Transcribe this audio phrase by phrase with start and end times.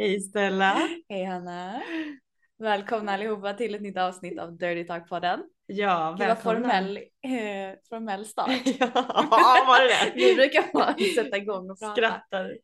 [0.00, 0.88] Hej Stella.
[1.08, 1.82] Hej Hanna.
[2.58, 5.42] Välkomna allihopa till ett nytt avsnitt av Dirty Talk-podden.
[5.66, 6.60] Ja, Gud välkomna.
[6.60, 8.48] formell, eh, formell start.
[8.80, 8.90] ja,
[9.66, 10.12] var det det?
[10.26, 11.92] Vi brukar bara sätta igång och prata.
[11.92, 12.58] Skrattar.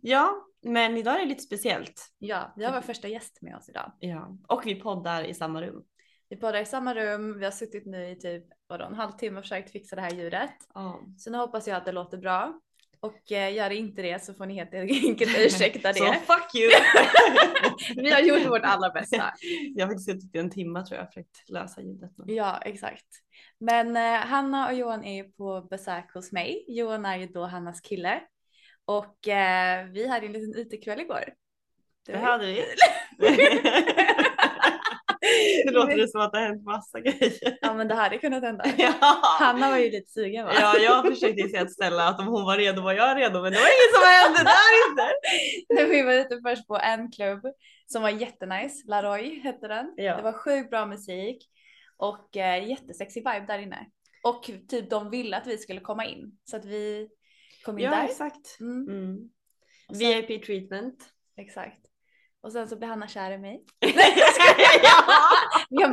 [0.00, 2.08] Ja, men idag är det lite speciellt.
[2.18, 3.92] Ja, vi har vår första gäst med oss idag.
[3.98, 5.84] Ja, och vi poddar i samma rum.
[6.28, 9.44] Vi poddar i samma rum, vi har suttit nu i typ vadå, en halvtimme och
[9.44, 10.54] försökt fixa det här ljudet.
[10.74, 11.00] Ja.
[11.18, 12.60] Så nu hoppas jag att det låter bra.
[13.04, 16.12] Och eh, gör det inte det så får ni helt enkelt ursäkta Så det.
[16.26, 16.70] fuck you!
[18.02, 19.32] vi har gjort vårt allra bästa.
[19.74, 22.10] Jag har faktiskt suttit i en timme tror jag och försökt lösa ljudet.
[22.26, 23.06] Ja, exakt.
[23.60, 26.64] Men eh, Hanna och Johan är ju på besök hos mig.
[26.68, 28.20] Johan är ju då Hannas kille.
[28.84, 31.24] Och eh, vi hade en liten utekväll igår.
[32.06, 32.64] Det ju- hade vi.
[35.66, 37.58] Det låter det som att det har hänt massa grejer.
[37.60, 38.64] Ja men det hade kunnat hända.
[38.78, 38.92] Ja.
[39.40, 40.52] Hanna var ju lite sugen va?
[40.60, 43.42] Ja, jag försökte ju säga till Stella att om hon var redo var jag redo,
[43.42, 45.12] men det var inget som hände där inte.
[45.74, 47.40] När vi var ute först på en klubb
[47.86, 48.84] som var jättenice.
[48.88, 49.92] Laroy hette den.
[49.96, 50.16] Ja.
[50.16, 51.48] Det var sjukt bra musik
[51.96, 53.86] och eh, jättesexig vibe där inne.
[54.24, 57.08] Och typ de ville att vi skulle komma in så att vi
[57.64, 58.04] kom in Ja, där.
[58.04, 58.60] exakt.
[58.60, 59.18] Mm, Mm.
[59.98, 61.04] VIP treatment.
[61.36, 61.80] exakt.
[62.42, 63.64] Och sen så blev Hanna kär i mig.
[63.80, 65.03] Nej jag skojar!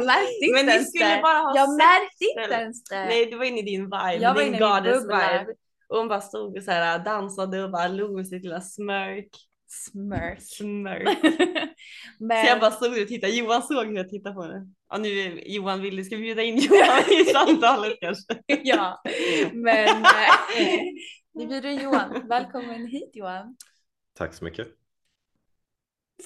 [0.05, 1.21] Märkte inte Men ni ens skulle det.
[1.21, 2.61] bara ha Jag sett märkte inte Stella.
[2.61, 3.05] ens det.
[3.05, 5.45] Nej du var inne i din vibe, Jag var din goddess vibe.
[5.89, 9.29] Och hon bara stod och så här, dansade och bara log med sitt lilla smörk.
[9.67, 10.41] Smörk.
[10.41, 11.17] Smörk.
[12.19, 14.67] Men Så jag bara stod och tittade, Johan såg hur jag tittade på henne.
[14.89, 18.33] Ja nu är Johan vill, ska vi bjuda in Johan i samtalet kanske?
[18.47, 19.01] ja,
[19.53, 20.83] men eh,
[21.33, 22.27] vi bjuder in Johan.
[22.29, 23.55] Välkommen hit Johan.
[24.17, 24.67] Tack så mycket.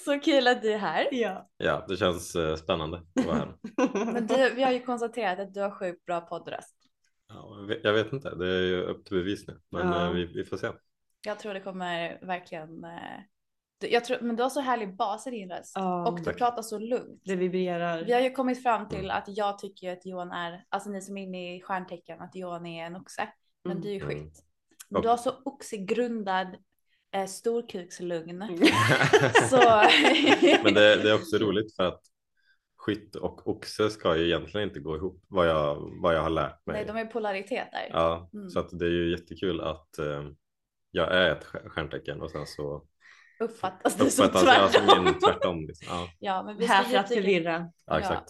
[0.03, 1.07] Så kul att du är här.
[1.11, 1.49] Ja.
[1.57, 3.55] Ja, det känns eh, spännande att vara här.
[4.13, 6.75] Men du, vi har ju konstaterat att du har sjukt bra poddröst.
[7.27, 10.05] Ja, jag vet- jag vet inte, det är ju upp till bevis nu, men Ja.
[10.05, 10.67] eh, vi, vi får se.
[11.25, 12.83] Jag tror det kommer verkligen.
[12.83, 12.99] Eh,
[13.81, 16.23] du- jag tror, men du har så härlig bas i din röst Ja, och du
[16.23, 16.37] tack.
[16.37, 17.21] pratar så lugnt.
[17.25, 18.03] det vibrerar.
[18.05, 21.17] Vi har ju kommit fram till att jag tycker att Johan är, alltså ni som
[21.17, 23.27] är inne i stjärntecken, att Johan är en oxe.
[23.63, 23.81] Men Mm.
[23.83, 24.09] du är ju Mm.
[24.09, 24.43] skytt.
[24.89, 26.47] Men du har så oxegrundad
[27.15, 28.41] eh, storkukslugn.
[28.41, 28.57] Mm.
[29.49, 29.57] Så
[30.63, 32.01] men det, det är också roligt för att
[32.77, 36.65] skytt och oxe ska ju egentligen inte gå ihop vad jag, vad jag har lärt
[36.65, 36.75] mig.
[36.75, 37.87] nej, de är polariteter.
[37.91, 38.49] Ja, Mm.
[38.49, 40.23] så att det är ju jättekul att eh,
[40.91, 42.85] jag är ett stjär- stjärntecken och sen så
[43.39, 45.05] Uppfattas det som uppfattas jag som tvärtom.
[45.05, 45.67] min tvärtom.
[45.67, 45.87] Liksom.
[45.89, 47.71] Ja, Ja, men vi Här ska för att förvirra.
[47.85, 48.29] ja, exakt.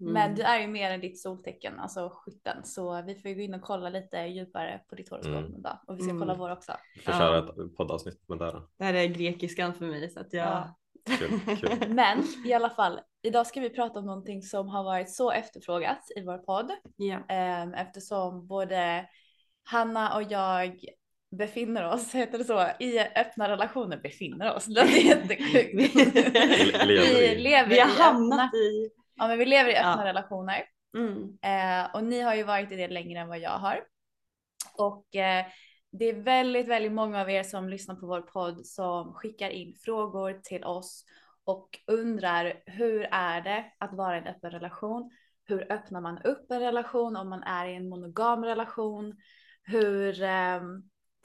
[0.00, 0.12] Mm.
[0.12, 2.64] Men du är ju mer än ditt soltecken, alltså skytten.
[2.64, 5.54] Så vi får ju gå in och kolla lite djupare på ditt horoskop Mm.
[5.58, 5.78] idag.
[5.86, 6.20] Och vi ska Mm.
[6.20, 6.72] kolla vår också.
[6.94, 7.18] Vi får Ja.
[7.20, 8.62] köra ett poddavsnitt med det här.
[8.78, 10.46] Det här är grekiskan för mig så att jag...
[10.46, 10.76] Ja.
[11.18, 11.88] Kul, kul.
[11.88, 15.98] Men i alla fall, idag ska vi prata om någonting som har varit så efterfrågat
[16.16, 16.70] i vår podd.
[16.96, 17.18] ja.
[17.28, 19.06] Ehm, eftersom både
[19.64, 20.80] Hanna och jag
[21.38, 24.64] befinner oss, heter det så, i öppna relationer befinner oss.
[24.64, 25.94] Det låter jättesjukt.
[26.86, 27.68] Le- lever i.
[27.68, 28.90] vi Vi har hamnat i...
[29.20, 30.08] ja, men vi lever i öppna Ja.
[30.08, 30.64] relationer.
[30.96, 31.38] Mm.
[31.42, 33.84] Eh, och ni har ju varit i det längre än vad jag har.
[34.78, 35.46] Och eh,
[35.92, 39.74] det är väldigt, väldigt många av er som lyssnar på vår podd som skickar in
[39.84, 41.04] frågor till oss
[41.44, 45.10] och undrar hur är det att vara i en öppen relation?
[45.44, 49.16] Hur öppnar man upp en relation om man är i en monogam relation?
[49.62, 50.60] Hur eh,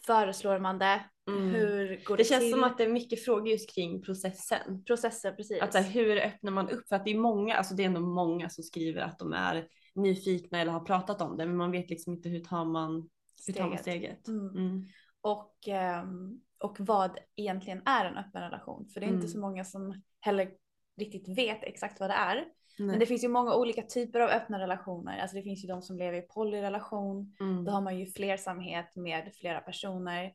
[0.06, 1.01] föreslår man det?
[1.27, 1.50] Mm.
[1.50, 2.51] Hur går Det det, känns till?
[2.51, 4.83] som att det är mycket frågor just kring processen.
[4.83, 5.62] processer precis.
[5.62, 6.88] Att så här, hur öppnar man upp?
[6.89, 9.68] För att det är många, alltså det är ändå många som skriver att de är
[9.95, 13.10] nyfikna eller har pratat om det, men man vet liksom inte hur tar man,
[13.48, 14.27] hur tar man steget.
[14.27, 14.50] Mm.
[14.50, 14.86] Mm.
[15.22, 18.88] och, ehm, och vad egentligen är en öppen relation.
[18.88, 19.27] För det är inte Mm.
[19.27, 20.51] så många som heller
[20.98, 22.36] riktigt vet exakt vad det är.
[22.36, 22.88] Nej.
[22.88, 25.19] Men det finns ju många olika typer av öppna relationer.
[25.19, 27.36] Alltså det finns ju de som lever i polyrelation.
[27.39, 27.66] Mm.
[27.66, 30.33] Då har man ju flersamhet med flera personer.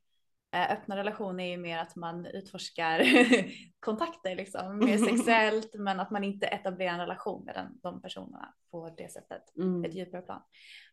[0.52, 3.02] Eh, Öppna relationer är ju mer att man utforskar
[3.80, 8.54] kontakter liksom, mer sexuellt men att man inte etablerar en relation med den, de personerna
[8.70, 9.84] på det sättet Mm.
[9.84, 10.42] ett djupare plan.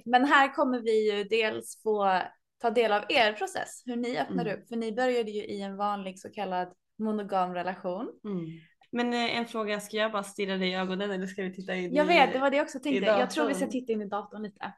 [0.05, 2.21] Men här kommer vi ju dels få
[2.61, 4.57] ta del av er process, hur ni öppnar Mm.
[4.59, 4.67] upp.
[4.67, 8.11] För ni började ju i en vanlig så kallad monogam relation.
[8.23, 8.45] Mm.
[8.91, 11.75] Men eh, en fråga, ska jag bara stirra dig i ögonen eller ska vi titta
[11.75, 12.07] in Jag i...
[12.07, 13.05] vet, det var det jag också tänkte.
[13.05, 14.73] Jag tror vi ska titta in i datorn lite.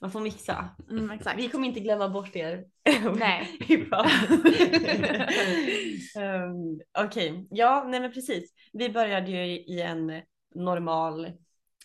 [0.00, 0.68] Man får mixa.
[0.90, 1.38] Mm, exakt.
[1.38, 2.64] Vi kommer inte glömma bort er.
[3.18, 3.58] Nej.
[6.16, 8.52] um, Okej, ja nej men precis.
[8.72, 10.22] Vi började ju i en
[10.54, 11.32] normal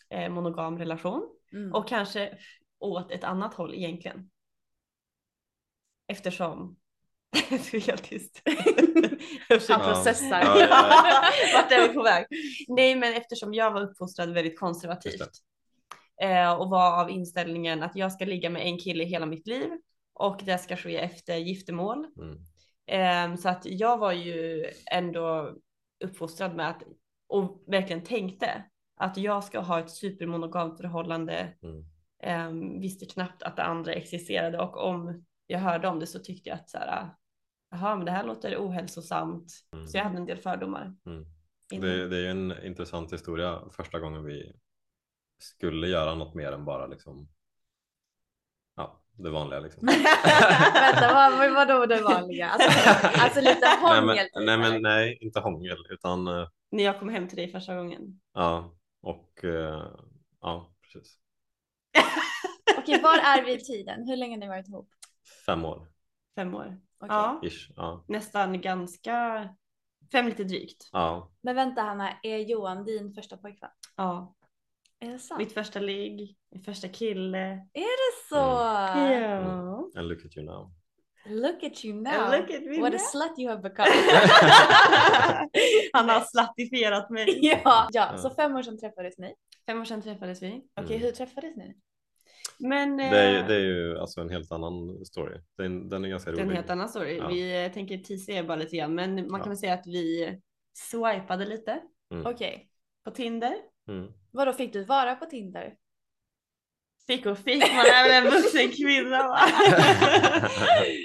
[0.10, 1.74] eh, monogam relation Mm.
[1.74, 2.38] och kanske
[2.80, 4.30] åt ett annat håll egentligen.
[6.08, 6.76] Eftersom
[7.50, 8.42] du är helt tyst.
[9.70, 10.42] Han processar.
[10.42, 11.24] Ja, ja, ja.
[11.54, 12.26] Vart är vi på väg?
[12.68, 15.44] Nej, men eftersom jag var uppfostrad väldigt konservativt Just
[16.22, 19.70] eh, och var av inställningen att jag ska ligga med en kille hela mitt liv
[20.14, 22.08] och det ska ske efter giftermål.
[22.18, 22.40] Mm.
[22.86, 25.56] Eh, så att jag var ju ändå
[26.04, 26.84] uppfostrad med att
[27.28, 28.64] och verkligen tänkte
[28.96, 31.54] att jag ska ha ett supermonogamt förhållande.
[31.62, 31.86] Mm.
[32.24, 36.50] Eh, visste knappt att det andra existerade och om jag hörde om det så tyckte
[36.50, 37.10] jag att så här,
[37.72, 39.54] jaha, men det här låter ohälsosamt.
[39.74, 39.88] Mm.
[39.88, 40.96] Så jag hade en del fördomar.
[41.06, 41.26] Mm.
[41.70, 44.56] Det, det är ju en intressant historia första gången vi
[45.38, 47.30] skulle göra något mer än bara liksom
[48.76, 49.88] ja, det vanliga liksom.
[50.74, 52.50] Vänta, vad, vad, vadå det vanliga?
[52.50, 52.70] Alltså,
[53.24, 54.06] alltså lite nej, hångel.
[54.06, 57.52] men, typ, nej, men nej, inte hångel utan eh, När jag kom hem till dig
[57.52, 58.20] första gången.
[58.34, 59.88] ja och eh,
[60.42, 61.18] ja, precis.
[62.78, 64.08] Okej, var är vi i tiden?
[64.08, 64.90] Hur länge har ni varit ihop?
[65.46, 65.88] Fem år
[66.36, 66.78] Fem år.
[67.00, 67.08] Okej.
[67.16, 67.72] Ja, ish.
[67.76, 69.50] Ja, nästan ganska,
[70.12, 70.90] fem lite drygt.
[70.92, 71.32] ja.
[71.42, 73.70] Men vänta Hanna, är Johan din första pojkvän?
[73.96, 74.36] Ja,
[75.08, 75.40] Är det sant?
[75.40, 77.48] mitt första ligg, min första kille.
[77.74, 78.36] Är det så?
[78.36, 79.90] Ja.
[80.00, 80.72] And look at you now.
[81.26, 82.32] Look at you now.
[82.32, 82.96] Look at me What now.
[82.96, 83.88] a slut you have become.
[85.94, 87.40] Han har slattifierat mig.
[87.46, 88.18] ja, ja, Ja.
[88.18, 89.34] så fem år sedan träffades ni.
[89.66, 90.48] Fem år sedan träffades vi.
[90.82, 91.02] Okej, Mm.
[91.06, 91.76] hur träffades ni?
[92.60, 95.38] Men Det är, eh, det är ju alltså en helt annan story.
[95.58, 96.46] Den, den är ganska det rolig.
[96.46, 97.18] är en helt annan story.
[97.18, 97.28] Ja.
[97.28, 99.46] Vi eh, tänker teasa er bara lite grann, men man kan Ja.
[99.50, 100.38] väl säga att vi
[100.74, 102.26] swipade lite Mm.
[102.26, 102.70] Okej,
[103.06, 103.54] på Tinder.
[103.88, 104.12] Mm.
[104.32, 105.76] vadå fick du vara på Tinder?
[107.08, 109.40] Fick och fick, man är väl en vuxen kvinna va?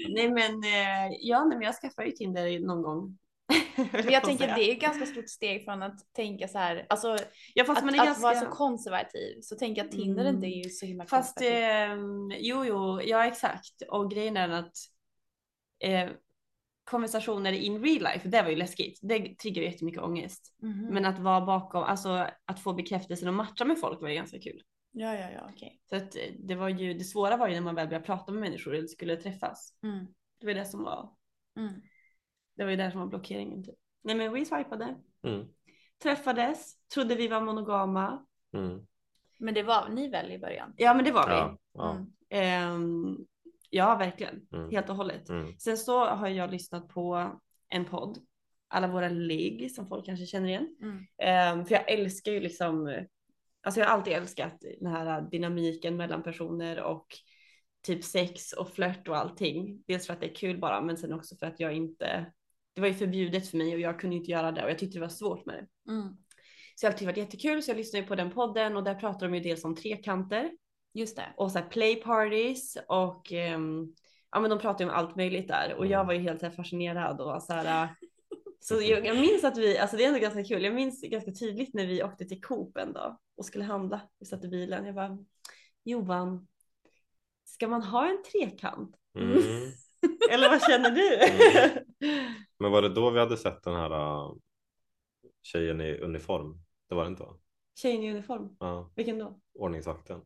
[0.08, 3.18] nej men, eh, ja nej, men jag skaffade ju Tinder någon gång.
[3.92, 7.16] Men jag tänker det är ett ganska stort steg från att tänka så här, alltså
[7.54, 8.22] Ja fast att, man är att ganska...
[8.22, 9.40] vara så konservativ.
[9.42, 10.34] Så tänker jag att Tinder Mm.
[10.34, 11.64] inte är ju så himla Fast konservativ.
[11.64, 13.82] ehm, jo, jo, ja exakt.
[13.88, 14.72] Och grejen är att
[15.84, 16.08] eh,
[16.90, 18.98] konversationer in real life, det var ju läskigt.
[19.02, 20.54] Det triggar ju jättemycket ångest.
[20.62, 20.86] Mhm.
[20.94, 24.38] Men att vara bakom, alltså att få bekräftelsen och matcha med folk var ju ganska
[24.40, 24.62] kul.
[24.92, 25.80] Ja, ja, ja, okej.
[25.90, 28.32] Så att eh, det var ju, det svåra var ju när man väl började prata
[28.32, 29.74] med människor eller skulle träffas.
[29.82, 30.06] Mm.
[30.40, 31.10] Det var det som var,
[31.56, 31.72] Mm.
[32.56, 33.74] det var ju där som var blockeringen typ.
[34.04, 35.46] Nej men vi swipade, Mm.
[36.02, 38.26] träffades, trodde vi var monogama.
[38.54, 38.86] Mm.
[39.38, 40.74] Men det var ni väl i början?
[40.76, 41.32] Ja men det var vi.
[41.34, 41.90] Ja, ja.
[42.30, 43.26] Mm.
[43.70, 44.70] Ja verkligen, Mm.
[44.70, 45.28] helt och hållet.
[45.28, 45.52] Mm.
[45.58, 47.32] Sen så har jag lyssnat på
[47.68, 48.18] en podd,
[48.68, 50.76] alla våra ligg som folk kanske känner igen.
[50.82, 51.06] Mm.
[51.18, 53.04] Ehm, för jag älskar ju liksom,
[53.62, 57.06] alltså jag har alltid älskat den här dynamiken mellan personer och
[57.86, 59.82] typ sex och flört och allting.
[59.86, 62.32] Dels för att det är kul bara, men sen också för att jag inte,
[62.74, 64.98] det var ju förbjudet för mig och jag kunde inte göra det och jag tyckte
[64.98, 65.92] det var svårt med det.
[65.92, 66.08] Mm.
[66.74, 69.28] Så det har alltid varit jättekul så jag lyssnade på den podden och där pratar
[69.28, 70.50] de ju dels om trekanter
[70.98, 71.32] Just det.
[71.36, 73.94] och så här play parties och ehm,
[74.30, 76.50] ja men de pratar ju om allt möjligt där och jag var ju helt här
[76.50, 77.88] fascinerad och så här.
[78.60, 81.32] Så jag, jag minns att vi, alltså det är ändå ganska kul, jag minns ganska
[81.32, 84.00] tydligt när vi åkte till Coop en dag och skulle handla.
[84.18, 85.18] Vi satt i bilen, jag bara
[85.84, 86.48] Johan,
[87.44, 88.96] ska man ha en trekant?
[89.14, 89.38] Mm.
[90.30, 91.14] Eller vad känner du?
[91.16, 91.84] Mm.
[92.58, 94.36] Men var det då vi hade sett den här uh,
[95.42, 96.64] tjejen i uniform?
[96.88, 97.36] Det var det inte va?
[97.74, 98.56] Tjejen i uniform?
[98.60, 99.40] Ja, Vilken då?
[99.54, 100.20] ordningsvakten.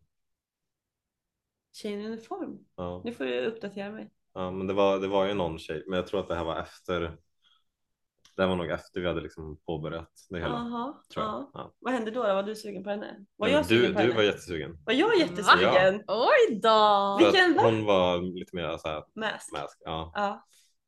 [1.73, 2.59] Tjejen i uniform?
[2.77, 3.03] Ja.
[3.05, 4.11] Nu får du uppdatera mig.
[4.35, 6.45] Ja, men det var, det var ju någon tjej, men jag tror att det här
[6.45, 7.01] var efter.
[8.37, 10.49] Det här var nog efter vi hade liksom påbörjat det hela.
[10.55, 10.95] Jaha.
[11.15, 11.33] tror jag.
[11.35, 11.51] Ja.
[11.55, 11.75] Ja.
[11.79, 12.35] Vad hände då, då?
[12.35, 13.25] Var du sugen på henne?
[13.37, 14.15] Var jag sugen du, på du henne?
[14.17, 14.79] var jättesugen.
[14.87, 15.95] Var jag jättesugen?
[16.09, 16.69] Oj då!
[17.21, 17.63] För Vilken va?
[17.63, 19.53] hon var lite mer så här Mask.
[19.53, 19.79] mask.
[19.85, 20.13] Ja.
[20.15, 20.45] Ja.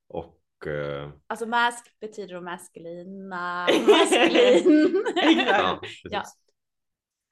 [0.08, 5.04] Och eh, Alltså mask betyder då maskulina, maskulin.
[5.48, 6.38] ja, precis.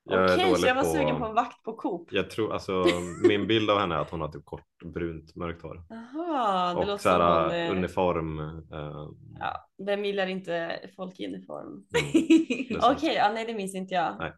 [0.04, 0.14] Ja.
[0.14, 2.08] Jag Okej, så dålig jag var sugen på en vakt på Coop.
[2.12, 2.84] Jag tror alltså
[3.28, 5.82] min bild av henne är att hon har typ kort brunt mörkt hår.
[5.88, 8.38] Jaha, det och låter så som hon, eh, uniform.
[8.72, 11.66] eh, Ja, vem gillar inte folk i uniform?
[11.66, 12.80] mm.
[12.96, 14.16] Okej, ja, nej det minns inte jag.
[14.18, 14.32] Nej.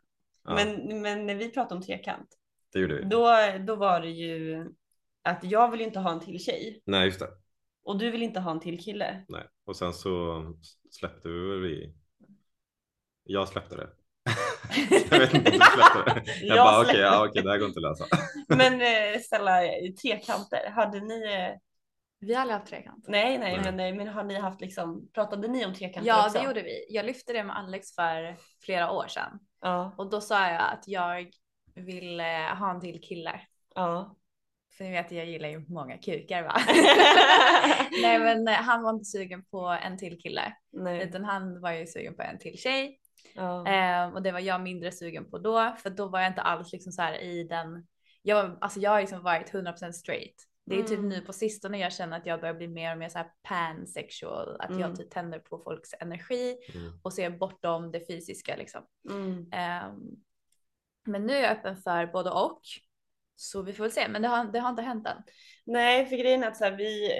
[0.44, 2.28] Ja, Men, men när vi pratade om trekant,
[2.72, 3.02] det gjorde vi.
[3.04, 3.26] då,
[3.66, 4.66] då var det ju
[5.22, 7.28] att jag vill inte ha en till tjej Nej just det.
[7.84, 9.24] och du vill inte ha en till kille.
[9.28, 9.46] Nej.
[9.66, 10.42] Och sen så
[10.90, 11.94] släppte vi.
[13.24, 13.88] Jag släppte det.
[15.10, 16.22] jag vet inte om du släppte det.
[16.46, 18.04] Jag, Jag bara okej, släppte ja, okej, det här går inte att lösa.
[18.48, 19.60] Men eh, ställa
[20.02, 21.24] trekanter, hade ni?
[21.34, 21.58] Eh,
[22.20, 23.04] Vi har aldrig haft trekant.
[23.08, 23.60] nej, nej, Nej.
[23.64, 25.08] men, nej, men har ni haft liksom?
[25.14, 26.38] Pratade ni om trekanter Ja, också?
[26.38, 26.86] det gjorde vi.
[26.88, 30.84] Jag lyfte det med Alex för flera år sedan Ja, och då sa jag att
[30.88, 31.26] jag
[31.74, 32.26] vill eh,
[32.58, 33.40] ha en till kille.
[33.74, 34.16] ja.
[34.78, 36.56] För ni vet, jag gillar ju många kukar va?
[38.02, 41.02] Nej, men han var inte sugen på en till kille, Nej.
[41.08, 42.98] utan han var ju sugen på en till tjej.
[43.34, 43.66] Ja.
[43.68, 46.72] Eh, och det var jag mindre sugen på då, för då var jag inte alls
[46.72, 47.86] liksom så här i den.
[48.22, 50.34] Jag, alltså jag har liksom varit 100% straight.
[50.66, 51.08] Det är typ Mm.
[51.08, 54.56] nu på sistone jag känner att jag börjar bli mer och mer så här pansexual,
[54.60, 54.80] att Mm.
[54.80, 56.92] jag typ tänder på folks energi Mm.
[57.02, 58.86] och ser bortom det fysiska liksom.
[59.10, 59.48] Mm.
[59.52, 60.00] Ehm,
[61.06, 62.60] men nu är jag öppen för både och.
[63.36, 65.22] Så vi får väl se, men det har, det har inte hänt än.
[65.64, 67.10] Nej, för grejen är att så här, vi,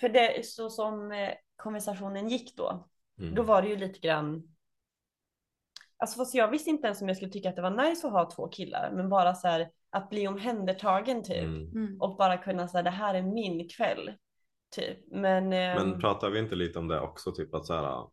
[0.00, 3.34] för det så som eh, konversationen gick då, Mm.
[3.34, 4.51] då var det ju lite grann.
[6.02, 8.12] Alltså fast jag visste inte ens om jag skulle tycka att det var nice att
[8.12, 12.00] ha två killar, men bara så här att bli omhändertagen typ Mm.
[12.00, 14.12] och bara kunna säga det här är min kväll.
[14.76, 14.98] Typ.
[15.10, 17.32] Men, Men ehm, pratar vi inte lite om det också?
[17.32, 18.06] Typ att så här,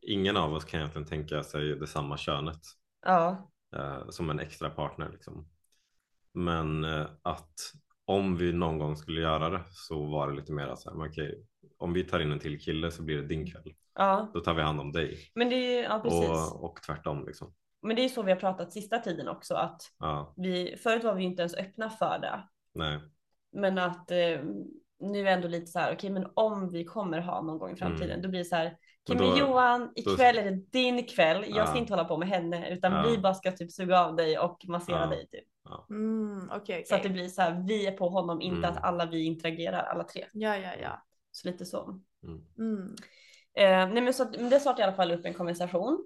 [0.00, 2.60] ingen av oss kan egentligen tänka sig det samma könet
[3.06, 5.08] ja, eh, som en extra partner.
[5.12, 5.48] Liksom.
[6.32, 7.54] Men eh, att
[8.04, 11.44] om vi någon gång skulle göra det så var det lite mer så här, okej,
[11.78, 13.74] om vi tar in en till kille så blir det din kväll.
[13.94, 16.28] ja, Då tar vi hand om dig men det är ja precis.
[16.30, 17.26] och, och tvärtom.
[17.26, 17.54] Liksom.
[17.82, 21.14] Men det är så vi har pratat sista tiden också att Ja, vi, förut var
[21.14, 22.40] vi inte ens öppna för det.
[22.74, 22.98] nej.
[23.52, 24.40] Men att eh,
[25.00, 27.76] nu är ändå lite så här, okej men om vi kommer ha någon gång i
[27.76, 28.22] framtiden Mm.
[28.22, 28.76] då blir det så här,
[29.08, 31.80] men då- Johan då- ikväll är det din kväll, jag ska Ja.
[31.80, 33.04] inte hålla på med henne utan Ja.
[33.10, 35.44] vi bara ska typ suga av dig och massera dig typ.
[35.90, 36.84] Mm, okej, okej.
[36.86, 38.70] Så att det blir så här, vi är på honom, inte Mm.
[38.70, 40.26] att alla vi interagerar alla tre.
[40.32, 41.02] Ja, ja, ja.
[41.30, 42.00] Så lite så.
[42.22, 42.44] Mm.
[42.58, 42.94] Mm.
[43.54, 46.04] Eh, nej men så att, men det startar i alla fall upp en konversation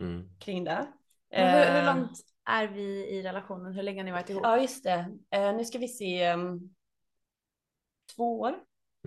[0.00, 0.28] Mm.
[0.38, 0.86] kring det.
[1.30, 2.10] Men hur, hur Eh, långt
[2.44, 3.72] är vi i relationen?
[3.74, 4.42] Hur länge har ni varit ihop?
[4.44, 6.74] Ja just det, eh, nu ska vi se um,
[8.16, 8.54] två år.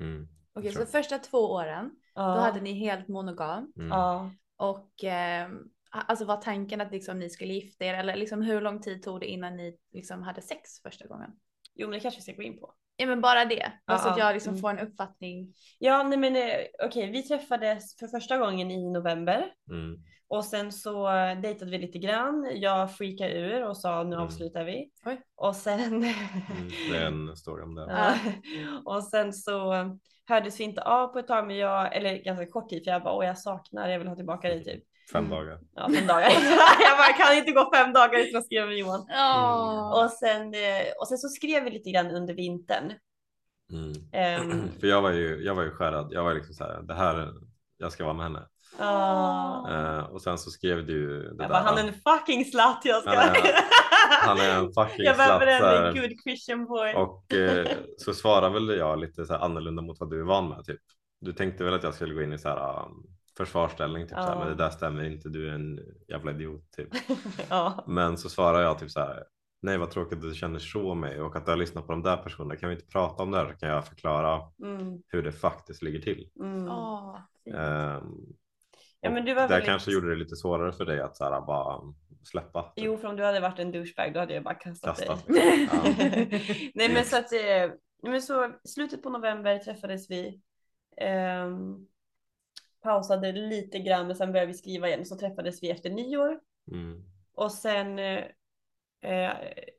[0.02, 0.28] Mm.
[0.54, 0.86] Okej, Sure.
[0.86, 2.22] så första två åren, Ja.
[2.36, 3.74] då hade ni helt monogam.
[3.76, 3.88] Mm.
[3.88, 4.32] Ja.
[4.58, 5.50] Och eh,
[6.08, 9.20] alltså var tanken att liksom ni skulle gifta er eller liksom hur lång tid tog
[9.20, 11.32] det innan ni liksom hade sex första gången?
[11.76, 12.74] Jo men det kanske vi ska gå in på.
[12.98, 14.26] Ja men bara det, bara så Ja, att ja.
[14.26, 14.62] jag liksom Mm.
[14.62, 15.54] får en uppfattning.
[15.80, 19.96] Ja, nej men eh, okej, vi träffades för första gången i november Mm.
[20.28, 21.10] och sen så
[21.42, 22.50] dejtade vi lite grann.
[22.54, 24.26] Jag freakade ur och sa nu Mm.
[24.26, 24.90] avslutar vi.
[25.06, 25.22] Oj.
[25.36, 26.70] Och sen, Mm.
[26.92, 27.86] Det är en story om det.
[27.90, 28.16] ja,
[28.86, 29.74] och sen så
[30.28, 33.04] hördes vi inte av på ett tag, men jag, eller ganska kort tid, för jag
[33.04, 34.84] bara, åh jag saknar, jag vill ha tillbaka dig typ.
[35.12, 35.38] Fem Mm.
[35.38, 35.60] dagar.
[35.76, 36.30] Ja, fem dagar.
[36.80, 39.06] jag bara, kan inte gå fem dagar utan att skriva med Johan.
[39.10, 40.04] Ja.
[40.04, 42.94] Och sen, eh, och sen så skrev vi lite grann under vintern.
[43.72, 43.94] Mm.
[44.12, 46.08] Ehm, För jag var ju, jag var ju skärrad.
[46.12, 47.34] Jag var liksom så här, det här,
[47.78, 48.48] jag ska vara med henne.
[48.80, 49.68] ja.
[49.72, 51.50] Eh, och sen så skrev du det jag där.
[51.50, 53.10] bara, han är en fucking slut jag ska.
[53.16, 53.66] Han är-
[54.28, 56.94] han är en fucking jag behöver en good Christian boy.
[56.94, 60.50] Och eh, så svarade väl jag lite så här annorlunda mot vad du är van
[60.50, 60.66] med.
[60.66, 60.80] Typ.
[61.22, 63.06] Du tänkte väl att jag skulle gå in i så här um,
[63.38, 64.04] försvarsställning.
[64.04, 64.40] Typ, så här, Ja.
[64.40, 65.30] men det där stämmer inte.
[65.30, 66.72] Du är en jävla idiot.
[66.72, 66.90] Typ.
[67.50, 67.84] ja.
[67.88, 69.24] Men så svarar jag typ så här.
[69.62, 71.92] Nej vad tråkigt att du känner så om mig och att du har lyssnat på
[71.92, 72.56] de där personerna.
[72.56, 75.82] Kan vi inte prata om det här så kan jag förklara Mm, hur det faktiskt
[75.82, 76.30] ligger till.
[76.40, 76.68] mm.
[76.68, 78.04] Ehm,
[79.02, 81.24] Ja, men du var där väldigt- kanske gjorde det lite svårare för dig att så
[81.24, 81.82] här, bara
[82.24, 82.64] släppa.
[82.64, 82.86] typ.
[82.86, 85.28] Jo, för om du hade varit en douchebag då hade jag bara kastat Kastat.
[85.28, 85.70] dig.
[85.72, 85.84] Ja.
[86.76, 87.72] Nej men så att, eh,
[88.04, 90.42] men så slutet på november träffades vi.
[90.98, 91.88] ehm,
[92.86, 95.06] pausade lite grann men sen började vi skriva igen.
[95.06, 96.40] Så träffades vi efter nyår.
[96.72, 97.04] Mm.
[97.34, 98.24] Och sen, eh,
[99.02, 99.34] eh,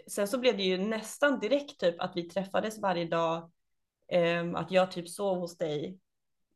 [0.06, 3.50] sen så blev det ju nästan direkt typ att vi träffades varje dag
[4.08, 5.98] Ehm, att jag typ sov hos dig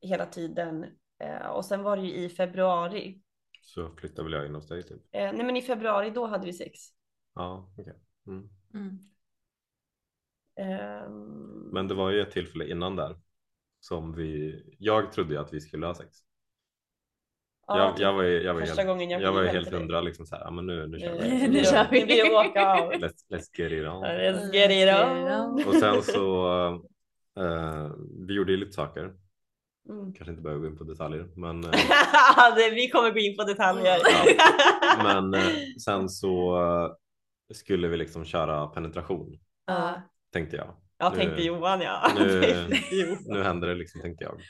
[0.00, 0.86] hela tiden.
[1.18, 3.20] Eh, och sen var det ju i februari.
[3.62, 5.02] Så flyttade väl jag in hos dig typ.
[5.10, 6.78] Eh, nej men i februari då hade vi sex.
[7.34, 7.94] Ja, okej.
[8.26, 8.48] Mm.
[8.74, 8.98] Mm.
[10.56, 13.20] Ehm, Men det var ju ett tillfälle innan där
[13.80, 16.18] som vi, jag trodde ju att vi skulle ha sex.
[17.76, 19.70] Ja, jag, typ jag var ju, jag var första helt, gången jag jag var helt
[19.72, 21.48] hundra liksom så här, ja men nu, nu kör Eh, vi.
[21.48, 22.00] Nu kör vi.
[22.00, 23.02] Det blir walkout.
[23.02, 24.04] Let's, let's get it on.
[24.04, 25.68] Let's get it on.
[25.68, 26.48] Och sen så,
[27.40, 27.90] eh,
[28.26, 29.12] vi gjorde ju lite saker,
[29.88, 30.12] Mm.
[30.12, 31.60] kanske inte behöver gå in på detaljer, men,
[32.56, 33.98] det, vi kommer gå in på detaljer.
[35.02, 35.40] men eh,
[35.84, 36.58] sen så
[37.52, 40.74] skulle vi liksom köra penetration, ja, tänkte jag.
[40.98, 42.12] jag Nu- tänkte Johan ja.
[42.18, 42.66] nu-.
[43.26, 44.40] Nu händer det liksom, tänkte jag.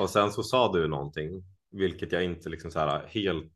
[0.00, 1.30] Och sen så sa du någonting,
[1.70, 3.52] vilket jag inte liksom så här helt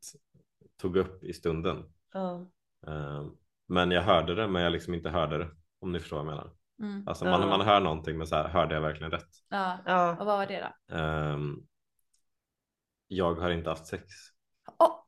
[0.81, 1.83] tog upp i stunden.
[2.13, 2.45] Ja.
[2.87, 3.25] Eh,
[3.67, 5.49] Men jag hörde det, men jag liksom inte hörde det.
[5.79, 6.51] Om ni förstår vad jag menar.
[6.81, 7.07] Mm.
[7.07, 7.47] Alltså man, Ja.
[7.47, 9.29] man hör någonting, men så här, hörde jag verkligen rätt?
[9.49, 9.77] Ja.
[9.85, 10.11] Ja.
[10.19, 10.95] Och vad var det då?
[10.95, 11.55] Ehm,
[13.07, 14.03] jag har inte haft sex.
[14.77, 15.01] Åh!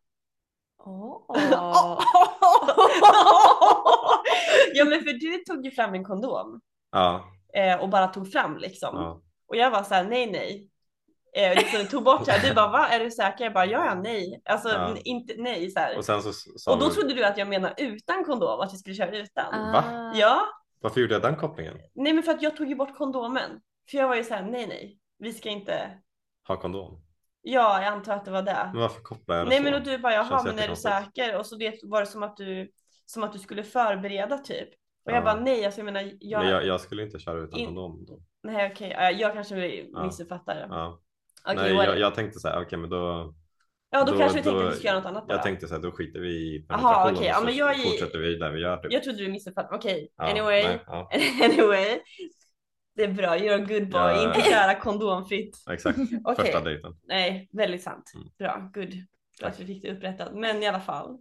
[4.74, 6.62] ja men för du tog ju fram en kondom
[6.92, 8.96] Ja, eh, och bara tog fram liksom.
[8.96, 10.70] ja, Och jag var så här nej nej.
[11.38, 12.50] Eh, liksom, tog bort det här.
[12.50, 13.44] Du bara va är du säker?
[13.44, 14.42] Jag bara ja ja nej.
[14.46, 14.96] Alltså Ja.
[15.04, 15.98] inte nej så här.
[15.98, 18.74] och sen så sa Och då vi- trodde du att jag menade utan kondom, att
[18.74, 19.72] vi skulle köra utan.
[19.72, 20.12] Va?
[20.16, 20.42] Ja,
[20.82, 21.78] Varför gjorde jag den kopplingen?
[21.96, 23.62] nej men för att jag tog ju bort kondomen.
[23.92, 25.90] För jag var ju så här nej nej, vi ska inte.
[26.48, 27.04] Ha kondom?
[27.42, 28.70] Ja, jag antar att det var det.
[28.74, 29.64] Men varför kopplar jag det Nej så?
[29.64, 31.38] men och du bara jaha men är du säker?
[31.38, 32.72] Och så det var det som att du
[33.06, 34.70] som att du skulle förbereda typ.
[35.06, 35.16] Och Ja.
[35.16, 38.06] jag bara nej alltså jag menar jag, Men jag, jag skulle inte köra utan kondom
[38.08, 38.20] då.
[38.44, 40.68] nej okej ja, jag kanske missuppfattar det.
[40.70, 41.00] Ja.
[41.46, 43.34] Okej, Nej, jag, jag tänkte så här, okej men då.
[43.90, 45.34] ja då, då- kanske vi tänkte då- att vi ska göra något annat bara.
[45.34, 48.36] Jag tänkte så här, då skiter vi i Aha, okej, ja, men jag fortsätter vi
[48.36, 48.78] där vi gör.
[48.78, 48.92] Typ.
[48.94, 50.64] Jag trodde du missuppfattade, okej Ja, anyway.
[50.64, 51.10] nej, ja,
[51.44, 52.00] anyway.
[52.96, 55.58] Det är bra, you're a good boy, Ja, inte köra kondomfritt.
[55.70, 55.98] exakt.
[56.26, 56.46] Okej.
[56.46, 56.94] Första dejten.
[57.04, 58.12] Nej, väldigt sant.
[58.16, 58.28] Mm.
[58.38, 58.94] Bra, good.
[59.40, 60.34] Bra att vi fick det upprättat.
[60.34, 61.18] Men i alla fall.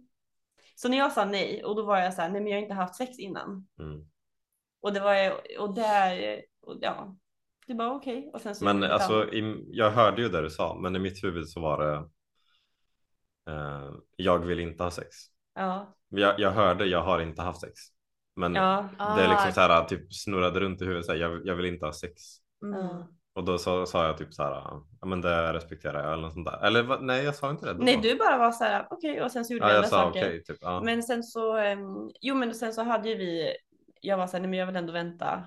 [0.75, 2.61] Så när jag sa nej och då var jag så här, nej men jag har
[2.61, 3.67] inte haft sex innan.
[3.79, 4.07] Mm.
[4.81, 7.15] Och det var och där, och ja.
[7.67, 8.31] Du bara okej.
[8.53, 9.37] Så Men alltså, det.
[9.37, 11.95] i, jag hörde ju det du sa, men i mitt huvud så var det.
[13.51, 15.15] Eh, jag vill inte ha sex.
[15.55, 17.73] Ja, Jag, jag hörde, jag har inte haft sex.
[18.35, 18.89] Men ja.
[18.97, 19.51] det är liksom Ah.
[19.51, 21.05] så här, typ snurrade runt i huvudet.
[21.05, 22.21] Så här, jag, jag vill inte ha sex.
[22.63, 22.87] Mm.
[23.33, 24.51] Och då sa, sa jag typ så här,
[25.01, 26.65] ja men det respekterar jag eller något sånt där.
[26.67, 27.73] Eller va- nej, jag sa inte det.
[27.73, 27.83] då.
[27.83, 29.95] Nej du bara var så här okej och sen så gjorde Ja, jag andra sa
[30.03, 30.19] saker.
[30.19, 30.57] okej, typ.
[30.61, 30.81] Ja.
[30.83, 33.55] Men sen så, ehm, jo men sen så hade ju vi,
[34.01, 35.43] jag var så här, nej men jag vill ändå vänta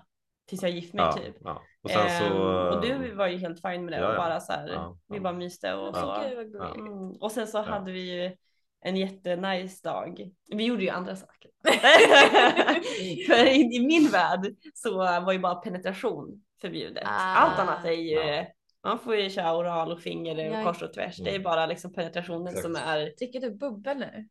[0.51, 1.37] tills jag gift mig ja, typ.
[1.41, 1.63] ja.
[1.83, 2.25] Och sen så.
[2.25, 4.99] Ehm, och du var ju helt fine med det Ja, och bara så här, Ja,
[5.09, 5.23] vi ja.
[5.23, 6.15] bara myste och så.
[6.15, 7.11] Mm.
[7.21, 8.37] Och sen så hade vi ju
[8.85, 10.31] en jättenice dag.
[10.49, 11.51] Vi gjorde ju andra saker.
[13.27, 17.05] För i, i min värld så var ju bara penetration förbjudet.
[17.07, 17.35] Ah.
[17.35, 18.45] Allt annat är ju, Ja.
[18.85, 20.65] man får ju köra oral och finger och Ja.
[20.65, 21.17] kors och tvärs.
[21.17, 21.43] Det är Mm.
[21.43, 22.63] bara liksom penetrationen Exakt.
[22.63, 24.29] som är Dricker du bubbel nu?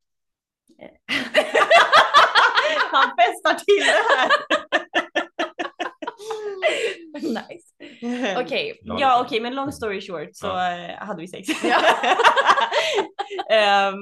[2.92, 4.30] Han festar till det här.
[7.14, 7.74] nice.
[8.42, 8.80] Okej.
[8.84, 10.78] Ja okej men long story short så Ja.
[10.78, 11.48] eh, hade vi sex.
[13.52, 13.94] Eh,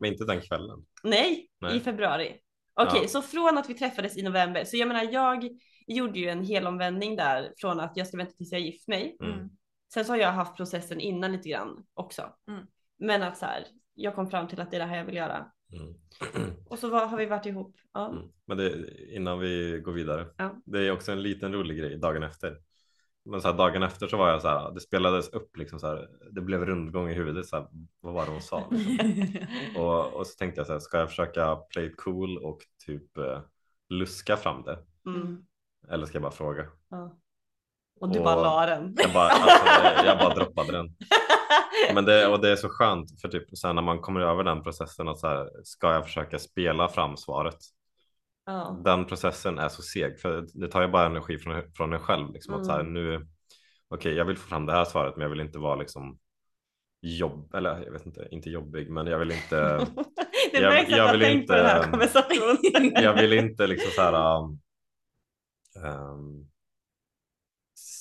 [0.00, 0.84] Men inte den kvällen.
[1.04, 1.76] nej, Nej.
[1.76, 2.36] i februari.
[2.80, 3.08] Okej Ja.
[3.08, 5.48] så från att vi träffades i november, så jag menar jag
[5.86, 8.88] gjorde ju en hel omvändning där från att jag ska vänta tills jag är gift
[8.88, 9.16] mig.
[9.22, 9.48] Mm.
[9.94, 12.22] Sen så har jag haft processen innan lite grann också.
[12.48, 12.66] Mm.
[12.98, 13.64] Men att så här,
[13.94, 15.46] jag kom fram till att det är det här jag vill göra.
[15.72, 15.94] Mm.
[16.66, 17.76] Och så var, har vi varit ihop.
[17.92, 18.10] Ja.
[18.10, 18.22] Mm.
[18.46, 20.26] Men det, innan vi går vidare.
[20.36, 20.56] Ja.
[20.64, 22.58] Det är också en liten rolig grej dagen efter.
[23.24, 25.86] Men så här, dagen efter så var jag så här, det spelades upp liksom så
[25.86, 27.46] här, det blev rundgång i huvudet.
[27.46, 27.66] Så här,
[28.00, 28.68] vad var det hon sa?
[28.70, 29.36] Liksom.
[29.82, 33.40] och, och så tänkte jag så här, ska jag försöka play cool och typ eh,
[33.88, 34.78] luska fram det?
[35.06, 35.46] Mm.
[35.88, 36.66] Eller ska jag bara fråga?
[36.88, 37.18] Ja.
[38.02, 38.94] Och du Och- bara la den.
[38.98, 40.88] Jag bara, alltså, jag bara droppade den.
[41.94, 44.44] Men det, och det är så skönt för typ så här, när man kommer över
[44.44, 47.56] den processen att så här, ska jag försöka spela fram svaret?
[48.46, 48.80] ja.
[48.84, 52.32] Den processen är så seg för det tar ju bara energi från, från en själv.
[52.32, 52.92] Liksom, att så här, Mm.
[52.94, 53.26] nu,
[53.88, 56.18] okej, jag vill få fram det här svaret, men jag vill inte vara liksom
[57.02, 59.56] jobb eller jag vet inte, inte jobbig, men jag vill inte.
[60.52, 62.92] det jag- märks jag jag har vill på den här inte- konversationen.
[63.02, 64.38] jag vill inte liksom så här.
[64.38, 64.60] Um,
[65.84, 66.48] um,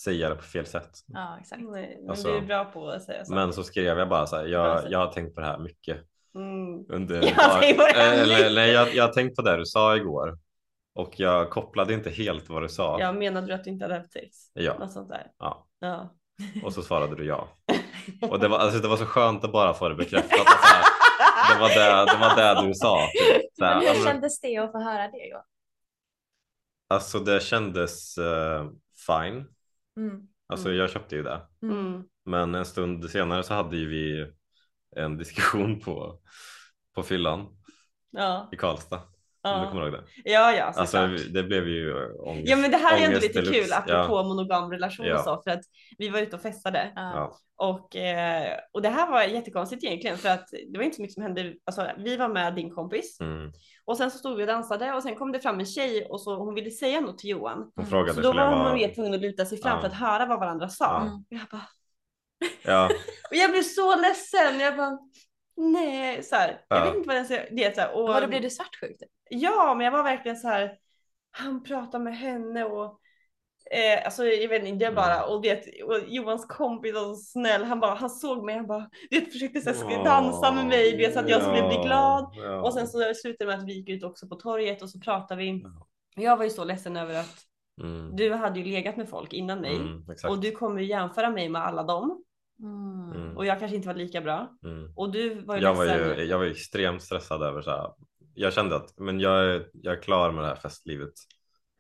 [0.04, 1.00] säga det på fel sätt.
[1.08, 1.62] Ja, exakt.
[1.62, 3.34] Nej, men Alltså, du är bra på att säga så.
[3.34, 5.98] Men så skrev jag bara så här, jag, jag har tänkt på det här mycket.
[6.36, 6.86] Mm.
[6.90, 10.38] Under Jag eller, eller, jag, jag har tänkt på det du sa igår
[10.96, 13.00] och jag kopplade inte helt vad du sa.
[13.00, 14.38] Ja, menade du att du inte hade haft sex?
[14.54, 14.78] Ja.
[14.78, 15.28] Något sånt där.
[15.38, 15.68] Ja.
[15.80, 16.16] Ja.
[16.64, 17.48] Och så svarade du ja.
[18.30, 20.48] Och det var, alltså, det var så skönt att bara få det bekräftat.
[20.48, 20.84] Här,
[21.56, 23.08] det, var det, det var det du sa.
[23.08, 23.42] Typ.
[23.58, 25.44] Så här, Men ja, hur kändes det att få höra det Johan?
[26.92, 28.66] alltså det kändes, eh,
[29.08, 29.46] fine.
[29.98, 30.28] Mm.
[30.48, 30.78] Alltså Mm.
[30.80, 31.42] jag köpte ju det.
[31.62, 32.04] Mm.
[32.26, 34.32] Men en stund senare så hade ju vi
[34.96, 36.20] en diskussion på,
[36.96, 37.58] på fyllan
[38.12, 39.02] Ja, i Karlstad.
[39.44, 39.72] Om du ja.
[39.72, 40.04] kommer ihåg det?
[40.32, 42.50] ja, ja Alltså det blev ju ångest.
[42.50, 43.62] Ja men det här är ändå lite deluxe.
[43.62, 45.18] kul apropå Ja, monogam relation Ja.
[45.18, 45.62] och så för att
[45.98, 47.02] vi var ute och festade Ja.
[47.16, 47.38] ja.
[47.68, 51.14] och, eh, och det här var jättekonstigt egentligen för att det var inte så mycket
[51.14, 51.54] som hände.
[51.66, 53.52] Alltså, vi var med din kompis Mm.
[53.86, 56.22] och sen så stod vi och dansade och sen kom det fram en tjej och
[56.22, 57.72] så hon ville säga något till Johan.
[57.76, 58.74] Hon frågade Så då var man var...
[58.74, 59.80] mer tvungen att luta sig fram Ja.
[59.82, 60.86] för att höra vad varandra sa.
[60.86, 61.14] Ja.
[61.14, 61.68] Och jag bara,
[62.64, 62.86] Ja,
[63.30, 64.60] och jag blev så ledsen.
[64.60, 64.98] Jag bara,
[65.58, 66.62] nej, så här.
[66.68, 66.86] Jag Ja.
[66.86, 67.48] vet inte vad den säger.
[67.52, 68.98] Det så här, och, Vadå blev du svartsjuk?
[69.34, 70.78] Ja, men jag var verkligen så här.
[71.32, 73.00] Han pratar med henne och
[73.72, 77.63] eh, alltså jag vet inte, det bara och vet och Johans kompis var så snäll.
[77.63, 81.13] Han bara, han såg mig, han bara, vet, försökte så här, dansa med mig, vet,
[81.13, 82.34] så att jag skulle bli glad.
[82.38, 82.62] Ja.
[82.62, 85.41] Och sen så slutade med att vi gick ut också på torget och så pratade
[85.41, 85.62] vi.
[85.63, 85.88] Ja.
[86.15, 87.48] Jag var ju så ledsen över att
[87.82, 88.15] Mm.
[88.15, 91.50] du hade ju legat med folk innan mig Mm, och du kommer ju jämföra mig
[91.50, 92.24] med alla dem
[92.60, 93.12] Mm.
[93.22, 93.38] Mm.
[93.38, 94.58] och jag kanske inte var lika bra.
[94.63, 94.94] Mm.
[94.96, 96.17] Och du var ju Jag var ledsen.
[96.20, 97.91] ju jag var ju extremt stressad över så här.
[98.34, 101.13] Jag kände att men jag är, jag är klar med det här festlivet.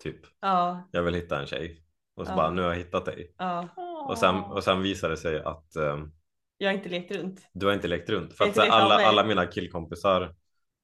[0.03, 0.19] Typ.
[0.39, 1.83] Ja, Jag vill hitta en tjej.
[2.15, 2.35] Och så Ja.
[2.35, 3.33] bara nu har jag hittat dig.
[3.37, 3.67] ja.
[4.09, 6.11] Och sen, och sen visade det sig att ehm,
[6.57, 7.49] Jag har inte lekt runt.
[7.53, 8.33] du har inte lekt runt.
[8.33, 10.35] För att så alla, alla mina killkompisar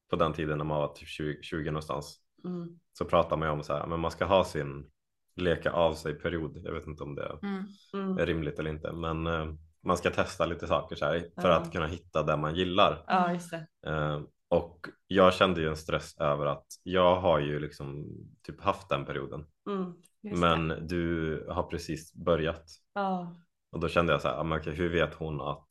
[0.10, 2.80] på den tiden när man var typ 20, 20 någonstans Mm.
[2.94, 4.90] så pratar man ju om så här, men man ska ha sin
[5.36, 6.58] leka av sig period.
[6.64, 7.66] Jag vet inte om det Mm.
[7.94, 8.18] Mm.
[8.18, 9.46] är rimligt eller inte, men eh,
[9.84, 13.04] man ska testa lite saker så här för att kunna hitta det man gillar.
[13.08, 13.68] Ja, just det.
[13.88, 18.06] Eh, och jag kände ju en stress över att jag har ju liksom
[18.44, 19.94] typ haft den perioden, Mm.
[20.24, 20.48] Just det.
[20.48, 23.36] men du har precis börjat Ja,
[23.72, 25.68] och då kände jag så här, ah, men okej, hur vet hon att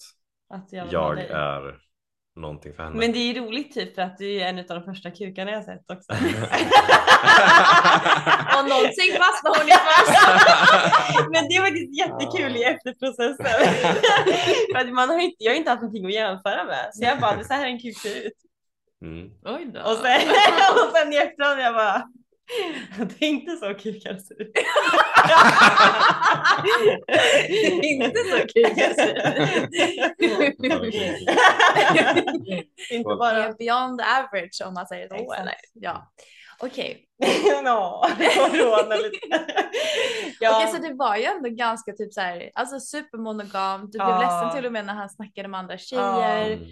[0.54, 1.78] att jag, jag är
[2.36, 2.96] någonting för henne?
[2.98, 5.50] Men det är ju roligt typ för att du är en av de första kukarna
[5.50, 6.12] jag sett också.
[8.56, 10.26] Och någonting fastnade hon i först.
[11.32, 13.46] Men det var faktiskt jättekul i efterprocessen.
[14.74, 16.90] för man har inte, jag har inte haft någonting att jämföra med.
[16.92, 18.32] Så jag bara, så här är en kuk ser ut.
[19.02, 19.30] Mm.
[19.44, 19.80] Oj då.
[19.80, 20.20] Och sen,
[20.72, 22.08] och sen i efterhand jag bara,
[22.98, 24.52] det är inte så kukar ser ut.
[27.82, 29.22] inte så kukar ser ut.
[32.90, 35.32] inte Det bara, är beyond average om man säger så.
[35.32, 35.54] Eller?
[35.72, 36.12] Ja.
[36.58, 37.02] Okej.
[37.64, 39.18] nå, det var råna lite.
[40.40, 40.56] Ja.
[40.56, 43.80] Okej, så det var ju ändå ganska typ så här, alltså supermonogam.
[43.90, 44.20] Du blev Ja.
[44.20, 46.46] ledsen till och med när han snackade med andra tjejer.
[46.52, 46.64] Mm.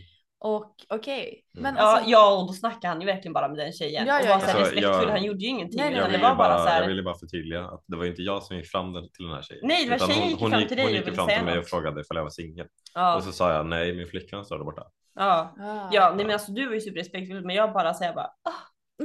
[0.45, 2.11] Och okej, men Ja, alltså.
[2.11, 4.07] ja, och då snackade han ju verkligen bara med den tjejen.
[4.07, 4.61] Ja, och ja, var så här ja.
[4.61, 4.85] respektfull.
[4.89, 5.81] Alltså, jag- Han gjorde ju ingenting.
[5.81, 6.81] Nej, nej, det var bara, bara, så här.
[6.81, 9.35] jag ville bara förtydliga att det var inte jag som gick fram den- till den
[9.35, 9.63] här tjejen.
[9.67, 11.29] Nej, det var tjejen hon, gick hon fram gick, till dig hon och gick fram
[11.29, 11.71] till mig och något.
[11.71, 12.67] frågade ifall jag var singel.
[12.95, 14.83] Ja, Och så sa jag nej, min flickvän står där borta.
[15.15, 15.55] ja.
[15.61, 15.89] Ah.
[15.93, 18.61] ja, nej men alltså du var ju superrespektfull men jag bara säger bara ah.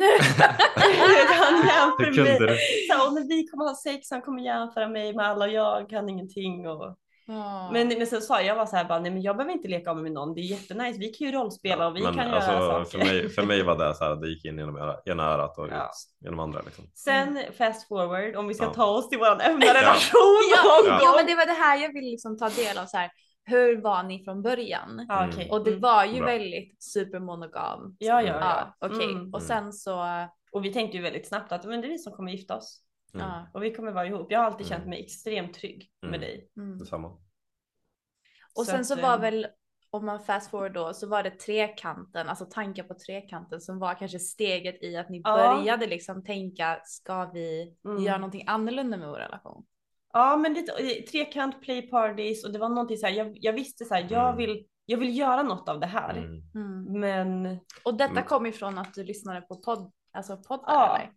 [1.39, 2.57] han jämför mig.
[2.91, 5.89] Så, och när vi kommer ha sex han kommer jämföra mig med alla och jag
[5.89, 6.67] kan ingenting.
[6.67, 6.97] Och...
[7.31, 7.69] Ah.
[7.71, 9.89] Men, men sen sa jag, var så här bara nej men jag behöver inte leka
[9.89, 10.33] av mig med någon.
[10.35, 10.99] Det är jättenice.
[10.99, 13.05] Vi kan ju rollspela och vi Men kan alltså, göra för, saker.
[13.05, 15.83] mig, för mig var det så här, det gick in genom ena örat och Ja.
[15.85, 16.61] ut genom andra.
[16.65, 16.85] Liksom.
[16.95, 18.73] Sen fast forward om vi ska Ja.
[18.73, 20.79] ta oss till våran öppna relation Ja.
[20.87, 20.99] Ja.
[20.99, 21.15] Gång.
[21.15, 23.11] men det var det här jag ville liksom ta del av så här.
[23.43, 25.05] Hur var ni från början?
[25.09, 25.29] Ja, Mm.
[25.35, 25.49] okej.
[25.51, 25.81] Och det Mm.
[25.81, 26.25] var ju Bra.
[26.25, 27.95] väldigt supermonogam.
[27.99, 28.73] Ja, ja, ja.
[28.79, 29.11] Ja, okej.
[29.11, 29.33] Mm.
[29.33, 30.05] Och sen så,
[30.51, 32.81] Och vi tänkte ju väldigt snabbt att men det är vi som kommer gifta oss.
[33.13, 33.27] Mm.
[33.27, 33.47] ja.
[33.53, 34.27] Och vi kommer vara ihop.
[34.31, 34.89] Jag har alltid känt Mm.
[34.89, 36.21] mig extremt trygg med Mm.
[36.21, 36.49] dig.
[36.57, 36.77] Mm.
[36.77, 37.07] Detsamma.
[38.55, 39.47] Och Så sen att, så var eh, väl,
[39.89, 43.95] om man fast forward då, så var det trekanten, alltså tankar på trekanten som var
[43.95, 45.35] kanske steget i att ni Ja.
[45.57, 48.03] började liksom tänka, ska vi Mm.
[48.03, 49.65] göra någonting annorlunda med vår relation?
[50.13, 53.13] Ja, men lite eh, trekant, play parties och det var någonting så här.
[53.13, 54.37] Jag, jag visste så här, jag Mm.
[54.37, 56.17] vill, jag vill göra något av det här.
[56.55, 56.99] Mm.
[56.99, 60.97] Men Och detta kom ifrån att du lyssnade på podd, alltså poddar Ja.
[60.97, 61.11] eller?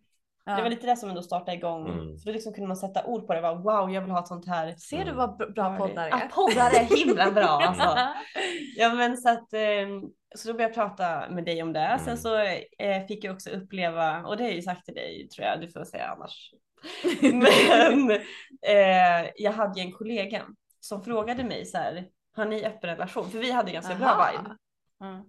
[0.45, 0.55] Ja.
[0.55, 1.89] det var lite det som ändå startade igång.
[1.89, 2.17] Mm.
[2.17, 3.41] För då liksom kunde man sätta ord på det.
[3.41, 4.75] Bara, wow, jag vill ha ett sånt här.
[4.75, 5.15] Ser du Mm.
[5.15, 6.27] vad br- bra poddar Ja, är?
[6.27, 7.97] poddar är himla bra alltså.
[8.77, 9.87] Ja men så att, eh,
[10.35, 11.79] så då började jag prata med dig om det.
[11.79, 11.99] Mm.
[11.99, 12.37] Sen så
[12.79, 15.61] eh, fick jag också uppleva, och det har jag ju sagt till dig tror jag,
[15.61, 16.51] du får säga annars.
[17.21, 18.11] Men
[18.67, 20.41] eh, jag hade ju en kollega
[20.79, 23.29] som frågade mig så här, har ni öppen relation?
[23.29, 24.31] För vi hade ganska bra Aha.
[24.31, 24.55] vibe.
[25.03, 25.23] Mm.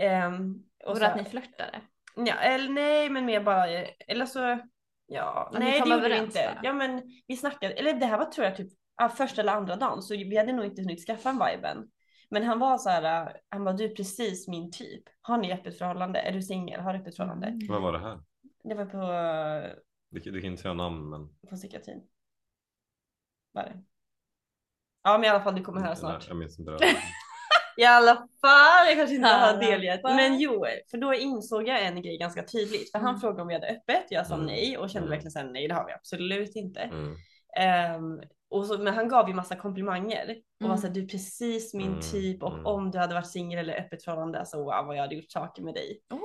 [0.00, 1.80] Ehm, och Och så, att ni flörtade?
[2.14, 3.66] Ja, eller nej men mer bara,
[4.06, 4.58] eller så,
[5.06, 6.46] ja, ni nej det gjorde vi inte.
[6.54, 6.60] va?
[6.62, 8.68] Ja men vi snackade, eller det här var tror jag typ
[9.16, 11.90] första eller andra dagen så vi hade nog inte hunnit skaffa en viben.
[12.30, 15.02] Men han var så här, han var du är precis min typ.
[15.20, 16.18] Har ni öppet förhållande?
[16.20, 16.80] Är du singel?
[16.80, 17.46] Har du öppet förhållande?
[17.46, 17.66] Mm.
[17.68, 18.20] Vad var det här?
[18.64, 18.98] Det var på,
[20.08, 21.28] Du, du kan inte säga namn men.
[21.50, 22.02] på psykiatrin.
[23.52, 23.82] Var det?
[25.02, 26.28] Ja men i alla fall du kommer höra snart.
[26.28, 26.78] Jag minns inte det.
[27.80, 30.00] I alla fall, jag kanske inte har delgett.
[30.04, 32.92] Men jo, för då insåg jag en grej ganska tydligt.
[32.92, 33.20] För han Mm.
[33.20, 34.46] frågade om vi hade öppet, jag sa Mm.
[34.46, 35.10] nej och kände Mm.
[35.10, 36.80] verkligen såhär nej det har vi absolut inte.
[36.80, 37.14] Mm.
[37.56, 40.78] Ehm, och så, men han gav ju massa komplimanger och var Mm.
[40.78, 44.04] såhär du är precis min Mm, typ och om du hade varit singel eller öppet
[44.04, 46.00] förhållande så wow vad jag hade gjort saker med dig.
[46.10, 46.18] Oj,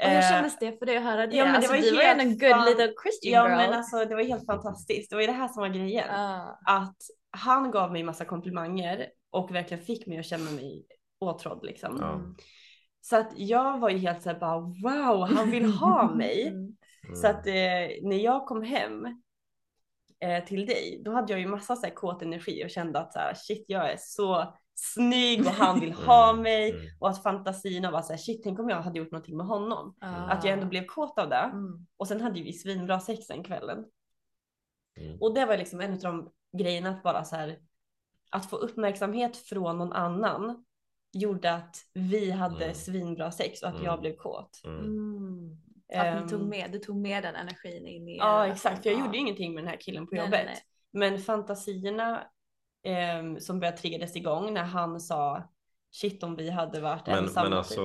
[0.00, 1.36] och hur Eh, kändes det för dig att höra det?
[1.36, 3.32] ja, men det alltså, var ju du var ju helt en good fan- little Christian
[3.32, 3.56] Ja girl.
[3.56, 5.10] men alltså det var helt fantastiskt.
[5.10, 6.10] Det var ju det här som var grejen.
[6.10, 6.58] Ah.
[6.66, 6.96] Att
[7.30, 10.84] han gav mig massa komplimanger och verkligen fick mig att känna mig
[11.18, 11.96] åtrådd liksom.
[12.00, 12.20] Ja.
[13.00, 16.46] Så att jag var ju helt såhär bara wow han vill ha mig.
[16.46, 16.76] Mm.
[17.14, 19.06] Så att eh, när jag kom hem
[20.20, 23.12] eh, till dig, då hade jag ju massa så här kåt energi och kände att
[23.12, 26.86] så här, shit jag är så snygg och han vill ha Mm, mig mm.
[27.00, 29.96] och att fantasierna var så här, shit tänk om jag hade gjort någonting med honom.
[30.00, 30.06] Ah.
[30.06, 31.50] Att jag ändå blev kåt av det.
[31.52, 31.86] Mm.
[31.96, 33.84] Och sen hade vi svinbra sex den kvällen.
[35.00, 35.18] Mm.
[35.20, 37.58] Och det var liksom en av de grejerna att bara så här,
[38.30, 40.64] att få uppmärksamhet från någon annan
[41.12, 42.74] gjorde att vi hade Mm.
[42.74, 43.86] svinbra sex och att Mm.
[43.86, 44.60] jag blev kåt.
[44.64, 44.78] Mm.
[44.84, 45.56] Mm.
[45.94, 48.90] Att Ehm, ni tog med, du tog med den energin in i Ja exakt, för
[48.90, 49.04] jag Ja.
[49.04, 50.40] gjorde ingenting med den här killen på Nej, jobbet.
[50.44, 50.62] nej, nej.
[51.10, 52.24] Men fantasierna
[52.82, 55.42] ehm, som började triggades igång när han sa
[55.90, 57.42] shit om vi hade varit Men, ensamma.
[57.48, 57.58] men typ.
[57.58, 57.82] alltså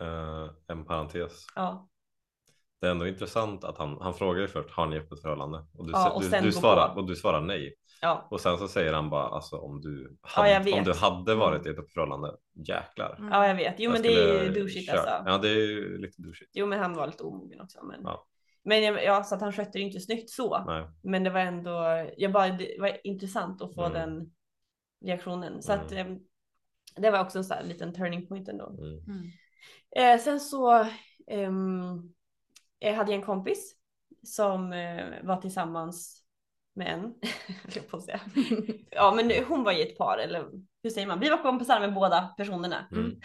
[0.00, 1.46] eh, en parentes.
[1.54, 1.88] Ja,
[2.80, 5.66] Det är ändå intressant att han, han frågar ju först, har ni öppet förhållande?
[5.78, 7.74] Och du, Ja, och du, du, svarar, och du svarar nej.
[8.00, 10.84] Ja, Och sen så säger han bara, alltså om du, Ja, hade, om vet.
[10.84, 13.16] du hade varit i ett öppet förhållande, jäklar.
[13.18, 13.32] Mm.
[13.32, 13.74] ja jag vet.
[13.78, 15.22] Jo Jag men det är ju douchigt alltså.
[15.26, 16.50] Ja det är ju lite douchigt.
[16.54, 17.84] Jo men han var lite omogen också.
[17.84, 18.26] Men, Ja.
[18.64, 20.64] men ja, så att han skötte det inte snyggt så.
[20.64, 20.86] Nej.
[21.02, 23.92] Men det var ändå, jag bara, det var intressant att få Mm.
[23.92, 24.30] den
[25.04, 25.62] reaktionen.
[25.62, 26.06] Så att Mm.
[26.06, 26.18] ehm,
[26.96, 28.66] det var också en sån här liten turning point ändå.
[28.68, 28.98] Mm.
[29.06, 29.30] Mm.
[29.96, 30.86] Eh, sen så
[31.26, 32.12] ehm,
[32.78, 33.74] jag hade jag en kompis
[34.22, 36.17] som eh, var tillsammans
[36.74, 37.00] med en,
[37.62, 38.20] höll jag på att säga.
[38.90, 40.46] ja men hon var i ett par, eller
[40.82, 41.20] hur säger man?
[41.20, 42.88] Vi var kompisar med båda personerna.
[42.92, 43.20] Mm.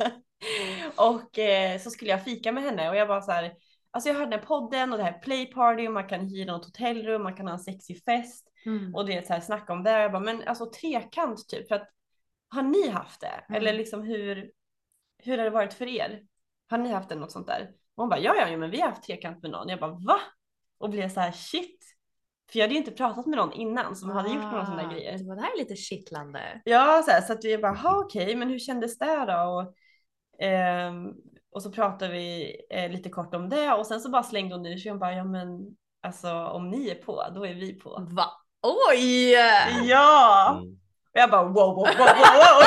[0.96, 3.52] och eh, så skulle jag fika med henne och jag var så här,
[3.90, 6.64] alltså jag hörde den här podden och det här playparty och man kan hyra något
[6.64, 8.94] hotellrum, man kan ha en sexig fest Mm.
[8.94, 9.90] och det är så här snacka om det.
[9.90, 11.88] Jag bara, men alltså trekant typ, för att
[12.48, 13.44] har ni haft det?
[13.48, 13.60] Mm.
[13.60, 14.50] Eller liksom hur,
[15.18, 16.22] hur har det varit för er?
[16.70, 17.70] Har ni haft det något sånt där?
[17.94, 19.68] Och hon bara, ja, ja, ja, men vi har haft trekant med någon.
[19.68, 20.20] Jag bara, va?
[20.78, 21.84] Och blev så här, shit.
[22.52, 24.92] För jag hade ju inte pratat med någon innan som hade gjort några sådana Ah,
[24.92, 25.18] grejer.
[25.18, 26.60] Det var det här är lite kittlande.
[26.64, 29.38] Ja, så, här, så att vi bara, ha okej, men hur kändes det då?
[29.38, 29.74] Och,
[30.44, 31.12] ehm,
[31.50, 34.66] och så pratade vi eh, lite kort om det och sen så bara slängde hon
[34.66, 38.06] ur sig och bara, ja men alltså om ni är på, då är vi på.
[38.10, 38.24] Va?
[38.90, 39.32] Oj!
[39.84, 40.58] Ja!
[40.62, 40.78] Mm.
[41.14, 42.62] Och jag bara wow, wow, wow, wow, wow.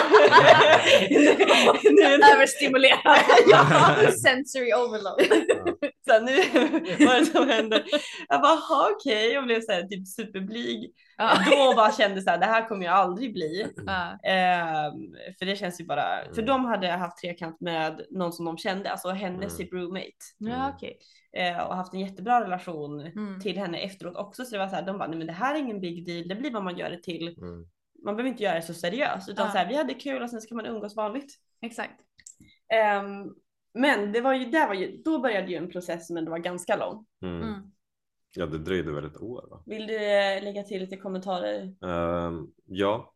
[1.84, 3.18] nu, nu, Överstimulerad.
[3.48, 3.66] Ja.
[4.24, 5.22] Sensory overload.
[6.06, 6.36] så här, nu
[7.06, 7.84] vad är det som händer?
[8.30, 10.92] Jag bara, "Jaha, okej, jag blev så här, typ superblyg.
[11.52, 13.66] Då bara kände så här, det här kommer jag aldrig bli.
[14.24, 14.94] Ehm,
[15.40, 16.46] för det känns ju bara, för Mm.
[16.46, 19.58] de hade haft trekant med någon som de kände, alltså hennes Mm.
[19.58, 20.12] typ roommate.
[20.38, 20.98] Ja, okej.
[21.38, 23.40] Eh, och haft en jättebra relation Mm.
[23.42, 24.46] till henne efteråt också.
[24.46, 26.28] Så det var så här, de bara, nej men det här är ingen big deal,
[26.28, 27.28] det blir vad man gör det till.
[27.38, 27.66] Mm.
[28.04, 29.52] Man behöver inte göra det så seriöst utan Ja.
[29.52, 31.34] så här, vi hade kul och sen ska man umgås vanligt.
[31.62, 32.02] Exakt.
[32.74, 33.36] Ehm,
[33.74, 36.40] men det var ju, det var ju, då började ju en process som ändå var
[36.40, 37.06] ganska lång.
[37.22, 37.44] Mm.
[37.44, 37.72] Mm.
[38.36, 39.64] Ja det dröjde väl ett år va?
[39.66, 41.76] Vill du eh, lägga till lite kommentarer?
[41.86, 43.14] Ehm, ja,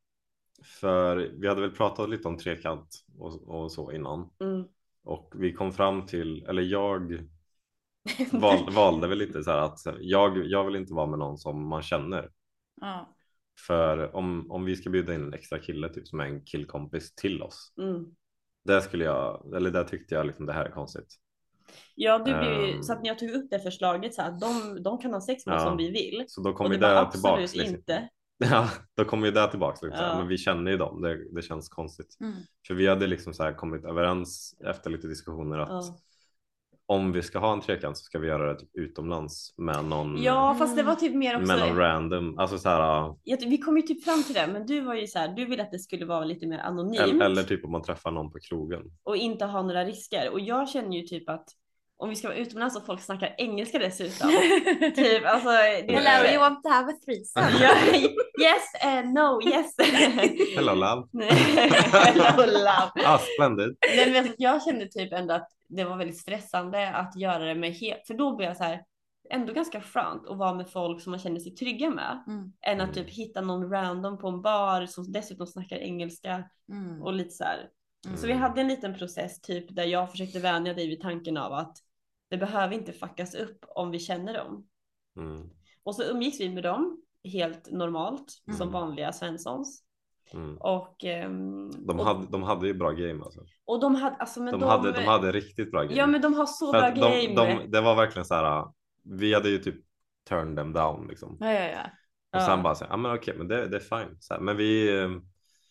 [0.64, 4.30] för vi hade väl pratat lite om trekant och, och så innan.
[4.40, 4.68] Mm.
[5.04, 7.28] Och vi kom fram till, eller jag
[8.32, 11.68] val, valde väl lite så här att jag, jag vill inte vara med någon som
[11.68, 12.30] man känner.
[12.82, 13.16] Ja.
[13.68, 17.16] För om, om vi ska bjuda in en extra kille typ som är en killkompis
[17.16, 17.74] till oss.
[17.82, 18.06] Mm.
[18.66, 21.16] Det skulle jag, eller där tyckte jag liksom det här är konstigt.
[21.96, 22.84] Ja, du ju, Ehm.
[22.84, 25.46] så att när jag tog upp det förslaget så att de, de kan ha sex
[25.46, 25.72] med Ja.
[25.72, 26.26] om vi vill.
[26.28, 27.56] Så då kommer det tillbaks.
[27.56, 27.76] Liksom.
[27.76, 28.10] inte.
[28.38, 29.82] Ja, då kommer ju det tillbaks.
[29.82, 30.06] Liksom.
[30.06, 30.18] Ja.
[30.18, 32.18] Men vi känner ju dem, det, det känns konstigt.
[32.22, 32.34] Mm.
[32.68, 35.98] För vi hade liksom så kommit överens efter lite diskussioner att Ja.
[36.88, 40.24] Om vi ska ha en trekant så ska vi göra det typ utomlands med någon,
[40.24, 41.48] ja, fast det var typ mer också.
[41.48, 42.40] med någon random.
[42.40, 45.08] Alltså så här, Jag, vi kom ju typ fram till det, men du var ju
[45.08, 47.72] så här, du ville att det skulle vara lite mer anonymt eller, eller typ om
[47.72, 48.82] man träffar någon på krogen.
[49.04, 50.30] och inte ha några risker.
[50.32, 51.46] Och jag känner ju typ att
[51.98, 54.30] om vi ska vara utomlands och folk snackar engelska dessutom.
[54.96, 55.50] typ alltså.
[55.88, 58.12] Det, Hello, you want to have a threesome?
[58.42, 59.76] Yes, uh, no, yes.
[60.56, 61.08] Hello love.
[61.12, 61.30] Nej,
[61.92, 62.92] Hello love.
[63.06, 63.78] Ah, splendid.
[63.96, 67.74] Nej, men jag kände typ ändå att det var väldigt stressande att göra det med
[67.74, 68.84] helt, för då blev jag så här
[69.30, 72.24] ändå ganska skönt att vara med folk som man känner sig trygga med.
[72.28, 72.54] Mm.
[72.62, 77.02] Än att typ hitta någon random på en bar som dessutom snackar engelska Mm.
[77.02, 77.70] och lite så här.
[78.06, 78.18] Mm.
[78.18, 81.54] Så vi hade en liten process typ där jag försökte vänja dig vid tanken av
[81.54, 81.78] att
[82.30, 84.68] det behöver inte fuckas upp om vi känner dem.
[85.18, 85.50] Mm,
[85.84, 88.58] Och så umgicks vi med dem helt normalt Mm.
[88.58, 89.84] som vanliga svenssons.
[90.34, 90.58] mm.
[90.58, 93.40] Och, ehm, De, och, hade, de hade ju bra game alltså.
[93.66, 95.96] och de hade, alltså men De, de, hade, de hade riktigt bra game.
[95.96, 97.28] Ja men de har så För bra game.
[97.28, 98.66] de, de, det var verkligen så här,
[99.04, 99.76] vi hade ju typ
[100.30, 101.38] turned them down liksom.
[101.40, 101.84] Ja, ja, ja.
[102.34, 102.46] Och Ja.
[102.46, 104.18] sen bara så här, ja men okej men det, det är fine.
[104.20, 105.10] Så här, men vi, eh,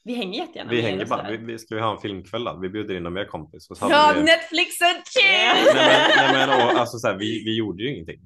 [0.04, 2.44] Vi hänger jättegärna vi med er hänger bara, vi, vi, ska vi ha en filmkväll
[2.44, 2.58] då?
[2.62, 3.70] Vi bjuder in någon mer kompis.
[3.70, 5.74] Och så Ja, vi, Netflix and chill!
[5.74, 8.20] nej men, nej, men och, alltså så här, vi, vi gjorde ju ingenting.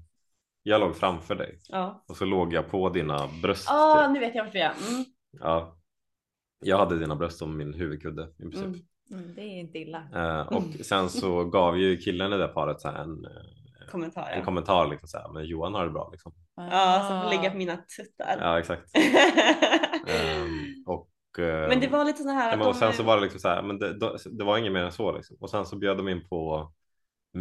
[0.68, 2.04] Jag låg framför dig Ja.
[2.09, 3.64] och så låg jag på dina bröst.
[3.68, 4.12] Ja, typ.
[4.12, 4.72] nu vet jag varför jag.
[4.90, 5.04] Mm.
[5.40, 5.76] Ja.
[6.61, 8.64] Jag hade dina bröst som min huvudkudde i princip.
[8.64, 8.81] Mm.
[9.11, 10.02] Mm, det är inte illa.
[10.14, 14.31] Eh, och sen så gav ju killen i det paret så en, eh, Kommentar.
[14.31, 16.33] en kommentar liksom så här, men Johan har det bra liksom.
[16.57, 18.37] ja, som får ligga på mina tuttar.
[18.40, 18.83] Ja exakt.
[20.07, 23.40] Ehm, och, eh, Men det var lite så här och sen så var det liksom
[23.40, 25.37] så här, men det, det, det var inget mer än så liksom.
[25.40, 26.72] Och sen så bjöd de in på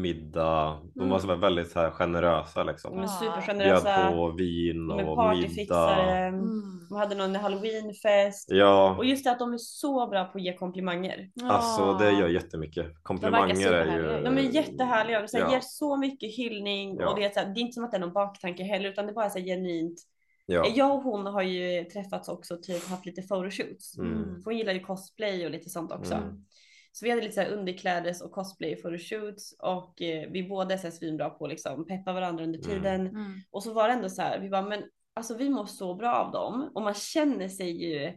[0.01, 0.81] middag.
[0.95, 2.91] De var så väldigt så här generösa liksom.
[2.91, 4.11] de är Bjöd supergenerösa.
[4.11, 6.31] på vin De och partyfixare.
[6.31, 6.47] middag.
[6.89, 8.49] De hade någon halloweenfest.
[8.51, 11.29] Ja, Och just det att de är så bra på att ge komplimanger.
[11.43, 13.03] alltså det gör jättemycket.
[13.03, 14.23] Komplimanger är ju...
[14.23, 15.51] De är jättehärliga och så här, Ja.
[15.51, 16.97] ger så mycket hyllning.
[16.99, 17.09] Ja.
[17.09, 18.89] Och det, är så här, det är inte som att det är någon baktanke heller
[18.89, 20.01] utan det är bara så här genuint.
[20.45, 20.67] Ja.
[20.75, 23.97] Jag och hon har ju träffats också typ haft lite photoshoots.
[23.97, 24.41] Mm.
[24.45, 26.13] Hon gillar ju cosplay och lite sånt också.
[26.13, 26.29] Mm.
[26.97, 30.91] Så vi hade lite så här underklädes och cosplay photoshoots och eh, vi båda är
[30.91, 32.69] svinbra på att liksom peppa varandra under Mm.
[32.69, 33.07] tiden.
[33.07, 33.41] Mm.
[33.51, 34.83] Och så var det ändå så här, vi bara men
[35.13, 38.13] alltså vi mår så bra av dem och man känner sig ju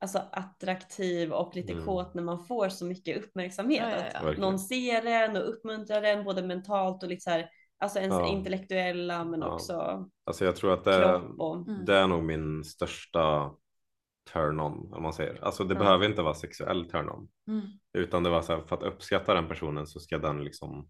[0.00, 1.84] alltså attraktiv och lite Mm.
[1.84, 3.82] kåt när man får så mycket uppmärksamhet.
[3.82, 4.20] Ja, ja, Att ja.
[4.22, 4.50] Verkligen.
[4.50, 8.28] någon ser en och uppmuntrar en både mentalt och lite så här, alltså ens Ja.
[8.28, 9.54] intellektuella men Ja.
[9.54, 11.84] också Alltså jag tror att det, kropp och Mm.
[11.84, 13.50] det är nog min största
[14.32, 15.44] turn-on om man säger.
[15.44, 15.78] Alltså det Ja.
[15.80, 17.28] behöver inte vara sexuell turn-on.
[17.48, 17.62] Mm.
[17.92, 20.88] Utan det var så här, för att uppskatta den personen så ska den liksom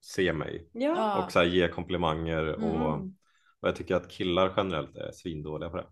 [0.00, 1.24] se mig ja.
[1.24, 2.82] Och så här, ge komplimanger och, Mm.
[3.60, 5.86] och jag tycker att killar generellt är svindåliga på det.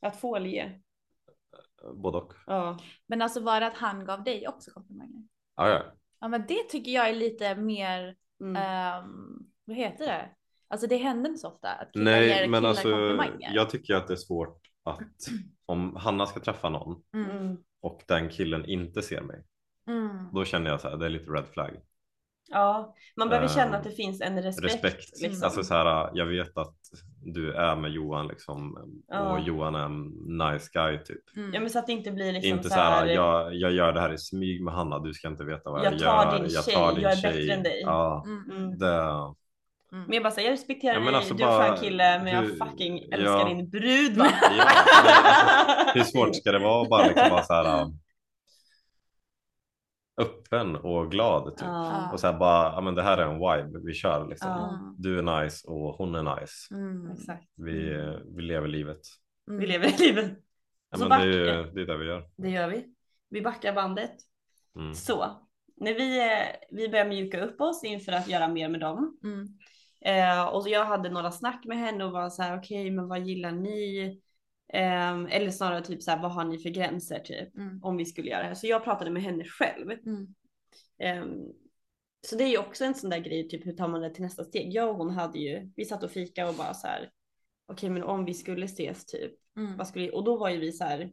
[0.00, 0.72] Att få le.
[1.94, 2.32] Både och.
[2.46, 2.78] Ja.
[3.06, 5.22] Men alltså var det att han gav dig också komplimanger?
[5.56, 5.82] Ja, ja.
[6.20, 8.56] Ja men det tycker jag är lite mer, Mm.
[8.56, 10.30] ehm, vad heter det?
[10.68, 13.50] Alltså det händer inte så ofta att killar Nej, ger men killar alltså komplimanger.
[13.54, 14.98] jag tycker att det är svårt att
[15.66, 17.30] om Hanna ska träffa någon Mm.
[17.30, 17.56] Mm.
[17.82, 19.44] och den killen inte ser mig,
[19.88, 20.28] Mm.
[20.32, 21.80] då känner jag så här, det är lite red flag.
[22.48, 24.74] ja, man behöver känna Ehm, att det finns en respekt.
[24.84, 25.20] Respekt.
[25.22, 25.44] liksom.
[25.46, 26.76] Alltså så här, jag vet att
[27.24, 29.32] du är med Johan liksom Ja.
[29.32, 30.02] och Johan är en
[30.52, 31.36] nice guy typ.
[31.36, 31.54] Mm.
[31.54, 33.72] Ja men så att det inte blir liksom inte så så här, här, jag, jag
[33.72, 36.32] gör det här i smyg med Hanna, du ska inte veta vad jag, Jag tar
[36.32, 36.38] gör.
[36.38, 37.80] din tjej, jag är bättre än dig.
[37.84, 38.78] Ja, Mm.
[39.92, 40.04] Mm.
[40.04, 42.30] Men jag bara säger, jag respekterar Ja, dig, alltså du är skön kille, men du-
[42.58, 43.44] jag fucking älskar ja.
[43.48, 44.26] din brud va?
[44.42, 47.98] ja, alltså, hur svårt ska det vara att bara liksom vara så här um,
[50.20, 51.66] öppen och glad typ.
[51.66, 52.10] Ja.
[52.12, 54.48] Och så här bara, ja men det här är en vibe, vi kör liksom.
[54.50, 54.94] Ja.
[54.98, 56.74] Du är nice och hon är nice.
[56.74, 57.10] Mm.
[57.12, 57.44] Exakt.
[57.56, 57.96] Vi,
[58.36, 59.00] vi lever livet.
[59.48, 59.60] Mm.
[59.60, 60.32] Vi lever livet.
[60.90, 62.28] Ja, Så men det, är det är det vi gör.
[62.36, 62.84] Det gör vi.
[63.30, 64.14] Vi backar bandet.
[64.76, 64.94] Mm.
[64.94, 65.26] Så,
[65.76, 69.18] när vi, eh, vi börjar mjuka upp oss inför att göra mer med dem.
[69.24, 69.46] Mm.
[70.00, 73.08] Eh, och så jag hade några snack med henne och var så här, okej, men
[73.08, 74.20] vad gillar ni?
[74.72, 77.56] Ehm, eller snarare typ så här, vad har ni för gränser typ?
[77.56, 77.80] Mm.
[77.82, 78.54] Om vi skulle göra det här.
[78.54, 79.90] Så jag pratade med henne själv.
[79.90, 80.34] Mm.
[80.98, 81.52] Ehm,
[82.26, 84.22] så det är ju också en sån där grej, typ hur tar man det till
[84.22, 84.72] nästa steg?
[84.72, 87.10] Jag och hon hade ju, vi satt och fika och bara så här,
[87.66, 89.76] okej men om vi skulle ses typ, Mm.
[89.76, 91.12] vad skulle, och då var ju vi så här,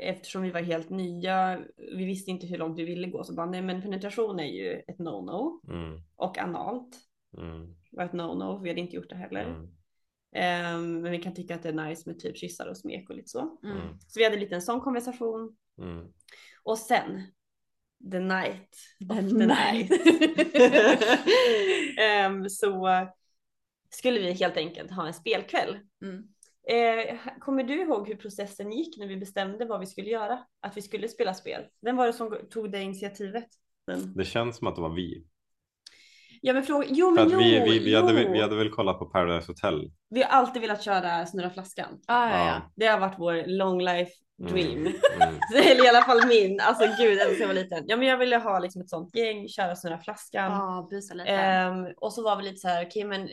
[0.00, 3.46] eftersom vi var helt nya, vi visste inte hur långt vi ville gå, så bara
[3.46, 6.00] nej men penetration är ju ett no-no Mm.
[6.16, 6.98] och analt
[7.38, 7.74] Mm.
[7.90, 9.44] var ett no-no, vi hade inte gjort det heller.
[9.44, 9.68] Mm.
[10.34, 13.16] Ehm, men vi kan tycka att det är nice med typ kyssar och smek och
[13.16, 13.58] lite så.
[13.64, 13.76] Mm.
[13.76, 13.98] Mm.
[13.98, 16.06] Så vi hade lite en sån konversation Mm.
[16.62, 17.22] och sen
[18.12, 18.76] the night
[19.08, 19.90] The the night.
[21.98, 22.88] Ehm, så
[23.90, 25.78] skulle vi helt enkelt ha en spelkväll.
[26.02, 26.28] Mm.
[26.68, 30.44] Eh, kommer du ihåg hur processen gick när vi bestämde vad vi skulle göra?
[30.60, 31.62] Att vi skulle spela spel?
[31.80, 33.48] Vem var det som tog det initiativet?
[33.86, 34.14] Den...
[34.16, 35.26] Det känns som att det var vi.
[36.46, 38.18] Ja men fråga, jo men jo, vi, vi, vi, hade, jo.
[38.18, 39.90] väl- vi hade väl kollat på Paradise Hotel.
[40.10, 42.00] Vi har alltid velat köra snurra flaskan.
[42.06, 42.72] Ah, ja, ja.
[42.76, 44.78] Det har varit vår long life dream.
[44.78, 44.92] Mm.
[45.20, 45.34] Mm.
[45.54, 46.60] Eller i alla fall min.
[46.60, 47.84] Alltså gud, jag var liten.
[47.86, 50.52] Ja men jag ville ha liksom ett sånt gäng, köra snurra flaskan.
[50.52, 51.30] Ja, busa lite.
[51.30, 53.28] Ehm, och så var vi lite så här, okej men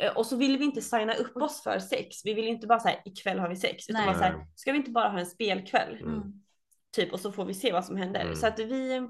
[0.00, 2.24] eh, och så ville vi inte signa upp oss för sex.
[2.24, 3.88] Vi ville inte bara säga ikväll har vi sex.
[3.88, 4.06] Utan Nej.
[4.06, 5.98] bara så här, ska vi inte bara ha en spelkväll?
[6.00, 6.22] Mm.
[6.96, 8.20] Typ och så får vi se vad som händer.
[8.20, 8.36] Mm.
[8.36, 9.08] Så att vi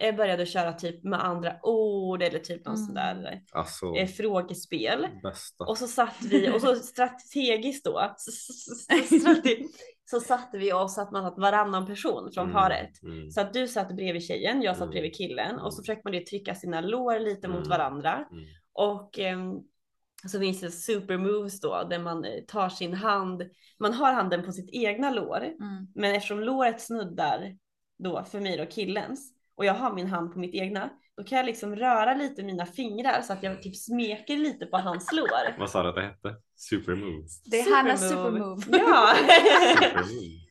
[0.00, 2.86] eh, började köra typ med andra ord eller typ någon Mm.
[2.86, 5.06] sån där Alltså, eh, frågespel.
[5.22, 5.64] bästa.
[5.64, 8.14] Och så satt vi och så strategiskt då
[10.10, 13.02] så, satte vi oss att man satt varannan person från Mm, paret.
[13.02, 14.90] mm, Så att du satt bredvid tjejen, jag satt Mm.
[14.90, 15.82] bredvid killen och så Mm.
[15.84, 17.68] försökte man ju trycka sina lår lite mot Mm.
[17.68, 18.28] varandra.
[18.30, 18.44] mm.
[18.72, 19.54] Och ehm,
[20.28, 23.42] så finns det super moves då där man eh, tar sin hand,
[23.78, 25.86] man har handen på sitt egna lår Mm.
[25.94, 27.56] men eftersom låret snuddar
[27.98, 31.38] då för mig då killens och jag har min hand på mitt egna, då kan
[31.38, 35.58] jag liksom röra lite mina fingrar så att jag typ smeker lite på hans lår.
[35.58, 36.34] Vad sa du att det hette?
[36.56, 37.26] Supermove.
[37.50, 38.62] Det är Hannas supermove.
[38.78, 39.14] Ja.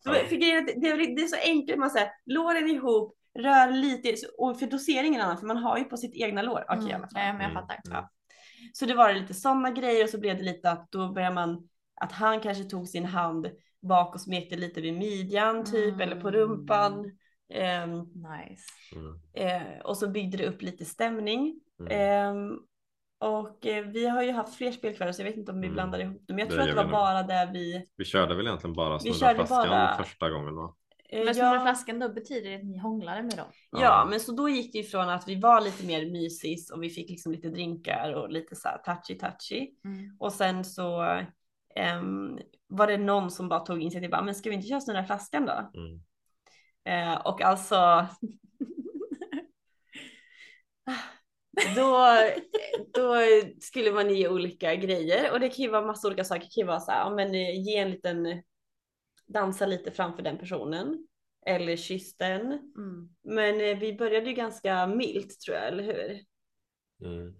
[0.03, 0.27] Supermove.
[0.29, 4.59] För grejen det, är, det är så enkelt, man säger låren ihop, rör lite, och
[4.59, 6.65] för doseringen annan, för man har ju på sitt egna lår.
[6.69, 7.21] Okej alla fall.
[7.25, 7.53] Ja, men jag Mm.
[7.53, 7.79] fattar.
[7.83, 8.09] Ja.
[8.73, 11.67] Så det var lite sådana grejer och så blev det lite att då börjar man
[12.01, 13.47] att han kanske tog sin hand
[13.81, 16.01] bak och smekte lite vid midjan typ Mm.
[16.01, 17.11] eller på rumpan.
[17.49, 18.63] Ehm, Nice.
[18.95, 19.19] Mm.
[19.33, 21.59] eh, och så byggde det upp lite stämning.
[21.79, 21.91] Mm.
[21.91, 22.59] Ehm,
[23.19, 25.73] och eh, vi har ju haft fler spelkvällar så jag vet inte om vi Mm.
[25.73, 26.25] blandar ihop dem.
[26.27, 27.85] Men jag Det tror att det var bara där vi.
[27.95, 30.75] Vi körde väl egentligen bara snurra flaskan bara- första gången va?
[31.09, 33.45] eh, Men snurra ja, flaskan då betyder det att ni hånglade med dem?
[33.71, 36.89] ja, men så då gick det ifrån att vi var lite mer mysis och vi
[36.89, 39.69] fick liksom lite drinkar och lite så här touchy touchy.
[39.85, 40.15] Mm.
[40.19, 41.01] Och sen så
[41.75, 45.03] ehm, var det någon som bara tog initiativ, bara, men ska vi inte köra snurra
[45.03, 45.71] flaskan då?
[45.79, 46.01] Mm.
[46.85, 48.07] Eh, och alltså
[51.75, 52.07] då,
[52.93, 53.15] då
[53.61, 56.41] skulle man ge olika grejer och det kan ju vara massa olika saker.
[56.41, 58.43] Det kan ju vara så här, men eh, ge en liten,
[59.27, 61.07] dansa lite framför den personen
[61.45, 62.41] eller kyss den.
[62.51, 63.09] Mm.
[63.23, 66.21] Men eh, vi började ju ganska milt tror jag, eller hur?
[67.07, 67.35] Mm.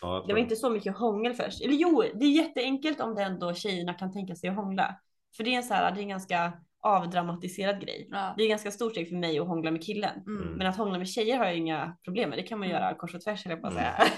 [0.00, 1.64] Ja, jag Det var inte så mycket hångel först.
[1.64, 5.00] Eller jo, det är jätteenkelt om det ändå tjejerna kan tänka sig att hångla.
[5.36, 8.08] För det är en så här, det är en ganska avdramatiserad grej.
[8.10, 8.34] Ja.
[8.36, 10.22] Det är ganska stort steg för mig att hångla med killen.
[10.26, 10.48] Mm.
[10.54, 12.38] Men att hångla med tjejer har jag inga problem med.
[12.38, 12.80] Det kan man Mm.
[12.82, 13.84] göra kors och tvärs, jag på att Mm.
[13.84, 14.08] säga.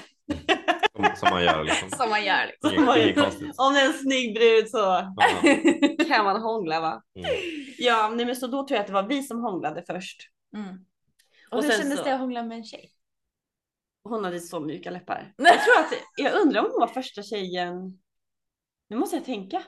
[0.97, 1.91] som, som man gör liksom.
[1.91, 2.47] Som man gör.
[2.47, 2.85] Liksom.
[2.85, 3.55] Inget, inget konstigt.
[3.59, 5.15] Om det är en snygg brud så Ja.
[6.09, 7.03] kan man hångla va?
[7.19, 7.31] Mm.
[7.79, 10.21] Ja, nej, men så då tror jag att det var vi som hånglade först.
[10.57, 10.69] Mm.
[11.51, 12.91] Och Och hur sen kändes så- det att hångla med en tjej?
[14.05, 15.33] Hon hade så mjuka läppar.
[15.37, 17.75] Jag tror att, jag undrar om hon var första tjejen.
[18.89, 19.63] Nu måste jag tänka.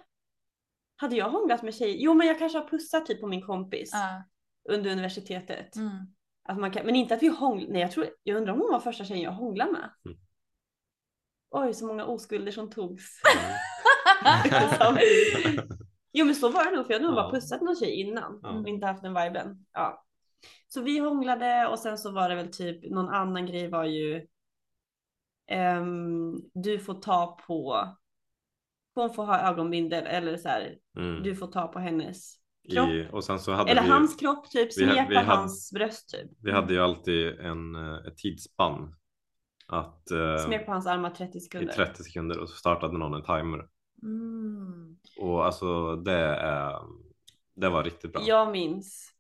[1.03, 1.97] Hade jag hånglat med tjejer?
[1.99, 4.23] Jo, men jag kanske har pussat typ på min kompis Ja.
[4.75, 5.77] under universitetet.
[5.77, 5.91] Mm.
[6.49, 7.73] Att man kan, men inte att vi hånglade.
[7.73, 9.91] Nej, jag tror, jag undrar om hon var första tjejen jag hånglade med.
[10.07, 10.19] Mm.
[11.51, 13.05] Oj, så många oskulder som togs.
[14.55, 14.69] Mm.
[14.79, 14.99] Som-
[16.13, 17.23] jo, men så var det nog, för jag hade nog Ja.
[17.23, 18.49] bara pussat någon tjej innan Ja.
[18.51, 19.67] och inte haft den viben.
[19.73, 20.05] Ja.
[20.69, 24.27] Så vi hånglade och sen så var det väl typ någon annan grej var ju.
[25.47, 27.89] ehm, du får ta på.
[28.95, 30.77] Hon får ha ögonbindel eller så här.
[30.97, 31.23] Mm.
[31.23, 32.35] Du får ta på hennes
[32.73, 32.89] kropp.
[32.89, 34.79] I, och sen så hade eller vi, hans kropp typ.
[34.79, 36.31] vi vi hade- hans bröst typ.
[36.43, 38.95] vi hade ju alltid en, eh, ett tidsspann.
[39.67, 41.73] Att eh, Smek på hans armar 30 i sekunder.
[41.73, 43.69] 30 sekunder och så startade någon en timer.
[44.03, 44.97] Mm.
[45.21, 46.79] Och alltså det, är,
[47.55, 48.23] det var riktigt bra.
[48.23, 49.13] Jag minns.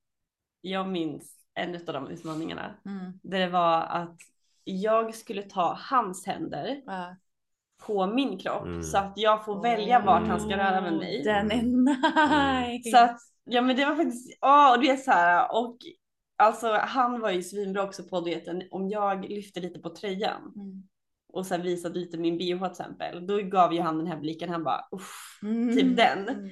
[0.60, 2.74] Jag minns en av de utmaningarna.
[2.86, 3.12] Mm.
[3.22, 4.16] Där det var att
[4.64, 7.16] jag skulle ta hans händer Ja.
[7.86, 8.82] På min kropp Mm.
[8.82, 11.22] så att jag får välja vart han ska röra med mig.
[11.22, 12.90] Den är nice.
[12.90, 15.76] Så att, ja men det var faktiskt, åh, och det är så här, och
[16.38, 20.82] alltså han var ju svinbra också på det, om jag lyfte lite på tröjan Mm.
[21.32, 24.50] och sen visade lite min bh till exempel, då gav ju han den här blicken,
[24.50, 25.38] han bara uff.
[25.42, 25.76] Mm.
[25.76, 26.28] Typ den.
[26.28, 26.48] Mm.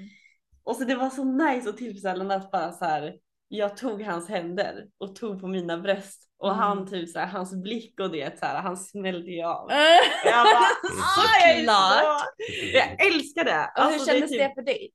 [0.64, 3.14] Och så det var så nice och tillfredsställande att bara så här,
[3.52, 6.58] jag tog hans händer och tog på mina bröst och Mm.
[6.58, 9.70] han typ så här, hans blick och det så här, han smällde ju av.
[10.24, 12.20] Jag bara, Såklart.
[12.20, 13.70] så- Jag älskar det.
[13.76, 14.90] Och hur Alltså, är kändes typ- det för dig?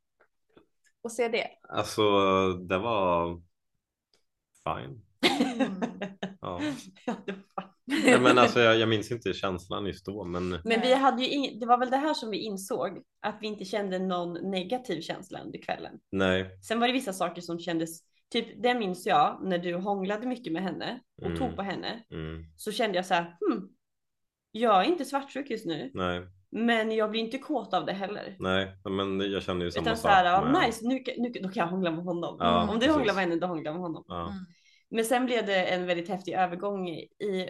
[1.03, 1.47] Att se det?
[1.70, 2.03] Alltså
[2.53, 3.41] det var
[4.64, 5.01] fine.
[5.45, 5.74] Mm.
[6.41, 6.62] Ja.
[7.26, 7.36] Det
[8.03, 11.30] Nej, men alltså jag, jag minns inte känslan just då men Men vi hade ju
[11.30, 15.01] ing- det var väl det här som vi insåg att vi inte kände någon negativ
[15.01, 15.93] känsla under kvällen.
[16.12, 16.60] nej.
[16.68, 17.99] Sen var det vissa saker som kändes,
[18.32, 21.38] typ det minns jag när du hånglade mycket med henne och Mm.
[21.38, 22.03] tog på henne.
[22.11, 23.69] Mm, Så kände jag så här, hmm,
[24.51, 26.21] jag är inte svartsjuk just nu, nej,
[26.51, 28.36] men jag blir inte kåt av det heller.
[28.39, 30.11] nej, men jag känner ju samma Utan sak.
[30.11, 32.38] här, ja, med- nice, nu, kan- nu, då kan jag hångla med honom.
[32.39, 32.95] Ja, Om du precis.
[32.95, 34.03] hånglar med henne, då hånglar jag med honom.
[34.07, 34.21] Ja.
[34.21, 34.45] Mm.
[34.89, 37.49] Men sen blev det en väldigt häftig övergång i,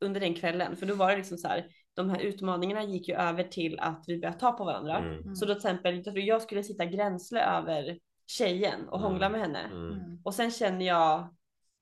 [0.00, 3.14] under den kvällen, för då var det liksom så här, de här utmaningarna gick ju
[3.14, 4.98] över till att vi började ta på varandra.
[4.98, 7.98] Mm, Så då till exempel, jag skulle sitta gränsle över
[8.30, 9.10] tjejen och Mm.
[9.10, 9.60] hångla med henne.
[9.72, 10.18] mm, Mm.
[10.24, 11.28] Och sen känner jag,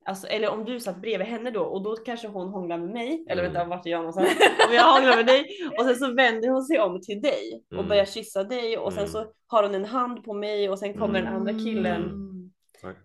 [0.05, 3.25] alltså, eller om du satt bredvid henne då och då kanske hon hånglar med mig,
[3.29, 3.53] eller Mm.
[3.55, 4.29] vänta vart är jag någonstans?
[4.69, 5.47] om jag hånglar med dig
[5.79, 7.89] och sen så vänder hon sig om till dig och Mm.
[7.89, 9.13] börjar kyssa dig och sen Mm.
[9.13, 12.27] så har hon en hand på mig och sen kommer den andra killen Mm.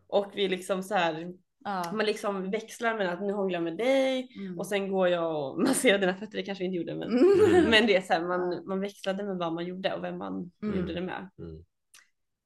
[0.07, 1.33] Och vi liksom så här,
[1.63, 1.91] Ja.
[1.93, 4.59] man liksom växlar mellan att nu hånglar jag med dig Mm.
[4.59, 7.69] och sen går jag och masserar dina fötter, det kanske vi inte gjorde men, Mm.
[7.69, 10.51] men det är så här, man, man växlade med vad man gjorde och vem man
[10.63, 10.79] Mm.
[10.79, 11.29] gjorde det med.
[11.39, 11.63] Mm,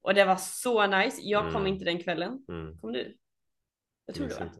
[0.05, 1.21] Och det var så nice.
[1.21, 1.67] Jag kom Mm.
[1.67, 2.45] inte den kvällen.
[2.49, 2.77] mm.
[2.79, 3.17] Kom du?
[4.05, 4.45] Jag tror det var.
[4.45, 4.57] inte.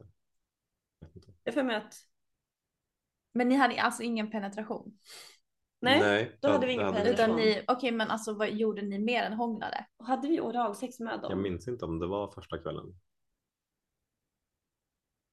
[1.00, 1.28] Vet inte.
[1.44, 1.94] Jag får med att
[3.32, 4.98] Men ni hade alltså ingen penetration?
[5.80, 7.30] nej, då hade vi ingen det penetration.
[7.30, 9.86] Utan ni, okej men alltså vad gjorde ni mer än hånglade?
[9.98, 11.30] hade vi oralsex med dem?
[11.30, 12.94] Jag minns inte om det var första kvällen.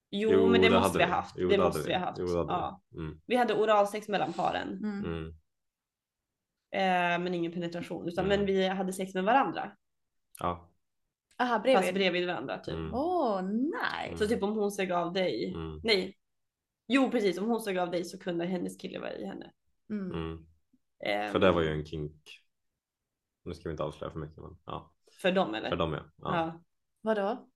[0.09, 1.35] Jo, men det, måste hade vi ha haft.
[1.37, 2.17] Jo, det måste vi ha haft.
[2.19, 2.81] Jo, det hade ja.
[2.89, 2.97] vi.
[2.99, 3.21] Mm.
[3.25, 5.05] Vi hade oralsex mellan paren, Mm.
[5.05, 5.27] Mm.
[6.71, 8.07] eh, men ingen penetration.
[8.07, 8.37] Utan, Mm.
[8.37, 9.75] Men vi hade sex med varandra.
[10.43, 10.69] Ja.
[11.37, 11.93] Aha, Fast bredvid.
[11.93, 12.73] bredvid varandra typ.
[12.73, 12.93] Mm.
[12.93, 14.17] Åh, nice.
[14.17, 15.53] Så typ om hon sög av dig.
[15.55, 15.79] Mm.
[15.83, 16.17] Nej.
[16.87, 19.51] Jo precis, om hon sög av dig så kunde hennes kille vara i henne.
[19.89, 20.11] Mm.
[20.11, 20.45] Mm.
[21.05, 22.41] Ehm, För det var ju en kink.
[23.45, 24.93] Nu ska vi inte avslöja för mycket men ja.
[25.21, 25.69] För dem eller?
[25.69, 25.99] För dem ja.
[26.17, 26.35] ja.
[26.37, 26.63] Ja.
[27.01, 27.47] Vadå?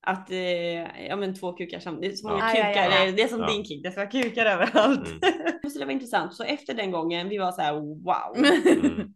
[0.00, 2.10] Att eh, ja men två kukar samtidigt.
[2.10, 2.48] Det är så många Ja.
[2.58, 2.90] Ja, kukar.
[2.90, 3.12] ja, ja.
[3.12, 3.46] Det är som Ja.
[3.46, 3.82] din kink.
[3.84, 5.08] Det ska vara kukar överallt.
[5.08, 5.20] Mm.
[5.72, 6.34] så det var intressant.
[6.34, 8.36] Så efter den gången vi var så här wow.
[8.36, 9.14] Mm.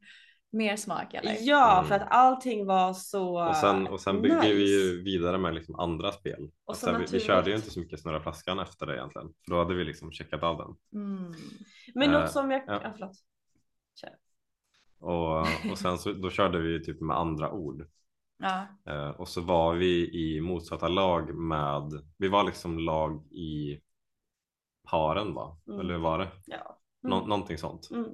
[0.54, 1.36] Mer smak eller?
[1.40, 1.88] Ja, Mm.
[1.88, 4.54] för att allting var så Och sen, och sen byggde nice.
[4.54, 6.42] vi ju vidare med liksom andra spel.
[6.44, 7.26] Och Alltså, så vi, vi naturligt.
[7.26, 9.28] körde ju inte så mycket Snurra flaskan efter det egentligen.
[9.44, 11.02] För då hade vi liksom checkat av den.
[11.02, 11.32] Mm.
[11.94, 12.62] Men Eh, något som jag...
[12.66, 12.80] ja.
[12.82, 13.16] Ja, förlåt.
[14.00, 14.10] Kör.
[14.98, 15.40] Och,
[15.70, 17.86] och sen så då körde vi ju typ med andra ord.
[18.38, 18.66] Ja.
[18.92, 23.80] Eh, och så var vi i motsatta lag med, vi var liksom lag i
[24.90, 25.58] paren va?
[25.68, 25.80] Mm.
[25.80, 26.28] Eller hur var det?
[26.46, 26.78] Ja.
[27.02, 27.28] Nå- Mm.
[27.28, 27.88] Någonting sånt.
[27.90, 28.06] Mm.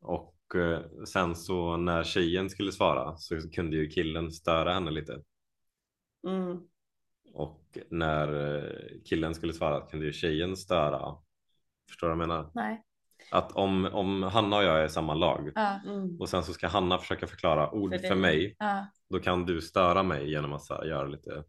[0.00, 0.35] Och
[1.06, 5.22] sen så när tjejen skulle svara så kunde ju killen störa henne lite.
[6.26, 6.60] Mm.
[7.32, 11.16] Och när eh, killen skulle svara kunde ju tjejen störa.
[11.88, 12.50] Förstår du vad jag menar?
[12.54, 12.82] Nej.
[13.30, 15.80] Att om, om Hanna och jag är i samma lag Ja.
[15.86, 16.20] Mm.
[16.20, 18.56] och sen så ska Hanna försöka förklara ord För för, mig.
[18.58, 18.86] Ja.
[19.10, 21.44] Då kan du störa mig genom att så här, göra lite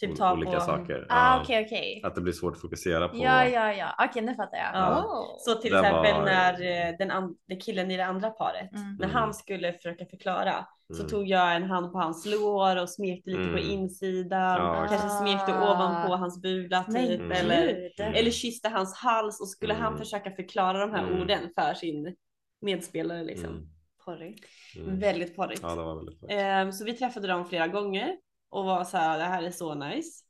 [0.00, 0.60] Typ ta olika på...
[0.60, 1.06] saker.
[1.08, 1.40] Ah, Ja.
[1.42, 2.00] okej, okej.
[2.04, 3.16] Att det blir svårt att fokusera på.
[3.16, 3.94] Ja, ja, ja.
[4.10, 4.70] Okej, nu fattar jag.
[4.74, 5.04] Ja.
[5.04, 5.34] Oh.
[5.38, 8.72] Så till Det exempel var- när eh, den and- det killen i det andra paret,
[8.72, 8.96] Mm.
[8.98, 9.16] när Mm.
[9.16, 11.10] han skulle försöka förklara så Mm.
[11.10, 13.70] tog jag en hand på hans lår och smekte lite på Mm.
[13.70, 14.40] insidan.
[14.56, 15.18] Ja, kanske exakt.
[15.18, 15.72] smekte Ah.
[15.74, 17.20] ovanpå hans bula typ.
[17.20, 17.32] Mm.
[17.32, 17.90] Eller.
[18.00, 18.14] Mm.
[18.14, 19.98] eller kysste hans hals och skulle han Mm.
[19.98, 21.20] försöka förklara de här Mm.
[21.22, 22.14] orden för sin
[22.60, 23.50] medspelare liksom.
[23.50, 23.66] Mm.
[24.04, 24.44] Porrigt.
[24.76, 24.98] Mm.
[24.98, 25.60] Väldigt porrigt.
[25.62, 26.28] Ja, det var väldigt bra.
[26.30, 28.16] Ehm, så vi träffade dem flera gånger
[28.54, 30.24] och var så här, det här är så nice.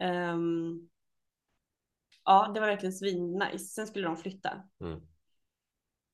[0.00, 0.88] Ehm,
[2.24, 3.64] ja, det var verkligen svin nice.
[3.64, 4.62] Sen skulle de flytta.
[4.80, 5.00] Mm.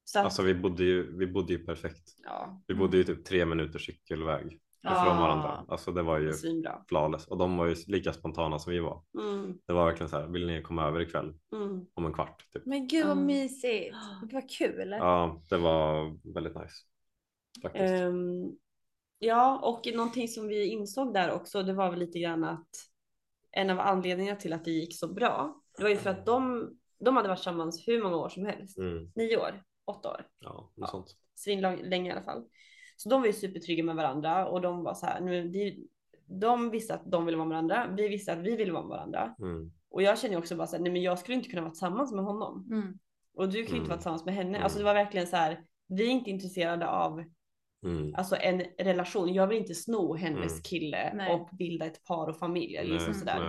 [0.04, 2.14] Så att, Alltså vi bodde ju, vi bodde ju perfekt.
[2.24, 4.46] ja, Vi bodde ju typ tre minuters cykelväg
[4.84, 5.20] ifrån Ah.
[5.20, 5.64] varandra.
[5.68, 6.84] Alltså det var ju svinbra.
[6.88, 9.02] flawless och de var ju lika spontana som vi var.
[9.18, 11.86] Mm, Det var verkligen så här, vill ni komma över ikväll mm.
[11.94, 12.46] om en kvart?
[12.52, 12.66] Typ.
[12.66, 13.26] Men gud vad Mm.
[13.26, 13.96] mysigt.
[14.28, 14.90] Det var kul.
[14.90, 16.74] Ja, det var väldigt nice.
[17.62, 17.84] Faktiskt.
[17.84, 18.56] Ehm,
[19.22, 22.68] ja, och någonting som vi insåg där också, det var väl lite grann att
[23.50, 26.70] en av anledningarna till att det gick så bra, det var ju för att de,
[27.00, 28.78] de hade varit tillsammans hur många år som helst.
[28.78, 29.12] Mm.
[29.14, 30.26] Nio år, åtta år.
[30.38, 31.16] Ja, något sånt.
[31.34, 32.44] svinlänge i alla fall.
[32.96, 35.86] Så de var ju supertrygga med varandra och de var så här, nu, de,
[36.26, 38.90] de visste att de ville vara med varandra, vi visste att vi ville vara med
[38.90, 39.34] varandra.
[39.38, 39.72] Mm.
[39.90, 41.70] Och jag känner ju också bara så här, nej men jag skulle inte kunna vara
[41.72, 42.68] tillsammans med honom.
[42.70, 42.98] Mm.
[43.34, 43.88] Och du kan ju inte Mm.
[43.88, 44.48] vara tillsammans med henne.
[44.48, 44.62] Mm.
[44.62, 47.24] Alltså det var verkligen så här, vi är inte intresserade av
[47.82, 48.14] Mm.
[48.14, 49.34] alltså en relation.
[49.34, 50.62] Jag vill inte sno hennes Mm.
[50.62, 51.34] kille Nej.
[51.34, 52.76] och bilda ett par och familj.
[52.76, 53.40] Eller liksom sådär.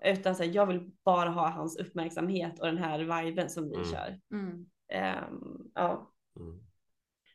[0.00, 0.12] nej.
[0.12, 3.74] Utan så här, jag vill bara ha hans uppmärksamhet och den här viben som vi
[3.74, 3.86] Mm.
[3.90, 4.20] kör.
[4.32, 4.66] Mm.
[4.88, 6.12] Ehm, ja.
[6.40, 6.60] Mm.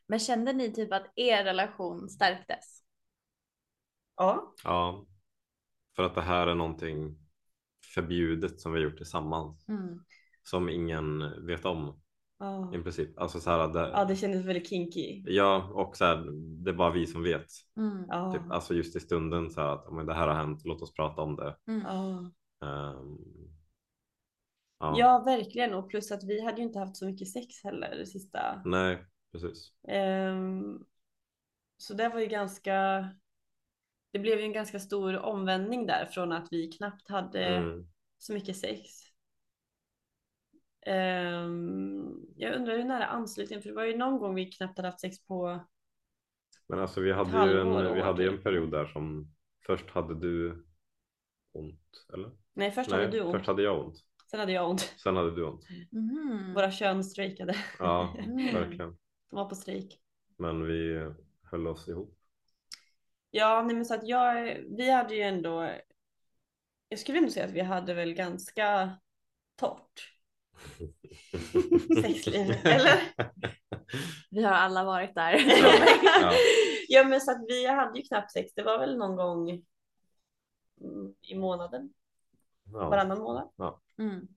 [0.08, 2.84] Men kände ni typ att er relation stärktes?
[4.18, 4.54] ja.
[4.64, 5.06] Ja,
[5.96, 7.18] för att det här är någonting
[7.94, 10.00] förbjudet som vi gjort tillsammans Mm.
[10.44, 12.02] som ingen vet om
[12.42, 12.72] Ja.
[12.76, 13.20] i princip.
[13.20, 15.24] Alltså så här, det, ja, det kändes väldigt kinky.
[15.28, 16.26] ja, och så här,
[16.64, 17.46] det är bara vi som vet.
[17.78, 18.06] Mm.
[18.10, 18.32] Ja.
[18.34, 20.82] Typ, alltså just i stunden så här att "Ja, men det här har hänt, låt
[20.82, 21.56] oss prata om det.
[21.68, 21.82] Mm.
[21.88, 22.32] Ja.
[22.68, 23.18] Ehm,
[24.80, 24.96] ja.
[24.98, 25.74] Ja, verkligen.
[25.74, 28.62] Och plus att vi hade ju inte haft så mycket sex heller det sista.
[28.66, 29.72] Nej, precis.
[29.88, 30.80] Ehm,
[31.78, 32.74] så det var ju ganska.
[34.14, 37.88] Det blev ju en ganska stor omvändning där från att vi knappt hade Mm.
[38.18, 38.90] så mycket sex.
[40.86, 44.88] Ehm, jag undrar hur nära anslutning, för det var ju någon gång vi knappt hade
[44.88, 45.60] haft sex på.
[46.68, 49.34] Men alltså vi hade ju en, vi hade en period där som
[49.66, 50.66] först hade du
[51.52, 52.32] ont, eller?
[52.54, 53.96] Nej, först Nej, hade du ont, först hade jag ont.
[54.32, 54.82] sen hade jag ont.
[55.04, 55.66] Sen hade du ont.
[55.92, 56.54] Mhm.
[56.54, 57.56] Våra kön strejkade.
[57.80, 58.38] Ja, Mm.
[58.54, 58.98] verkligen.
[59.30, 60.02] De var på strejk.
[60.38, 61.12] Men vi
[61.44, 62.18] höll oss ihop.
[63.32, 65.72] Ja, nej men så att jag, vi hade ju ändå,
[66.90, 68.98] jag skulle ändå säga att vi hade väl ganska
[69.56, 70.14] torrt
[72.04, 73.02] sexliv, eller?
[74.30, 75.34] Vi har alla varit där.
[76.22, 76.32] Ja.
[76.88, 79.50] ja, men så att vi hade ju knappt sex, det var väl någon gång
[80.82, 81.94] mm, i månaden,
[82.74, 82.90] Ja.
[82.90, 83.50] varannan månad.
[84.00, 84.28] Mm.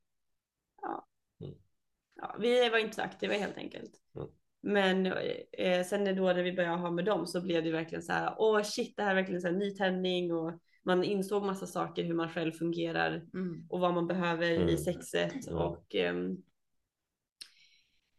[2.17, 3.93] Ja, vi var inte så aktiva helt enkelt.
[4.17, 4.29] Mm.
[4.61, 5.07] Men
[5.53, 8.35] eh, sen då när vi började ha med dem så blev det verkligen så här,
[8.39, 12.15] åh shit, det här är verkligen så här nytändning och man insåg massa saker hur
[12.15, 13.67] man själv fungerar Mm.
[13.69, 14.77] och vad man behöver i Mm.
[14.77, 15.59] sexet Mm.
[15.59, 16.37] och ehm,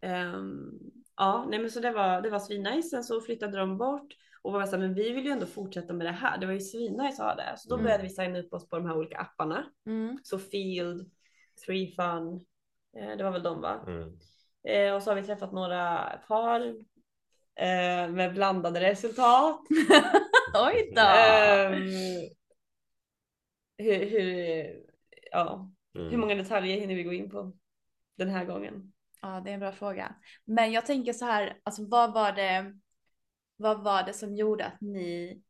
[0.02, 0.70] ehm,
[1.18, 2.90] ja, nej men så det var, det var svinnice.
[2.90, 5.94] Sen så flyttade de bort Och var så här, men vi vill ju ändå fortsätta
[5.94, 6.38] med det här.
[6.38, 7.54] Det var ju svinnice att ha det.
[7.58, 7.84] Så då Mm.
[7.84, 9.66] började vi signa upp oss på de här olika apparna.
[9.86, 10.18] Mm.
[10.24, 11.12] Så Field,
[11.66, 12.46] Three Fun,
[12.98, 13.84] eh, det var väl de va?
[13.88, 14.18] Mm.
[14.68, 15.98] Eh, och så har vi träffat några
[16.28, 16.60] par
[17.56, 19.62] eh, med blandade resultat.
[20.54, 21.02] Oj då.
[21.02, 21.84] Ehm,
[23.78, 24.84] hur, hur,
[25.32, 26.10] ja, Mm.
[26.10, 27.54] hur många detaljer hinner vi gå in på
[28.18, 28.94] den här gången?
[29.22, 30.16] Ja, det är en bra fråga.
[30.46, 32.80] Men jag tänker så här, alltså vad var det,
[33.58, 35.42] vad var det som gjorde att ni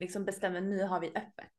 [0.00, 1.52] liksom bestämde nu har vi öppet?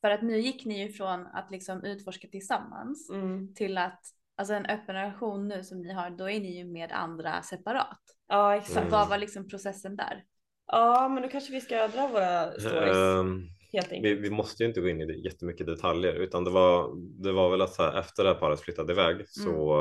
[0.00, 3.54] För att nu gick ni ju från att liksom utforska tillsammans Mm.
[3.54, 4.00] till att,
[4.36, 8.00] alltså en öppen relation nu som ni har, då är ni ju med andra separat.
[8.26, 8.76] Ja, Så exakt.
[8.78, 8.90] Mm.
[8.90, 10.24] vad var liksom processen där?
[10.66, 13.42] Ja, men då kanske vi ska dra våra stories Ehm,
[13.72, 14.20] helt vi, enkelt.
[14.20, 16.90] vi måste ju inte gå in i det jättemycket detaljer utan det var,
[17.24, 19.74] det var väl att så här, efter det här paret flyttade iväg så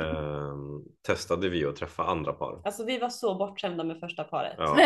[0.00, 2.62] ehm, testade vi att träffa andra par.
[2.64, 4.54] Alltså vi var så bortskämda med första paret.
[4.58, 4.76] Ja,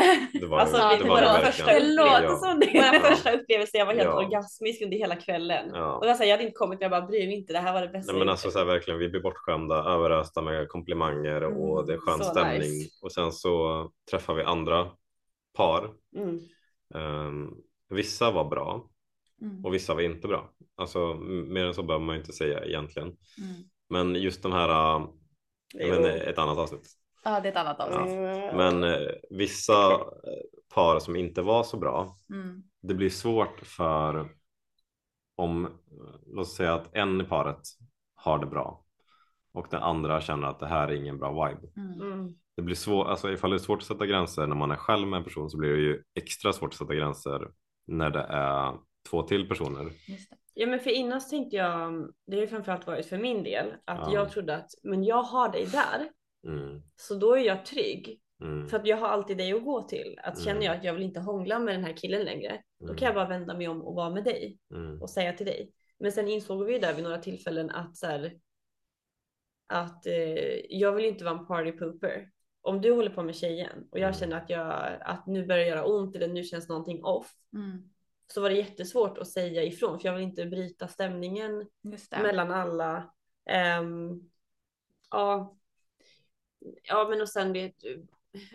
[0.41, 2.37] det var, Alltså, det det var det första- Det låter Ja.
[2.37, 2.71] som det.
[2.75, 3.01] Vår Ja.
[3.01, 4.27] första upplevelse, jag var helt Ja.
[4.27, 5.71] orgasmisk under hela kvällen.
[5.75, 5.95] Ja.
[5.97, 7.81] Och så här, jag hade inte kommit, jag bara bryr mig inte, det här var
[7.81, 11.45] det bästa Nej, men jag alltså så här, verkligen, vi blir bortskämda, överösta med komplimanger
[11.45, 12.61] och Mm, det är skön så stämning.
[12.61, 12.91] nice.
[13.05, 14.91] Och sen så träffar vi andra
[15.57, 15.91] par.
[16.17, 16.41] Mm.
[16.95, 17.51] Ehm,
[17.89, 18.91] vissa var bra
[19.43, 19.65] Mm.
[19.65, 20.51] och vissa var inte bra.
[20.77, 23.09] Alltså mer än så behöver man ju inte säga egentligen.
[23.09, 23.55] Mm.
[23.89, 24.69] Men just de här,
[24.99, 25.07] äh,
[25.75, 26.89] vet inte, ett annat avsnitt.
[27.25, 28.19] Ja, det är ett annat avsnitt.
[28.19, 28.57] Mm.
[28.57, 29.99] Men eh, vissa eh,
[30.75, 32.63] par som inte var så bra, Mm.
[32.83, 34.29] det blir svårt för
[35.37, 35.69] om,
[36.27, 37.61] låt oss säga att en i paret
[38.15, 38.85] har det bra
[39.53, 41.69] och den andra känner att det här är ingen bra vibe.
[41.77, 42.35] Mm.
[42.57, 42.57] Mm.
[42.57, 45.09] Det blir svårt, alltså ifall det är svårt att sätta gränser när man är själv
[45.09, 47.51] med en person så blir det ju extra svårt att sätta gränser
[47.87, 48.79] när det är
[49.11, 49.93] två till personer.
[50.55, 53.75] Ja men för innan så tänkte jag, det har ju framförallt varit för min del,
[53.85, 54.13] att Ja.
[54.15, 56.09] jag trodde att men jag har dig där,
[56.47, 58.21] Mm, så då är jag trygg.
[58.43, 60.19] mm, För att jag har alltid dig att gå till.
[60.23, 60.45] Att Mm.
[60.45, 63.07] känner jag att jag vill inte hångla med den här killen längre, då mm, kan
[63.07, 65.73] jag bara vända mig om och vara med dig mm, och säga till dig.
[65.99, 68.35] Men sen insåg vi ju där vid några tillfällen att så här,
[69.69, 72.31] att eh, jag vill inte vara en party pooper.
[72.65, 74.15] Om du håller på med tjejen och jag Mm.
[74.21, 77.91] känner att, jag, att nu börjar göra ont eller nu känns någonting off Mm.
[78.27, 81.67] så var det jättesvårt att säga ifrån för jag vill inte bryta stämningen
[82.23, 83.13] mellan alla.
[83.47, 84.21] Ehm,
[85.11, 85.57] ja.
[86.83, 87.73] ja, men och sen det,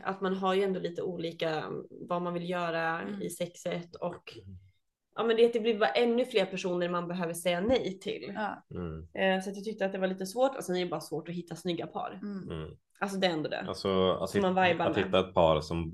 [0.04, 3.22] att man har ju ändå lite olika vad man vill göra Mm.
[3.22, 4.38] i sexet och
[5.16, 8.32] ja, men det, det blir bara ännu fler personer man behöver säga nej till.
[8.36, 8.64] Ja.
[8.72, 11.02] mm, Eh, så jag tyckte att det var lite svårt och sen är det bara
[11.02, 12.20] svårt att hitta snygga par.
[12.24, 12.78] Mm.
[13.00, 13.06] Mm.
[13.06, 13.66] Alltså det är ändå det.
[13.68, 15.06] Alltså att, Som man hitta, vibar att med.
[15.06, 15.92] hitta ett par som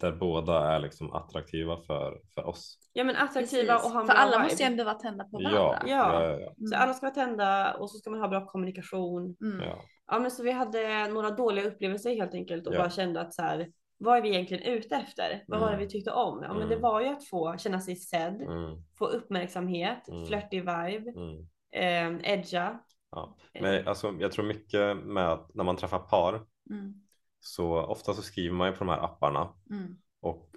[0.00, 2.78] där båda är liksom attraktiva för, för oss.
[2.92, 3.86] Ja men attraktiva Precis.
[3.86, 4.42] och ha en För bra alla vibe.
[4.42, 5.88] måste ju ändå vara tända på Ja, varandra.
[5.88, 6.66] ja, ja, ja.
[6.70, 9.36] Så alla ska vara tända och så ska man ha bra kommunikation.
[9.40, 9.60] Mm.
[9.68, 9.78] ja.
[10.06, 12.78] Ja men så vi hade några dåliga upplevelser helt enkelt och Ja.
[12.78, 13.68] bara kände att så här,
[13.98, 15.44] vad är vi egentligen ute efter?
[15.46, 15.86] Vad var det Mm.
[15.86, 16.42] vi tyckte om?
[16.42, 16.80] Ja men det Mm.
[16.82, 20.26] var ju att få känna sig sedd, Mm, få uppmärksamhet, Mm.
[20.26, 22.20] flörtig vibe, mm.
[22.22, 22.80] eh, edga.
[23.10, 23.36] Ja.
[23.60, 26.94] Men alltså, jag tror mycket med att när man träffar par Mm.
[27.40, 29.96] så ofta så skriver man ju på de här apparna Mm.
[30.20, 30.50] och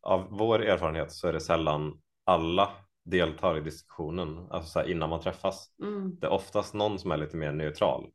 [0.00, 2.70] av vår erfarenhet så är det sällan alla
[3.04, 5.74] deltar i diskussionen alltså så här innan man träffas.
[5.82, 6.18] Mm.
[6.20, 8.10] Det är oftast någon som är lite mer neutral.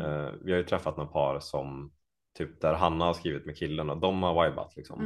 [0.00, 1.92] Eh, vi har ju träffat några par som
[2.38, 5.02] typ där Hanna har skrivit med killen och de har vibat liksom.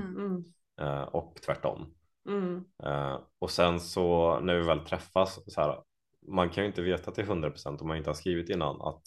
[0.81, 1.95] Eh, och tvärtom.
[2.83, 5.83] Eh, och sen så när vi väl träffas så här,
[6.29, 9.03] man kan ju inte veta till 100% om man inte har skrivit innan att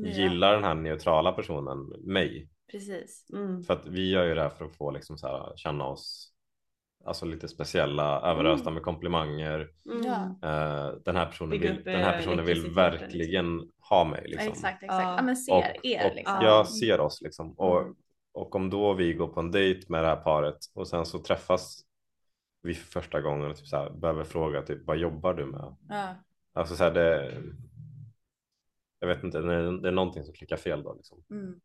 [0.00, 0.08] Ja.
[0.08, 2.48] gillar den här neutrala personen mig?
[2.72, 3.26] Precis.
[3.34, 3.62] Mm.
[3.62, 6.32] För att vi gör ju det här för att få liksom så här, känna oss
[7.04, 9.70] alltså lite speciella, överösta med komplimanger.
[9.90, 10.06] Mm.
[10.42, 14.24] Eh, den här personen vill, den här eh, personen vill elektriciteten, verkligen ha mig.
[14.28, 14.48] Liksom.
[14.52, 15.02] Exakt, exakt.
[15.02, 15.14] Ja.
[15.16, 16.38] Ja, men ser Och, er och liksom.
[16.42, 17.52] jag ser oss liksom.
[17.58, 17.94] Och, Mm.
[18.32, 21.18] och om då vi går på en dejt med det här paret och sen så
[21.18, 21.84] träffas
[22.62, 25.76] vi för första gången och typ så här, behöver fråga typ vad jobbar du med?
[25.88, 26.14] Ja.
[26.58, 27.42] Alltså så här, det,
[28.98, 30.94] jag vet inte, det är, någonting som klickar fel då.
[30.94, 31.24] Liksom.
[31.30, 31.60] Mm.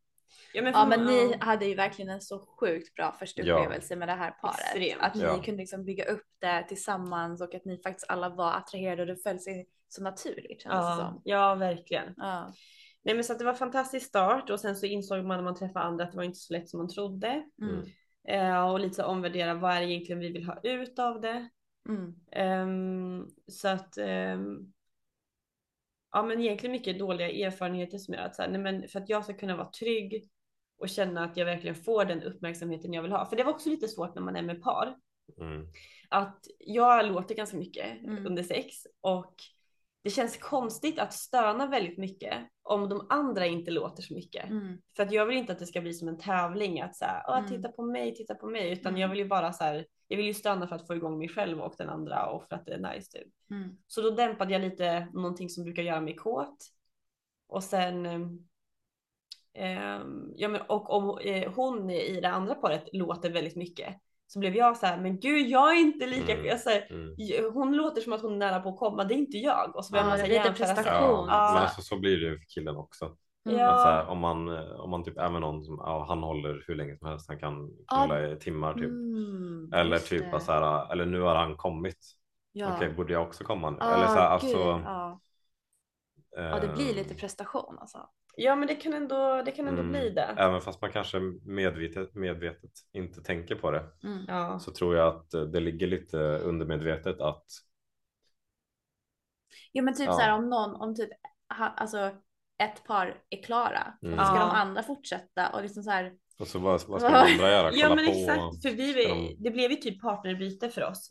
[0.52, 1.36] Ja men, Ja men ni ja.
[1.40, 3.58] hade ju verkligen en så sjukt bra första Ja.
[3.58, 4.60] upplevelse med det här paret.
[4.60, 5.02] Extremt.
[5.02, 5.42] Att ni Ja.
[5.42, 9.16] kunde liksom bygga upp det tillsammans och att ni faktiskt alla var attraherade och det
[9.16, 11.20] föll sig så naturligt ja, som.
[11.24, 12.14] ja verkligen.
[12.16, 12.52] Ja.
[13.02, 15.44] Nej men så att det var en fantastisk start och sen så insåg man när
[15.44, 17.44] man träffade andra att det var inte så lätt som man trodde.
[17.62, 17.74] Mm.
[18.28, 18.52] Mm.
[18.52, 21.48] Eh, och lite så omvärdera vad är det egentligen vi vill ha ut av det.
[21.88, 22.14] Mm.
[22.32, 24.72] Ehm, så att ehm,
[26.14, 29.08] ja men egentligen mycket dåliga erfarenheter som gör att så här, nej men för att
[29.08, 30.28] jag ska kunna vara trygg
[30.78, 33.26] och känna att jag verkligen får den uppmärksamheten jag vill ha.
[33.26, 34.96] För det var också lite svårt när man är med par.
[35.40, 35.66] Mm.
[36.08, 38.26] Att jag låter ganska mycket Mm.
[38.26, 39.34] under sex och
[40.04, 44.50] det känns konstigt att stöna väldigt mycket om de andra inte låter så mycket.
[44.50, 44.78] Mm.
[44.96, 47.22] För att jag vill inte att det ska bli som en tävling att så här,
[47.28, 47.50] "Åh, Mm.
[47.50, 49.00] titta på mig, titta på mig, utan Mm.
[49.00, 51.28] jag vill ju bara så här, jag vill ju stöna för att få igång mig
[51.28, 53.32] själv och den andra och för att det är nice typ.
[53.50, 53.76] Mm.
[53.86, 56.66] Så då dämpade jag lite någonting som brukar göra mig kåt.
[57.46, 58.06] Och sen
[59.54, 63.96] ehm, ja, men, och om eh, hon i det andra paret låter väldigt mycket
[64.26, 66.46] så blev jag så här, men gud jag är inte lika, Mm.
[66.46, 67.52] jag säger, Mm.
[67.54, 69.76] hon låter som att hon är nära på att komma, det är inte jag.
[69.76, 71.26] Och så börjar Ja, man det så här lite prestation.
[71.26, 71.52] Ja, Ja.
[71.54, 73.16] men alltså, så blir det ju för killen också.
[73.46, 73.58] Mm.
[73.58, 73.70] Ja.
[73.70, 76.64] Att så här, om, man, om man typ är med någon som ja, han håller
[76.66, 78.84] hur länge som helst, han kan knulla i timmar typ.
[78.90, 80.40] Mm, Eller typ det.
[80.40, 81.98] så här, eller nu har han kommit.
[82.52, 82.76] Ja.
[82.76, 83.76] Okej, borde jag också komma nu?
[83.80, 85.20] Ah, eller så här, alltså, ja.
[86.30, 88.08] ja, det blir lite prestation alltså.
[88.36, 90.34] Ja men det kan ändå, det kan ändå mm, bli det.
[90.38, 94.24] Även fast man kanske medvetet, medvetet inte tänker på det Mm.
[94.28, 94.58] Ja.
[94.58, 97.44] så tror jag att det ligger lite undermedvetet att
[99.72, 100.12] Jo men typ Ja.
[100.12, 101.10] så här om någon, om typ
[101.58, 102.10] ha, alltså
[102.62, 104.18] ett par är klara, Mm.
[104.18, 104.40] så ska Ja.
[104.40, 106.12] de andra fortsätta och liksom så här.
[106.38, 107.70] och så vad, vad ska de andra göra?
[107.70, 108.10] Kolla Ja men på?
[108.12, 111.10] exakt, för vi, de- det blev ju typ partnerbyte för oss.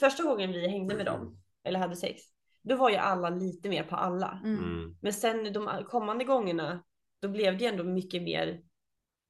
[0.00, 2.22] Första gången vi hängde med dem, eller hade sex,
[2.62, 4.40] då var ju alla lite mer på alla.
[4.44, 4.58] Mm.
[4.64, 6.84] Mm, Men sen de kommande gångerna,
[7.22, 8.60] då blev det ändå mycket mer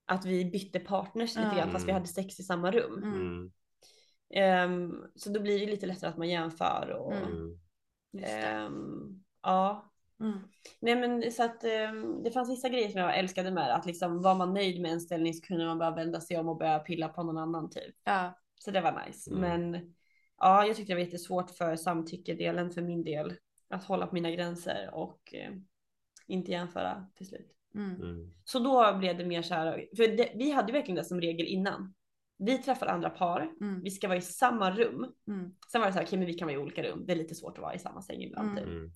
[0.06, 1.56] att vi bytte partners lite Ja.
[1.56, 3.02] grann fast vi hade sex i samma rum.
[3.02, 3.14] Mm.
[3.14, 3.50] mm,
[4.34, 7.58] Ehm, så då blir det lite lättare att man jämför och Mm.
[8.14, 9.92] mm, ehm, ja.
[10.20, 10.38] Mm.
[10.80, 14.22] Nej men så att ehm, det fanns vissa grejer som jag älskade med att liksom
[14.22, 16.78] var man nöjd med en ställning så kunde man bara vända sig om och börja
[16.78, 17.94] pilla på någon annan typ.
[18.04, 18.38] Ja.
[18.58, 19.30] Så det var nice.
[19.30, 19.40] Mm.
[19.40, 19.94] Men
[20.38, 23.34] ja, jag tyckte det var jättesvårt för samtyckedelen för min del
[23.70, 25.52] att hålla på mina gränser och eh,
[26.26, 27.54] inte jämföra till slut.
[27.74, 27.94] Mm.
[28.02, 31.04] mm, Så då blev det mer så här, för det, vi hade ju verkligen det
[31.04, 31.94] som regel innan.
[32.38, 33.82] Vi träffar andra par, Mm.
[33.82, 35.12] vi ska vara i samma rum.
[35.28, 35.54] Mm.
[35.72, 37.04] Sen var det så här, okej men vi kan vara i olika rum.
[37.06, 38.58] Det är lite svårt att vara i samma säng ibland.
[38.58, 38.90] Mm.
[38.90, 38.92] Typ.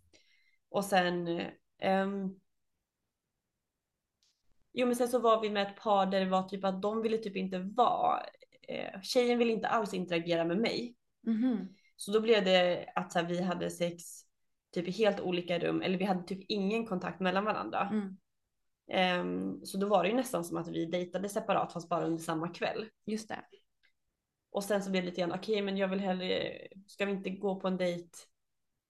[0.72, 1.40] Och sen
[1.78, 2.34] ehm,
[4.72, 7.02] Jo men sen så var vi med ett par där det var typ att de
[7.02, 8.22] ville typ inte vara
[8.68, 10.96] eh, Tjejen ville inte alls interagera med mig.
[11.26, 11.68] Mhm.
[11.96, 14.04] Så då blev det att så här, vi hade sex
[14.74, 17.88] typ i helt olika rum eller vi hade typ ingen kontakt mellan varandra.
[17.92, 18.16] Mm.
[18.90, 22.22] Ehm, så då var det ju nästan som att vi dejtade separat fast bara under
[22.22, 22.88] samma kväll.
[23.04, 23.44] Just det.
[24.50, 27.30] Och sen så blev det lite grann, okej men jag vill hellre, ska vi inte
[27.30, 28.18] gå på en dejt?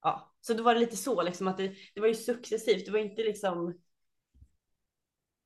[0.02, 2.92] Ja, så då var det lite så liksom att det, det var ju successivt, det
[2.92, 3.74] var inte liksom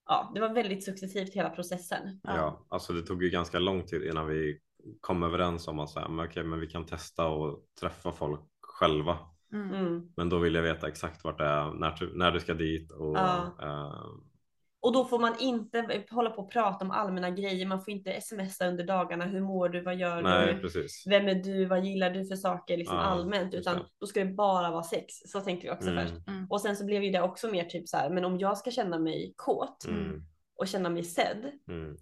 [0.08, 2.20] Ja, det var väldigt successivt hela processen.
[2.22, 2.66] Ja.
[2.68, 4.60] alltså det tog ju ganska lång tid innan vi
[5.00, 9.18] kom överens om att säga, men okej, men vi kan testa och träffa folk själva.
[9.52, 9.74] Mm.
[9.74, 10.12] Mm.
[10.16, 12.90] Men då vill jag veta exakt vart det är, när, du- när du ska dit
[12.92, 13.56] och Ja.
[13.62, 14.06] eh,
[14.86, 18.20] Och då får man inte hålla på och prata om allmänna grejer, man får inte
[18.20, 20.60] smsa under dagarna, hur mår du, vad gör nej du?
[20.60, 21.04] precis.
[21.06, 24.32] Vem är du, vad gillar du för saker liksom Ja, allmänt, utan då ska det
[24.32, 25.14] bara vara sex.
[25.26, 26.28] Så tänkte vi också Mm, först.
[26.28, 26.46] Mm.
[26.50, 28.70] Och sen så blev ju det också mer typ så här, men om jag ska
[28.70, 30.22] känna mig kåt mm,
[30.56, 31.96] och känna mig sedd, mm,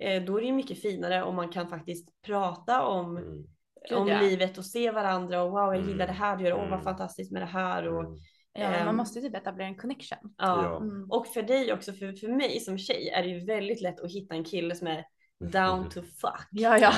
[0.00, 3.44] eh, då är det ju mycket finare om man kan faktiskt prata om, mm,
[3.88, 4.20] Gud, om ja.
[4.20, 6.70] livet och se varandra och wow jag gillar Mm, det här du gör, åh mm.
[6.70, 8.18] vad fantastiskt med det här och mm.
[8.58, 8.96] Ja, man Ehm.
[8.96, 10.18] måste ju typ etablera en connection.
[10.38, 10.76] ja.
[10.76, 11.10] Mm.
[11.10, 14.10] Och för dig också, för, för mig som tjej är det ju väldigt lätt att
[14.12, 15.04] hitta en kille som är
[15.52, 16.48] down to fuck.
[16.50, 16.92] Ja, ja.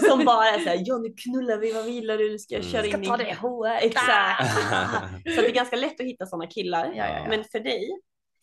[0.08, 2.72] som bara är såhär, ja nu knullar vi, vad gillar du, nu ska jag Mm.
[2.72, 3.24] köra Ska in ta i...
[3.24, 3.82] det håret.
[3.84, 4.54] Exakt.
[5.34, 6.86] så det är ganska lätt att hitta sådana killar.
[6.86, 7.26] Ja, ja, ja.
[7.28, 7.88] Men för dig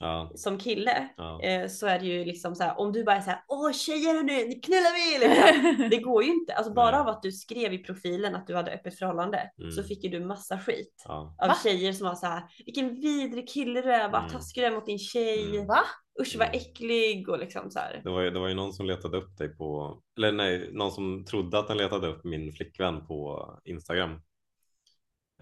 [0.04, 1.42] ja, som kille ja.
[1.42, 3.72] eh, så är det ju liksom så här, om du bara är så här, åh
[3.72, 5.28] tjejer nu, nu knullar vi!
[5.28, 5.90] Liksom.
[5.90, 6.54] Det går ju inte.
[6.54, 7.00] Alltså bara Nej.
[7.00, 9.72] av att du skrev i profilen att du hade öppet förhållande Mm.
[9.72, 11.04] så fick ju du massa skit.
[11.08, 11.36] ja.
[11.42, 11.56] Av Va?
[11.64, 14.32] tjejer som var så här, vilken vidrig kille du är, vad Mm.
[14.32, 15.50] taskig du är mot din tjej.
[15.56, 15.68] Mm.
[15.68, 15.80] Va?
[16.22, 16.60] Usch vad Mm.
[16.60, 18.02] äcklig och liksom så här.
[18.04, 20.92] Det var, ju, det var ju någon som letade upp dig på, eller nej, någon
[20.92, 24.22] som trodde att den letade upp min flickvän på Instagram.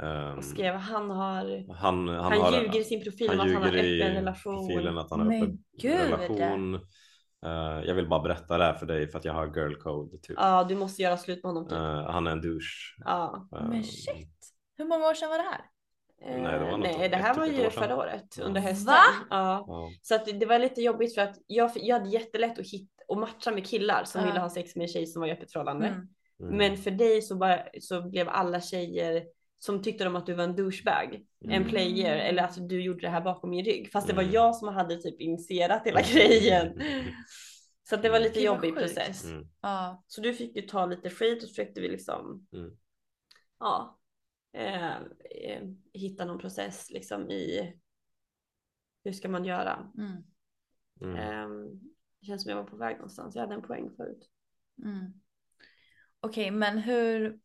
[0.01, 3.45] Ehm, Och skrev han har, han, han, han, har, ljuger i sin profil han om
[3.47, 4.67] att han har öppen i relation.
[4.67, 5.93] profilen att han har Men öppen gud.
[5.99, 6.75] relation.
[7.45, 10.17] Eh, jag vill bara berätta det här för dig för att jag har girl code.
[10.17, 10.37] Typ.
[10.39, 11.77] Ja, du måste göra slut med honom typ.
[11.77, 12.95] Eh, han är en douche.
[13.05, 13.47] Ja.
[13.55, 14.37] Eh, Men shit.
[14.77, 15.61] Hur många år sedan var det här?
[16.35, 18.39] Eh, Nej, det var något Nej, det ett här var ett ju år förra året
[18.41, 18.85] under hösten.
[18.93, 18.99] Va?
[19.29, 19.65] Ja.
[19.67, 19.89] Ja.
[20.01, 23.03] Så att det, det var lite jobbigt för att jag, jag hade jättelätt att hitta
[23.07, 24.27] och matcha med killar som Ja.
[24.27, 25.87] ville ha sex med en tjej som var i öppet förhållande.
[25.87, 26.07] Mm.
[26.41, 26.57] Mm.
[26.57, 29.23] Men för dig så, bara, så blev alla tjejer
[29.63, 31.69] som tyckte om att du var en douchebag, en Mm.
[31.69, 33.91] player eller att du gjorde det här bakom min rygg.
[33.91, 34.33] Fast det var Mm.
[34.33, 36.81] jag som hade typ initierat hela grejen.
[37.83, 38.81] Så att det var lite Gud, vad jobbig sjukt.
[38.95, 39.25] process.
[39.25, 39.47] Mm.
[39.61, 40.03] Ja.
[40.07, 42.77] Så du fick ju ta lite skit och försökte vi liksom Mm.
[43.59, 43.99] ja,
[44.53, 44.95] eh,
[45.45, 47.73] eh, hitta någon process liksom i
[49.03, 49.91] hur ska man göra.
[49.97, 50.23] Mm.
[51.01, 51.15] Mm.
[51.15, 51.69] Eh,
[52.19, 53.35] det känns som jag var på väg någonstans.
[53.35, 54.29] Jag hade en poäng förut.
[54.83, 55.13] Mm.
[56.19, 57.39] Okej, men hur,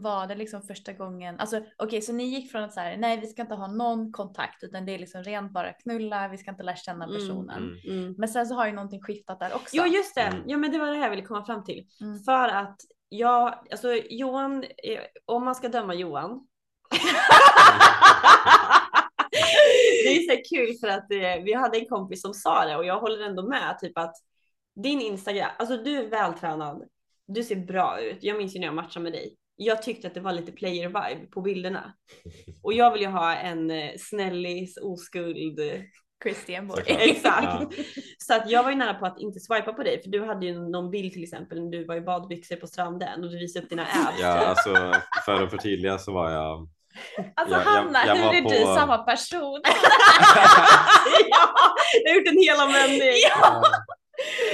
[0.00, 3.20] var det liksom första gången, alltså okej så ni gick från att så här, nej
[3.20, 6.50] vi ska inte ha någon kontakt utan det är liksom rent bara knulla, vi ska
[6.50, 7.62] inte lära känna Mm, personen.
[7.84, 7.98] Mm.
[7.98, 8.14] Mm.
[8.18, 9.76] Men sen så har ju någonting skiftat där också.
[9.76, 10.42] Jo just det, Mm.
[10.46, 11.86] ja men det var det här jag ville komma fram till.
[12.00, 12.18] Mm.
[12.18, 12.76] För att
[13.08, 16.46] jag, alltså Johan, eh, om man ska döma Johan.
[20.04, 22.84] det är så kul för att eh, vi hade en kompis som sa det och
[22.84, 24.14] jag håller ändå med typ att
[24.82, 26.82] din Instagram, alltså du är vältränad,
[27.26, 28.18] du ser bra ut.
[28.20, 29.36] Jag minns ju när jag matchade med dig.
[29.56, 31.92] Jag tyckte att det var lite player vibe på bilderna.
[32.62, 35.60] Och jag vill ju ha en eh, snällis, oskuld,
[36.22, 36.76] Christian boy.
[36.76, 36.98] Såklart.
[37.02, 37.44] Exakt.
[37.44, 37.70] Ja.
[38.18, 40.46] Så att jag var ju nära på att inte swipa på dig för du hade
[40.46, 43.64] ju någon bild till exempel när du var i badbyxor på stranden och du visade
[43.64, 44.20] upp dina abs.
[44.20, 44.92] Ja, alltså
[45.24, 46.68] för att förtydliga så var jag
[47.34, 49.60] Alltså Jag- jag- Hanna, jag hur var är på- du samma person?
[51.30, 53.12] ja, jag har gjort en hela vändning.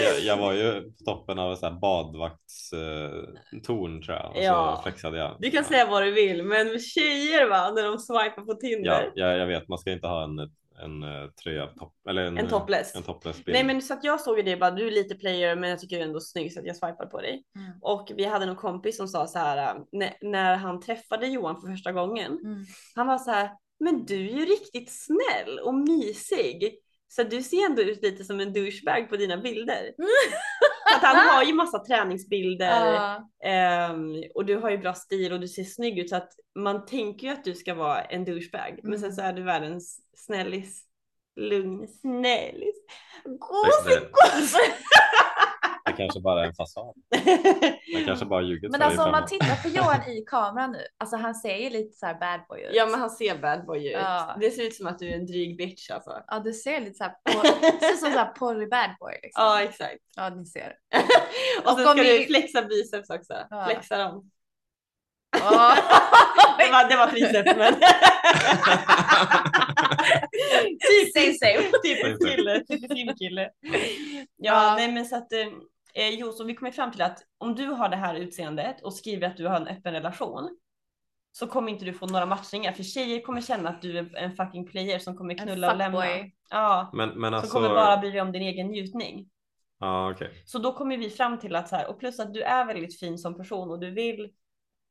[0.02, 4.74] Jag, jag var ju på toppen av här badvaktstorn tror jag och Ja.
[4.76, 5.36] så flexade jag.
[5.38, 9.12] Du kan säga vad du vill men tjejer va när de swipar på Ja, Tinder.
[9.14, 10.38] jag, jag vet, man ska inte ha en,
[10.84, 12.96] en, eh, tröja topp eller en, En topless.
[12.96, 13.54] En topless bild.
[13.54, 15.78] Nej men så att jag såg ju det bara du är lite player men jag
[15.78, 17.42] tycker du är ändå snygg så att jag swipar på dig.
[17.56, 17.72] Mm.
[17.80, 21.60] Och vi hade någon kompis som sa så här äh, när, när han träffade Johan
[21.60, 22.32] för första gången.
[22.44, 22.64] Mm.
[22.94, 23.50] Han var så här,
[23.80, 26.74] men du är ju riktigt snäll och mysig.
[27.14, 29.92] Så du ser ändå ut lite som en douchebag på dina bilder.
[30.96, 33.28] Att han har ju massa träningsbilder Ja.
[33.44, 36.86] ehm, och du har ju bra stil och du ser snygg ut så att man
[36.86, 38.80] tänker ju att du ska vara en douchebag.
[38.82, 39.16] Men sen Mm.
[39.16, 40.82] så är du världens snällis.
[41.36, 42.76] Lugn snällis.
[43.24, 43.98] Det, Gosig
[45.96, 46.94] det, kanske bara är en fasad.
[47.86, 51.16] Jag kanske bara ljugit Men alltså om man tittar på Johan i kameran nu, alltså
[51.16, 52.70] han ser ju lite så här bad boy ut.
[52.74, 53.92] Ja men han ser bad boy ut.
[53.92, 54.36] Ja.
[54.40, 56.22] Det ser ut som att du är en dryg bitch alltså.
[56.26, 57.32] Ja, du ser lite så här, på,
[57.80, 59.44] ser som så här porrig bad boy liksom.
[59.44, 59.98] Ja exakt.
[60.16, 60.72] Ja, ni ser.
[61.64, 63.34] Och Och om ska du vi- flexa biceps också.
[63.50, 63.64] Ja.
[63.70, 64.30] Flexa dem.
[65.40, 65.76] Ja.
[66.58, 67.74] Det var, det var triceps men.
[71.14, 71.70] Same, same.
[71.84, 73.48] Typiskt kille, typiskt filmkille.
[73.60, 73.72] Ja,
[74.36, 74.74] Ja.
[74.76, 75.30] nej men så att
[75.94, 78.94] eh, jo, så vi kommer fram till att om du har det här utseendet och
[78.94, 80.58] skriver att du har en öppen relation
[81.32, 84.32] så kommer inte du få några matchningar för tjejer kommer känna att du är en
[84.32, 86.06] fucking player som kommer knulla och lämna.
[86.50, 87.52] Ja, Men, men som alltså.
[87.52, 89.28] kommer bara bry dig om din egen njutning.
[89.80, 90.42] Ja okej.
[90.44, 93.00] Så då kommer vi fram till att så här, och plus att du är väldigt
[93.00, 94.30] fin som person och du vill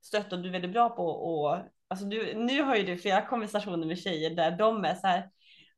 [0.01, 3.21] stötta och du är väldigt bra på och alltså du, nu har ju du flera
[3.21, 5.29] konversationer med tjejer där de är så här.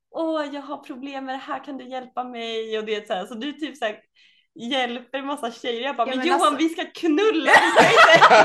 [0.10, 2.78] Åh, jag har problem med det här, kan du hjälpa mig?
[2.80, 4.00] Och det är så här, så du typ så här
[4.56, 5.82] hjälper en massa tjejer.
[5.82, 7.52] Jag bara, Ja, men, men Johan, alltså- vi ska knulla.
[7.80, 8.36] Vi ska inte,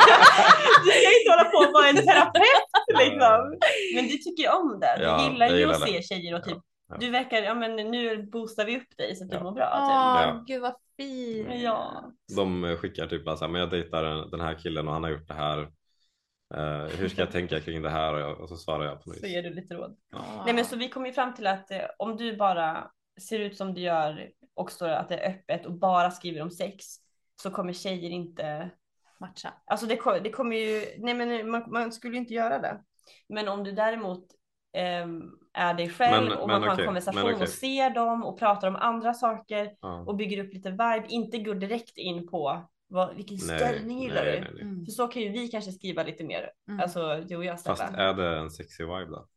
[0.84, 3.58] du ska inte hålla på och vara en terapeut liksom.
[3.94, 4.94] Men du tycker ju om det.
[4.98, 5.86] Du Ja, gillar ju gillar att det.
[5.86, 6.58] se tjejer och typ,
[6.90, 6.96] Ja.
[7.00, 9.70] du verkar, ja men nu boostar vi upp dig så att du mår bra.
[9.74, 10.44] Åh, Ja.
[10.46, 11.46] gud vad fin.
[11.46, 11.54] Typ.
[11.62, 12.04] Ja.
[12.36, 15.10] De skickar typ bara så här, men jag dejtar den- här killen och han har
[15.10, 15.58] gjort det här.
[16.54, 18.14] Eh, hur ska jag tänka kring det här?
[18.14, 19.96] Och, jag, och så svarar jag på något Så ger du lite råd.
[20.12, 20.42] Ja.
[20.44, 22.90] Nej men så vi kom ju fram till att eh, om du bara
[23.28, 24.28] ser ut som du gör
[24.58, 26.84] och står att det är öppet och bara skriver om sex
[27.42, 28.70] så kommer tjejer inte,
[29.20, 29.52] Matcha.
[29.66, 32.80] alltså det, det kommer ju, nej men man, man skulle ju inte göra det.
[33.28, 34.24] Men om du däremot
[34.72, 37.42] ehm, är dig själv Men- och men man har okej, en konversation men okej.
[37.42, 40.00] och ser dem och pratar om andra saker Ja.
[40.06, 44.32] och bygger upp lite vibe, inte går direkt in på vad, vilken ställning gillar nej,
[44.36, 44.40] du?
[44.40, 44.62] nej, nej.
[44.62, 44.84] Mm.
[44.84, 46.80] För så kan ju vi kanske skriva lite mer, Mm.
[46.80, 47.98] alltså du och jag Fast Stella.
[47.98, 49.28] är det en sexy vibe då?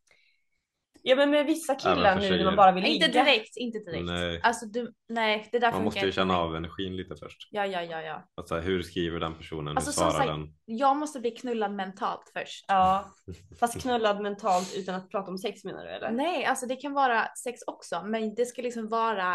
[1.04, 3.06] Ja men med vissa killar nu när man bara vill ligga.
[3.06, 4.06] Inte direkt, inte direkt.
[4.06, 4.40] Nej.
[4.44, 7.48] Alltså du, nej det där Man måste ju känna av energin lite först.
[7.52, 8.28] Ja, ja, ja, ja.
[8.36, 9.78] Alltså, hur skriver den personen?
[9.78, 10.54] Alltså, hur svarar sagt- den?
[10.66, 12.66] Jag måste bli knullad mentalt först.
[12.68, 13.12] Ja,
[13.60, 16.12] fast knullad mentalt utan att prata om sex menar du eller?
[16.12, 19.34] Nej, alltså det kan vara sex också, men det ska liksom vara,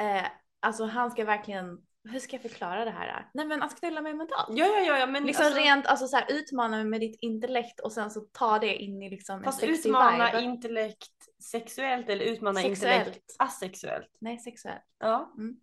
[0.00, 0.26] eh,
[0.60, 1.78] alltså han ska verkligen,
[2.08, 3.28] hur ska jag förklara det här?
[3.34, 4.48] Nej men att knulla mig mentalt.
[4.58, 7.18] Ja, ja, ja, ja men Liksom alltså, rent, alltså så här utmana mig med ditt
[7.20, 10.42] intellekt och sen så ta det in i liksom fast en sexy utmana vibe.
[10.44, 11.12] intellekt
[11.50, 12.98] sexuellt eller utmana Sexuellt.
[13.06, 14.10] intellekt asexuellt.
[14.20, 14.82] Nej, sexuellt.
[14.98, 15.34] Ja.
[15.38, 15.56] Mm.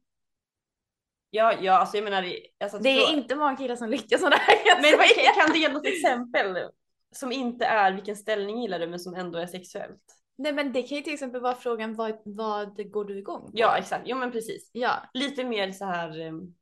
[1.30, 4.22] Ja, ja, alltså jag menar, det- alltså, Det är så- inte många killar som lyckas
[4.22, 4.82] med det här.
[4.82, 6.70] Men kan, kan du ge något exempel
[7.12, 10.02] som inte är vilken ställning gillar du men som ändå är sexuellt?
[10.38, 13.52] Nej men det kan ju till exempel vara frågan vad, vad går du igång på?
[13.54, 14.04] Ja, exakt.
[14.06, 14.70] Jo, men precis.
[14.74, 16.20] Ja, Lite mer så här.
[16.20, 16.54] ehm,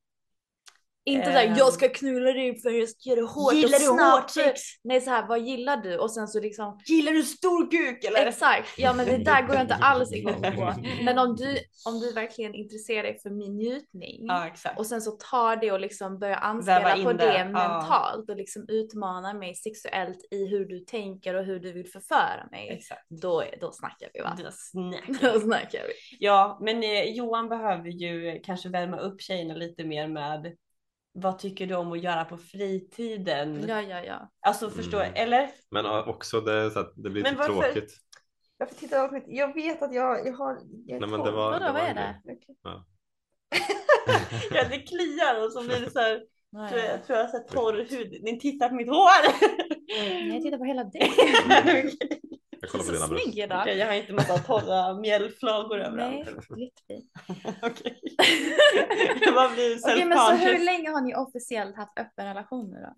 [1.06, 1.34] inte Ehm.
[1.34, 4.22] där jag ska knulla dig för jag ska göra det hårt Gillar och du snabbt.
[4.22, 4.62] hårt sex?
[4.84, 5.98] Nej så här, vad gillar du?
[5.98, 8.26] Och sen så liksom Gillar du stor kuk eller?
[8.26, 10.74] Exakt, ja men det där går jag inte alls igång på.
[11.06, 14.80] Men om du, om du verkligen intresserar dig för min njutning Ja, exakt.
[14.80, 17.46] och sen så tar det och liksom börjar anspela på det, det, ja.
[17.46, 22.48] mentalt och liksom utmanar mig sexuellt i hur du tänker och hur du vill förföra
[22.52, 22.70] mig.
[22.70, 23.10] Exakt.
[23.10, 24.38] Då, då snackar vi va?
[24.44, 26.18] Då snackar Då snackar vi.
[26.20, 30.56] Ja, men eh, Johan behöver ju kanske värma upp tjejerna lite mer med
[31.14, 33.66] vad tycker du om att göra på fritiden?
[33.68, 34.32] Ja, ja, ja.
[34.40, 35.14] Alltså förstå, Mm.
[35.16, 35.50] eller?
[35.72, 37.94] Men också det, så att det blir Men lite varför- tråkigt.
[38.58, 39.24] Varför tittar jag på mitt?
[39.28, 40.58] Jag vet att jag, jag har...
[40.86, 42.20] Jag Nej, men det var, Vadå, det vad är det?
[42.24, 42.56] Okej.
[42.64, 42.86] Ja.
[44.54, 46.22] ja, det kliar och så blir det så här,
[46.56, 46.88] Ja, tror ja.
[46.88, 48.24] jag, tror jag här torr hud.
[48.24, 49.44] Ni tittar på mitt hår!
[50.00, 50.84] Nej, jag tittar på hela
[51.64, 51.92] dig.
[52.64, 53.24] Jag kollar på Så dina bröst.
[53.24, 53.62] snygg idag.
[53.62, 56.28] Okej, jag har inte massa torra mjällflagor Nej, överallt.
[56.60, 57.10] jättefin.
[57.64, 58.00] Okej.
[59.22, 62.78] jag bara blir Okej, men så hur länge har ni officiellt haft öppen relation nu
[62.82, 62.96] då?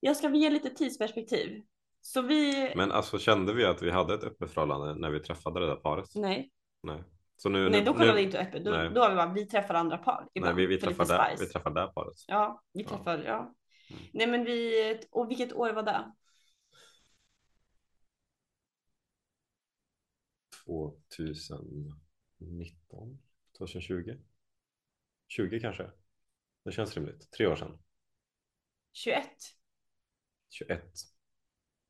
[0.00, 1.62] Jag ska ge lite tidsperspektiv.
[2.00, 2.72] Så vi...
[2.76, 5.76] Men alltså kände vi att vi hade ett öppet förhållande när vi träffade det där
[5.76, 6.08] paret?
[6.14, 6.50] Nej,
[6.82, 7.04] Nej.
[7.36, 8.64] Så nu, nej då kollade nu, vi inte öppet.
[8.64, 8.90] Då, Nej.
[8.94, 10.20] då var vi bara, vi träffar andra par.
[10.20, 12.14] nej, ibland vi, vi, lite träffade, där- vi träffade det här paret.
[12.26, 12.88] Ja, vi Ja.
[12.88, 13.38] träffar, ja.
[13.90, 14.02] Mm.
[14.12, 16.12] Nej men vi, och vilket år var det?
[20.66, 23.18] 2019?
[23.58, 24.16] 2020?
[25.28, 25.90] 20 kanske?
[26.64, 27.30] Det känns rimligt.
[27.30, 27.78] Tre år sedan.
[28.92, 29.28] 21?
[30.50, 30.82] 21.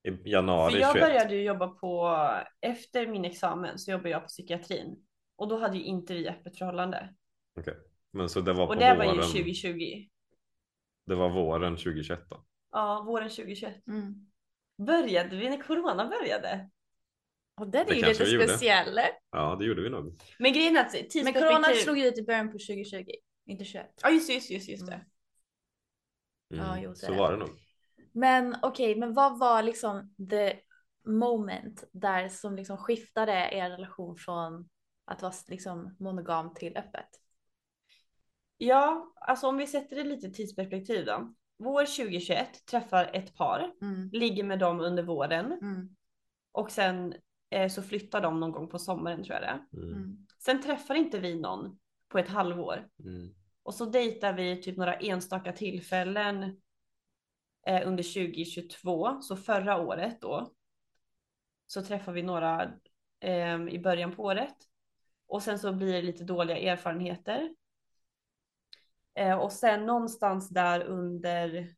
[0.03, 1.09] I januari För jag 21.
[1.09, 2.19] började ju jobba på,
[2.61, 5.07] efter min examen så jobbade jag på psykiatrin.
[5.37, 7.15] Och då hade ju inte vi öppet förhållande.
[7.61, 7.75] Okej.
[8.11, 9.17] Men så det var på Och det var våren.
[9.17, 10.09] ju 2020.
[11.07, 12.45] Det var våren 2021 då.
[12.71, 13.87] Ja, våren 2021.
[13.87, 14.31] Mm.
[14.87, 16.71] Började vi när corona började?
[17.57, 18.49] Och den är Det ju lite gjorde.
[18.49, 19.01] speciell.
[19.31, 20.21] Ja, det gjorde vi nog.
[20.39, 21.43] Men grejen är att Men tidsperspektiv...
[21.43, 23.05] corona slog ju ut i början på 2020,
[23.47, 23.87] inte 21.
[24.03, 24.93] Ja just det, just det, just just det.
[24.95, 25.07] Mm.
[26.65, 26.67] Mm.
[26.67, 27.19] Ja, jo, så det.
[27.19, 27.49] var det nog.
[28.13, 30.61] Men okej, men vad var liksom the
[31.07, 34.69] moment där som liksom skiftade er relation från
[35.05, 37.09] att vara liksom monogam till öppet?
[38.59, 41.35] Ja, alltså om vi sätter det lite tidsperspektiv då.
[41.59, 44.11] Vår 2021 träffar ett par, Mm.
[44.13, 45.97] ligger med dem under våren Mm.
[46.53, 47.15] och sen
[47.51, 49.77] eh, så flyttar de någon gång på sommaren tror jag det.
[49.77, 49.95] Mm.
[49.95, 50.27] Mm.
[50.39, 51.79] Sen träffar inte vi någon
[52.09, 53.35] på ett halvår Mm.
[53.63, 56.43] och så dejtar vi typ några enstaka tillfällen
[57.67, 60.53] eh, under 2022, så förra året då.
[61.67, 62.73] Så träffar vi några
[63.21, 64.57] eh, i början på året
[65.27, 67.55] och sen så blir det lite dåliga erfarenheter.
[69.15, 71.75] Eh, och sen någonstans där under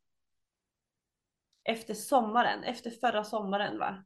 [1.63, 4.03] efter sommaren, efter förra sommaren va?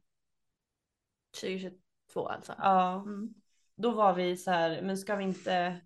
[1.40, 2.54] 2022 alltså.
[2.58, 3.34] Ja, Mm.
[3.74, 5.80] då var vi så här, men ska vi inte,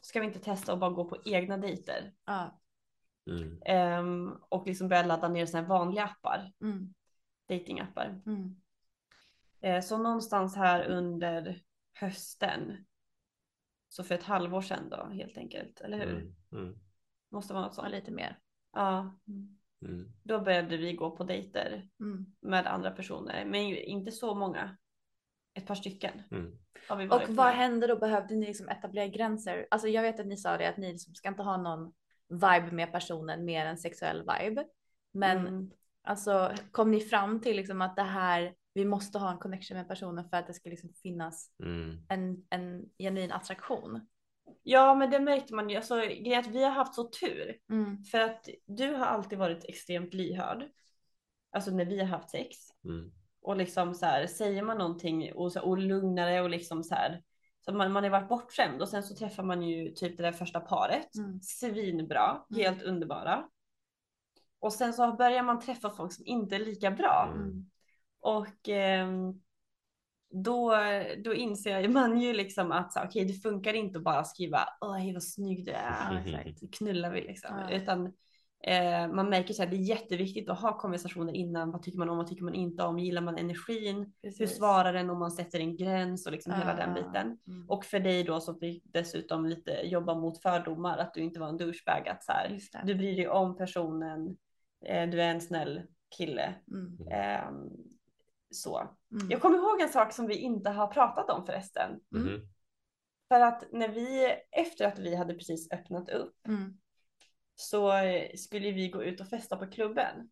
[0.00, 2.12] ska vi inte testa och bara gå på egna dejter?
[2.24, 2.60] Ja.
[3.30, 3.62] Mm.
[3.66, 6.94] Ehm, och liksom börja ladda ner såna här vanliga appar, Mm.
[7.48, 8.22] datingappar.
[8.26, 8.60] Mm.
[9.60, 11.62] Eh, så någonstans här under
[12.00, 12.84] hösten,
[13.88, 16.10] så för ett halvår sedan då helt enkelt, eller hur?
[16.16, 16.34] Mm.
[16.52, 16.78] Mm.
[17.30, 17.90] Måste vara något sånt.
[17.90, 18.38] lite mer.
[18.72, 19.18] Ja,
[19.84, 20.12] Mm.
[20.22, 22.26] Då började vi gå på dejter Mm.
[22.40, 24.76] med andra personer, men inte så många.
[25.54, 26.58] Ett par stycken Mm.
[26.90, 27.56] Och vad med.
[27.56, 27.96] hände då?
[27.96, 29.66] Behövde ni liksom etablera gränser?
[29.70, 31.92] Alltså jag vet att ni sa det att ni liksom ska inte ha någon
[32.28, 34.64] vibe med personen mer än sexuell vibe.
[35.12, 35.70] Men Mm.
[36.02, 39.88] alltså kom ni fram till liksom att det här, vi måste ha en connection med
[39.88, 42.06] personen för att det ska liksom finnas Mm.
[42.08, 44.06] en, en genuin attraktion?
[44.62, 45.76] Ja, men det märkte man ju.
[45.76, 47.58] Alltså, grejen att vi har haft så tur.
[47.70, 48.04] Mm.
[48.04, 50.68] För att du har alltid varit extremt lyhörd.
[51.50, 52.56] Alltså när vi har haft sex.
[52.84, 53.12] Mm.
[53.42, 57.22] Och liksom så här, säger man någonting och, så, och lugnare och liksom så här.
[57.64, 60.32] Så man, man har varit bortskämd och sen så träffar man ju typ det där
[60.32, 61.14] första paret.
[61.16, 61.40] Mm.
[61.40, 62.62] Svinbra, Mm.
[62.64, 63.44] helt underbara.
[64.60, 67.32] Och sen så börjar man träffa folk som inte är lika bra.
[67.34, 67.70] Mm.
[68.20, 69.40] Och ehm,
[70.30, 70.74] då,
[71.24, 74.94] då inser man ju liksom att så, okej, det funkar inte att bara skriva åh
[74.94, 76.22] hej vad snygg du är.
[76.60, 77.68] Nu knullar vi liksom.
[77.70, 78.12] Utan
[78.62, 81.70] eh, man märker så här, det är jätteviktigt att ha konversationer innan.
[81.70, 82.98] Vad tycker man om, vad tycker man inte om?
[82.98, 84.12] Gillar man energin?
[84.22, 84.56] Hur Precis.
[84.56, 86.86] svarar den om man sätter en gräns och liksom hela Ja.
[86.86, 87.38] den biten.
[87.46, 87.70] Mm.
[87.70, 91.48] Och för dig då som fick dessutom lite jobba mot fördomar, att du inte var
[91.48, 94.36] en douchebag, att så här, du bryr dig om personen,
[94.84, 95.82] eh, du är en snäll
[96.16, 96.54] kille.
[96.70, 97.08] Mm.
[97.10, 97.70] Ehm,
[98.50, 98.78] så.
[99.12, 99.30] Mm.
[99.30, 101.90] Jag kommer ihåg en sak som vi inte har pratat om förresten.
[102.10, 102.40] Mhm.
[103.28, 106.78] För att när vi, efter att vi hade precis öppnat upp, Mm.
[107.54, 107.92] Så
[108.36, 110.30] skulle vi gå ut och festa på klubben.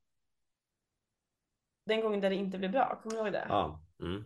[1.87, 3.47] Den gången där det inte blev bra, kommer du ihåg det?
[3.49, 3.83] Ja.
[4.03, 4.25] Mm.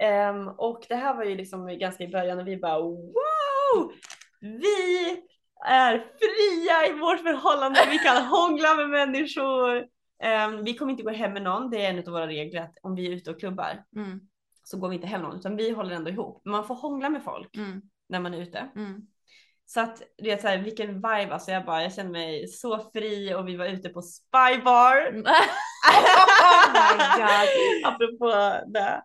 [0.00, 3.92] Ehm, och det här var ju liksom ganska i början och vi bara wow!
[4.40, 5.22] Vi
[5.66, 9.86] är fria i vårt förhållande, vi kan hångla med människor.
[10.22, 12.78] Ehm, vi kommer inte gå hem med någon, det är en av våra regler att
[12.82, 14.20] om vi är ute och klubbar Mm.
[14.64, 16.42] så går vi inte hem med någon utan vi håller ändå ihop.
[16.44, 17.82] Men man får hångla med folk Mm.
[18.08, 18.70] när man är ute.
[18.76, 19.06] Mm.
[19.72, 22.90] Så att det är så här, vilken vibe alltså jag bara, jag känner mig så
[22.92, 24.96] fri och vi var ute på Spybar.
[25.08, 25.22] oh
[26.72, 27.48] my god.
[27.84, 29.02] Apropå det.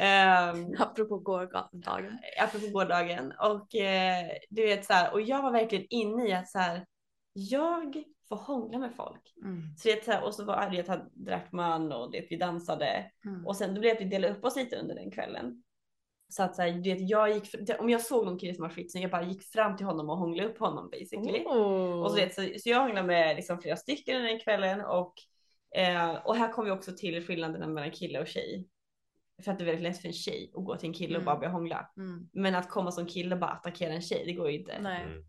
[0.00, 2.18] Um, Apropå gårdagen.
[2.42, 3.32] apropå gårdagen.
[3.38, 6.86] Och eh, du vet så här, och jag var verkligen inne i att så här,
[7.32, 9.34] jag får hångla med folk.
[9.44, 9.62] Mm.
[9.78, 13.10] Så det, så här- och så var det att drack man och det, vi dansade.
[13.24, 13.46] Mm.
[13.46, 15.62] Och sen då blev det att vi delade upp oss lite under den kvällen.
[16.30, 18.68] Så att så här, du vet, jag gick, om jag såg någon kille som var
[18.70, 21.44] skitsnygg, jag bara gick fram till honom och hånglade upp honom basically.
[21.44, 22.02] Oh.
[22.02, 25.14] Och så, vet, så, så jag hånglade med liksom flera stycken den kvällen och,
[25.76, 28.68] eh, och här kom vi också till skillnaderna mellan kille och tjej.
[29.44, 31.22] För att det är väldigt lätt för en tjej att gå till en kille och
[31.22, 31.24] Mm.
[31.24, 31.90] bara börja hångla.
[31.96, 32.28] Mm.
[32.32, 34.78] Men att komma som kille och bara attackera en tjej, det går ju inte.
[34.80, 35.02] Nej.
[35.04, 35.24] Mm.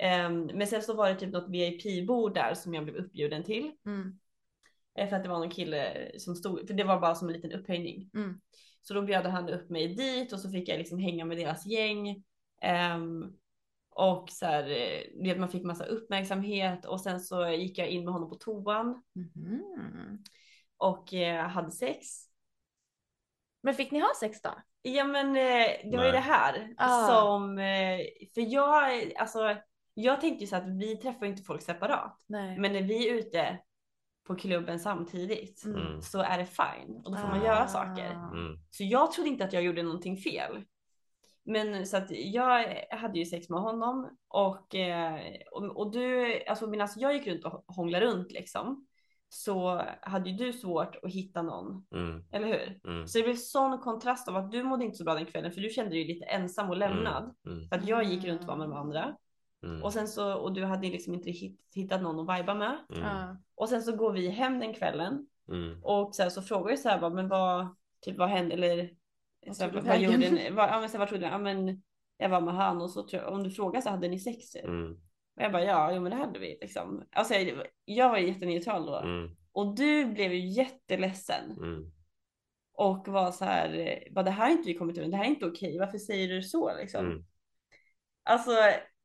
[0.00, 3.72] Ehm, men sen så var det typ något VIP-bord där som jag blev uppbjuden till.
[3.86, 4.18] Mm.
[4.98, 7.34] Eh, För att det var någon kille som stod, för det var bara som en
[7.34, 8.10] liten upphöjning.
[8.84, 8.88] Mm.
[8.88, 11.66] Så då bjöd han upp mig dit och så fick jag liksom hänga med deras
[11.66, 12.24] gäng.
[12.60, 13.32] Ehm,
[13.90, 14.68] och så här,
[15.26, 19.02] eh, man fick massa uppmärksamhet och sen så gick jag in med honom på toan
[19.12, 20.22] Mhm.
[20.76, 22.06] och eh, hade sex.
[23.62, 24.50] Men fick ni ha sex då?
[24.82, 27.06] Ja men eh, det var ju det här Ah.
[27.08, 28.00] som, eh,
[28.34, 29.56] för jag, alltså
[29.94, 32.20] jag tänkte ju så att vi träffar inte folk separat.
[32.26, 32.58] Nej.
[32.58, 33.58] Men när vi är ute
[34.26, 36.02] på klubben samtidigt Mm.
[36.02, 37.46] så är det fine och då får man Ah.
[37.46, 38.10] göra saker.
[38.10, 38.58] Mm.
[38.70, 40.64] Så jag trodde inte att jag gjorde någonting fel.
[41.46, 45.20] Men så att jag hade ju sex med honom och, eh,
[45.52, 48.86] och, och du, alltså medan jag gick runt och hånglade runt liksom
[49.28, 52.24] så hade ju du svårt att hitta någon, Mm.
[52.32, 52.80] eller hur?
[52.90, 53.08] Mm.
[53.08, 55.60] Så det blev sån kontrast av att du mådde inte så bra den kvällen för
[55.60, 57.34] du kände dig lite ensam och lämnad.
[57.46, 57.68] Mm.
[57.68, 59.16] För att jag gick runt och var med de andra.
[59.64, 59.82] Mm.
[59.82, 62.78] Och sen så, och du hade liksom inte hit, hittat någon att viba med.
[62.96, 63.36] Mm.
[63.54, 65.84] Och sen så går vi hem den kvällen Mm.
[65.84, 68.90] och så, här, så frågar jag så här bara, men vad, typ vad hände eller
[69.52, 70.50] så här, vad, gjorde ni?
[70.52, 71.32] Vad, ja men så här, vad trodde ni?
[71.32, 71.82] Ja men
[72.16, 74.50] jag var med han och så tror jag, om du frågar så hade ni sex
[74.50, 74.64] typ.
[74.64, 74.92] Mm.
[75.36, 77.04] Och jag bara ja, jo men det hade vi liksom.
[77.12, 78.96] Alltså jag, jag var jätteneutral då.
[78.96, 79.36] Mm.
[79.52, 81.92] Och du blev ju jätteledsen Mm.
[82.72, 85.28] och var så här, vad det här har inte vi kommit över, det här är
[85.28, 87.06] inte okej, varför säger du så liksom?
[87.06, 87.24] Mm.
[88.22, 88.50] Alltså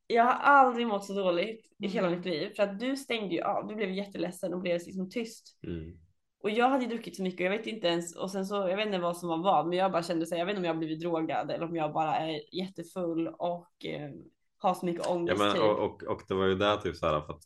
[0.09, 1.93] jag har aldrig mått så dåligt i Mm.
[1.93, 5.09] hela mitt liv för att du stängde ju av, du blev jätteledsen och blev liksom
[5.09, 5.57] tyst.
[5.63, 5.97] Mm.
[6.43, 8.77] Och jag hade druckit så mycket och jag vet inte ens, och sen så, jag
[8.77, 10.59] vet inte vad som var vad, men jag bara kände så här, jag vet inte
[10.59, 14.09] om jag blivit drogad eller om jag bara är jättefull och eh,
[14.57, 15.61] har så mycket Ja, ångest men, typ.
[15.61, 17.43] och, och, och det var ju där typ så här för att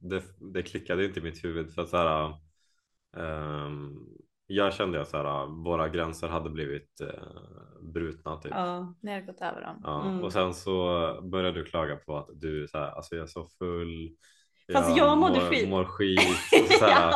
[0.00, 0.22] det,
[0.54, 2.34] det klickade inte i mitt huvud för att så här,
[3.16, 3.98] ehm,
[4.50, 7.08] jag kände att så här, våra gränser hade blivit eh,
[7.94, 8.52] brutna typ.
[8.54, 8.94] Ja.
[9.02, 9.80] Ni hade gått över dem.
[9.84, 10.24] Ja, Mm.
[10.24, 10.72] Och sen så
[11.22, 14.10] började du klaga på att du så här, alltså jag är så full.
[14.72, 15.68] Fast jag mådde mår, skit.
[15.68, 16.20] Mår skit.
[16.78, 17.14] Så här,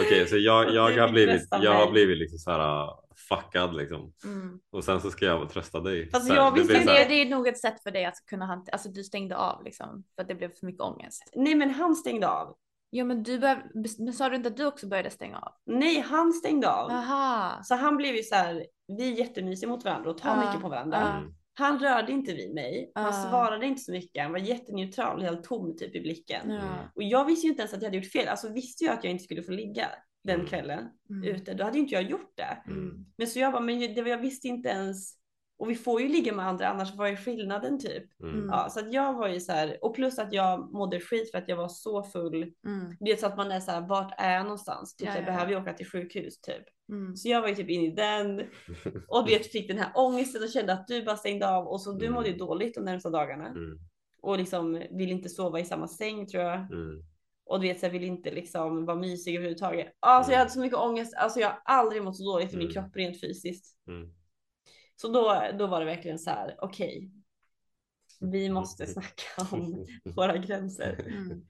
[0.00, 2.90] Okej, så jag, jag, har blivit, jag har blivit liksom så här
[3.28, 4.12] fuckad liksom.
[4.24, 4.60] Mm.
[4.72, 6.10] Och sen så ska jag trösta dig.
[6.10, 8.04] Fast Så här, jag det visste det, här- det är nog ett sätt för dig
[8.04, 11.22] att kunna hantera, alltså du stängde av liksom för att det blev för mycket ångest.
[11.36, 12.56] Nej men han stängde av.
[12.96, 13.62] Ja men du började,
[13.98, 15.52] men sa du inte att du också började stänga av?
[15.66, 16.90] Nej han stängde av.
[16.90, 17.60] Aha.
[17.62, 20.62] Så han blev ju så här, vi är jättemysiga mot varandra och tar Ja, mycket
[20.62, 21.12] på varandra.
[21.18, 21.32] Mm.
[21.58, 23.12] Han rörde inte vid mig, han Ah.
[23.30, 26.50] svarade inte så mycket, han var jätteneutral, helt tom typ i blicken.
[26.94, 29.04] Och jag visste ju inte ens att jag hade gjort fel, alltså visste jag att
[29.04, 29.88] jag inte skulle få ligga
[30.24, 30.46] den Mm.
[30.46, 31.24] kvällen Mm.
[31.34, 32.62] ute, då hade ju inte jag gjort det.
[32.72, 33.04] Mm.
[33.18, 35.14] Men så jag bara, men det, var- jag visste inte ens,
[35.58, 38.20] och vi får ju ligga med andra annars vad är skillnaden typ?
[38.22, 38.48] Mm.
[38.50, 41.38] Ja, så att jag var ju så här, och plus att jag mådde skit för
[41.38, 42.42] att jag var så full.
[42.66, 42.96] Mm.
[43.00, 44.96] Det är så att man är så här, vart är jag någonstans?
[44.96, 45.58] Typ, Ja, så jag ja, behöver ja.
[45.58, 46.64] ju åka till sjukhus typ.
[46.88, 47.16] Mm.
[47.16, 48.42] Så jag var ju typ inne i den
[49.08, 51.92] och vet, fick den här ångesten och kände att du bara stängde av och så
[51.92, 52.14] du Mm.
[52.14, 53.46] mådde ju dåligt de närmsta dagarna.
[53.48, 53.78] Mm.
[54.22, 56.54] Och liksom vill inte sova i samma säng tror jag.
[56.60, 57.02] Mm.
[57.46, 59.92] Och du vet så jag vill inte liksom vara mysig överhuvudtaget.
[60.00, 60.40] Alltså jag Mm.
[60.40, 62.72] hade så mycket ångest, alltså jag har aldrig mått så dåligt i min Mm.
[62.72, 63.76] kropp rent fysiskt.
[64.94, 64.96] Mm.
[64.96, 67.10] Så då, då var det verkligen så här, okej.
[68.20, 69.86] vi måste snacka om
[70.16, 71.00] våra gränser.
[71.06, 71.46] Mm.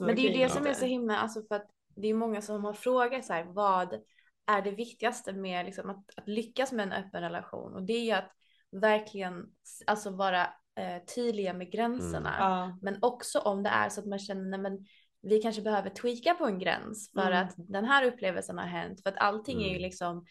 [0.00, 2.42] Men det är ju det som är så himla, alltså för att det är många
[2.42, 4.00] som har frågat så här, vad
[4.46, 7.74] är det viktigaste med liksom att, att lyckas med en öppen relation?
[7.74, 8.30] Och det är ju att
[8.70, 9.46] verkligen
[9.86, 10.42] alltså vara
[10.76, 12.36] eh, tydliga med gränserna.
[12.38, 14.86] Ja, Men också om det är så att man känner, nej men
[15.22, 17.46] vi kanske behöver tweaka på en gräns för Mm.
[17.46, 19.02] att den här upplevelsen har hänt.
[19.02, 19.82] För att allting är ju Mm.
[19.82, 20.24] liksom,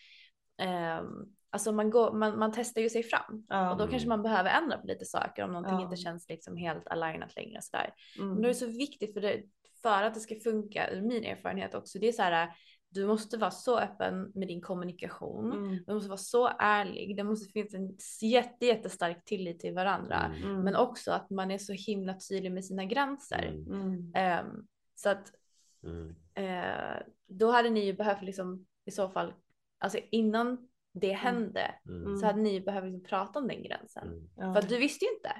[0.57, 1.05] ehm,
[1.49, 3.45] alltså man, går, man, man testar ju sig fram.
[3.49, 3.71] ja.
[3.71, 5.83] Och då kanske man behöver ändra på lite saker om någonting Ja.
[5.83, 7.61] inte känns liksom helt alignat längre.
[7.61, 7.93] Sådär.
[8.17, 8.29] Mm.
[8.33, 9.43] Men då är det så viktigt för, det,
[9.81, 12.49] för att det ska funka, ur min erfarenhet också, det är så här,
[12.91, 15.51] du måste vara så öppen med din kommunikation.
[15.51, 15.77] Mm.
[15.87, 17.17] Du måste vara så ärlig.
[17.17, 17.97] Det måste finnas en
[18.29, 20.25] jätte, jättestark tillit till varandra.
[20.35, 20.49] Mm.
[20.49, 20.61] Mm.
[20.61, 23.43] Men också att man är så himla tydlig med sina gränser.
[23.47, 23.81] Mm.
[23.81, 24.11] Mm.
[24.15, 25.31] Ehm, så att
[25.83, 26.15] Mm.
[26.33, 29.33] eh, då hade ni ju behövt liksom i så fall,
[29.77, 32.17] alltså innan det hände Mm.
[32.17, 34.07] så hade ni ju behövt liksom prata om den gränsen.
[34.07, 34.29] Mm.
[34.35, 34.53] Ja.
[34.53, 35.31] För att du visste ju inte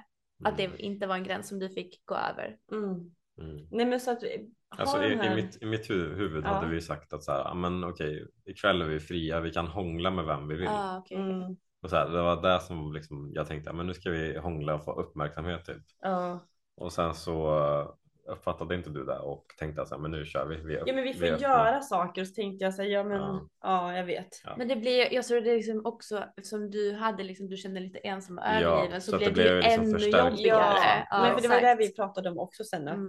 [0.44, 0.72] att Mm.
[0.76, 2.56] det inte var en gräns som du fick gå över.
[2.72, 3.14] Mm.
[3.40, 3.66] Mm.
[3.70, 5.32] Nej men så att vi Alltså, i, här...
[5.32, 6.48] i, mitt, I mitt hu- huvud Ja.
[6.48, 9.66] hade vi sagt att så här, "Ja, men okej, ikväll är vi fria, vi kan
[9.66, 10.68] hångla med vem vi vill.
[10.68, 11.16] Ah, okej.
[11.16, 11.56] Mm.
[11.82, 14.38] Och så här, det var det som liksom, jag tänkte, "Ja, men nu ska vi
[14.38, 15.82] hångla och få uppmärksamhet typ.
[16.00, 16.40] Ja.
[16.76, 17.96] Och sen så
[18.30, 20.56] uppfattade inte du det och tänkte så men nu kör vi.
[20.56, 21.38] vi upp- Ja men vi får öppna.
[21.48, 23.48] göra saker och så tänkte jag så här, ja men Ja.
[23.62, 24.28] ja, jag vet.
[24.44, 24.54] Ja.
[24.58, 27.80] Men det blir, jag tror det är liksom också eftersom du hade liksom, du kände
[27.80, 31.06] lite ensam och Ja, övergiven så, så att det blev det, blev liksom ännu jobbigare.
[31.10, 33.08] Ja, men för det var det vi pratade om också sen att Mm.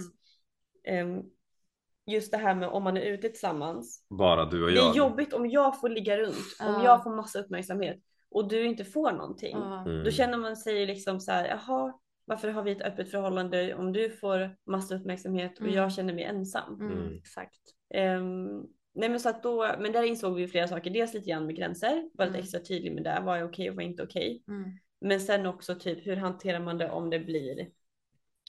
[1.18, 1.24] ehm,
[2.06, 4.06] just det här med om man är ute tillsammans.
[4.10, 4.90] Bara du och Det jag.
[4.90, 6.84] är jobbigt om jag får ligga runt, om Ja.
[6.84, 7.98] jag får massa uppmärksamhet
[8.32, 9.58] och du inte får någonting.
[9.58, 9.82] Ja.
[9.86, 10.04] Mm.
[10.04, 11.94] Då känner man sig liksom så här, jaha,
[12.26, 15.76] varför har vi ett öppet förhållande om du får massa uppmärksamhet och Mm.
[15.76, 16.74] jag känner mig ensam?
[16.82, 17.16] Mm, Mm.
[17.18, 17.62] Exakt.
[17.94, 20.90] Ehm, nej men så att då, men där insåg vi flera saker.
[20.92, 22.44] Dels lite grann med gränser, var lite Mm.
[22.44, 23.22] extra tydlig med det.
[23.26, 24.44] Vad är okej och vad är inte okej?
[24.48, 24.72] Mm.
[25.02, 27.68] Men sen också typ hur hanterar man det om det blir,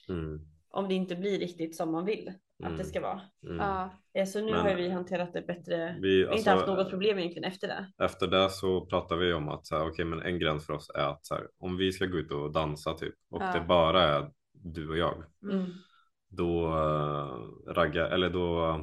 [0.09, 0.41] Mm.
[0.69, 2.33] om det inte blir riktigt som man vill
[2.63, 2.79] att Mm.
[2.79, 3.21] det ska vara.
[3.45, 3.57] Mm.
[3.57, 3.91] Ja.
[4.15, 5.97] Eh, Så nu Men- har vi hanterat det bättre.
[6.01, 8.05] Vi, Vi har inte haft alltså, något problem egentligen efter det.
[8.05, 10.91] Efter det så pratar vi om att så här, okej, men en gräns för oss
[10.95, 13.53] är att så här, om vi ska gå ut och dansa typ och Ja.
[13.53, 15.65] det bara är du och jag, Mm.
[16.29, 18.79] då uh, raggar eller då.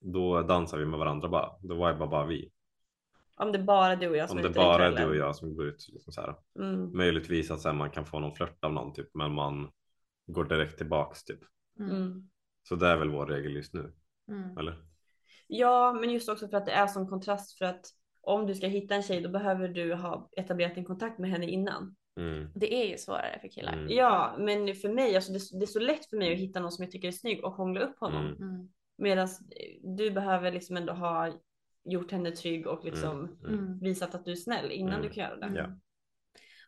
[0.00, 1.50] Då dansar vi med varandra bara.
[1.60, 2.52] Då vibar bara vi.
[3.36, 5.36] Om det bara är du och jag som Om det bara är du och jag
[5.36, 5.88] som går ut.
[5.92, 6.34] Liksom så här.
[6.58, 6.96] Mm.
[6.96, 9.70] Möjligtvis att så här, man kan få någon flört av någon typ, men man
[10.26, 11.40] går direkt tillbaks typ.
[11.80, 12.30] Mm.
[12.68, 13.92] Så det är väl vår regel just nu,
[14.28, 14.58] Mm.
[14.58, 14.82] eller?
[15.46, 17.86] Ja, men just också för att det är som kontrast för att
[18.20, 21.46] om du ska hitta en tjej då behöver du ha etablerat en kontakt med henne
[21.46, 21.96] innan.
[22.16, 22.48] Mm.
[22.54, 23.72] Det är ju svårare för killar.
[23.72, 23.86] Mm.
[23.90, 26.72] Ja, men för mig, alltså det, det är så lätt för mig att hitta någon
[26.72, 28.26] som jag tycker är snygg och hångla upp honom.
[28.26, 28.42] Mm.
[28.42, 28.68] Mm.
[28.98, 29.28] Medan
[29.96, 31.32] du behöver liksom ändå ha
[31.84, 33.58] gjort henne trygg och liksom Mm.
[33.58, 33.78] Mm.
[33.80, 35.02] visat att du är snäll innan Mm.
[35.02, 35.58] du kan göra det.
[35.58, 35.78] Ja.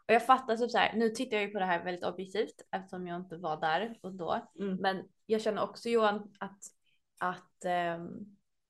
[0.09, 2.55] Och jag fattar typ så här, nu tittar jag ju på det här väldigt objektivt
[2.77, 4.41] eftersom jag inte var där och då.
[4.61, 4.77] Mm.
[4.77, 6.59] Men jag känner också Johan att,
[7.20, 8.09] att ehm,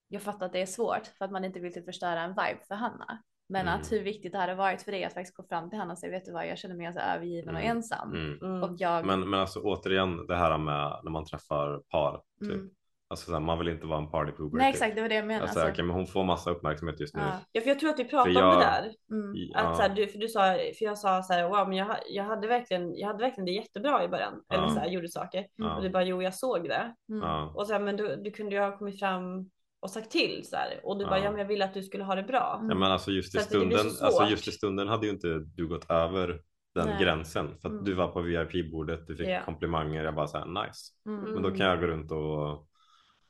[0.09, 2.61] jag fattar att det är svårt för att man inte vill typ förstöra en vibe
[2.69, 3.23] för Hanna.
[3.49, 3.81] Men Mm.
[3.81, 5.99] att hur viktigt det hade varit för dig att faktiskt gå fram till Hanna och
[5.99, 7.77] säga vet du vad jag känner mig ganska övergiven och Mm.
[7.77, 8.13] ensam.
[8.13, 8.39] Mm.
[8.43, 8.63] Mm.
[8.63, 12.23] Och jag, Men, men alltså återigen det här med när man träffar par.
[12.41, 12.73] Typ.
[13.13, 13.15] Mm.
[13.15, 14.57] Alltså så här, man vill inte vara en party pooper.
[14.59, 14.75] nej typ.
[14.75, 15.43] exakt det var det jag menade.
[15.43, 17.23] Alltså, Alltså, okej, men hon får massa uppmärksamhet just nu.
[17.53, 17.61] ja.
[17.61, 18.93] För jag tror att vi pratade För om det jag- där.
[19.11, 19.33] mm.
[19.55, 19.75] Att ja.
[19.75, 20.41] så här, du, för du sa,
[20.79, 23.53] för jag sa så här, wow, men jag, jag hade verkligen, jag hade verkligen det
[23.53, 24.35] jättebra i början.
[24.53, 24.69] Eller Ja.
[24.71, 25.47] så här, gjorde saker.
[25.57, 25.77] Ja.
[25.77, 26.95] Och du bara, jo jag såg det.
[27.09, 27.23] Mm.
[27.29, 27.53] Ja.
[27.57, 29.51] Och så här, men du, du kunde ju ha kommit fram
[29.83, 30.81] och sagt till så här.
[30.83, 31.31] Och du bara, Ja.
[31.31, 32.57] men jag ville att du skulle ha det bra.
[32.59, 32.71] Mm.
[32.71, 35.29] Ja, men alltså just i Så stunden, så alltså just i stunden hade ju inte
[35.39, 36.41] du gått över
[36.75, 37.03] den Nej.
[37.03, 37.85] gränsen för att Mm.
[37.85, 40.93] du var på VIP-bordet, du fick komplimanger, jag bara såhär nice.
[41.07, 41.33] Mm.
[41.35, 42.69] Men då kan jag gå runt och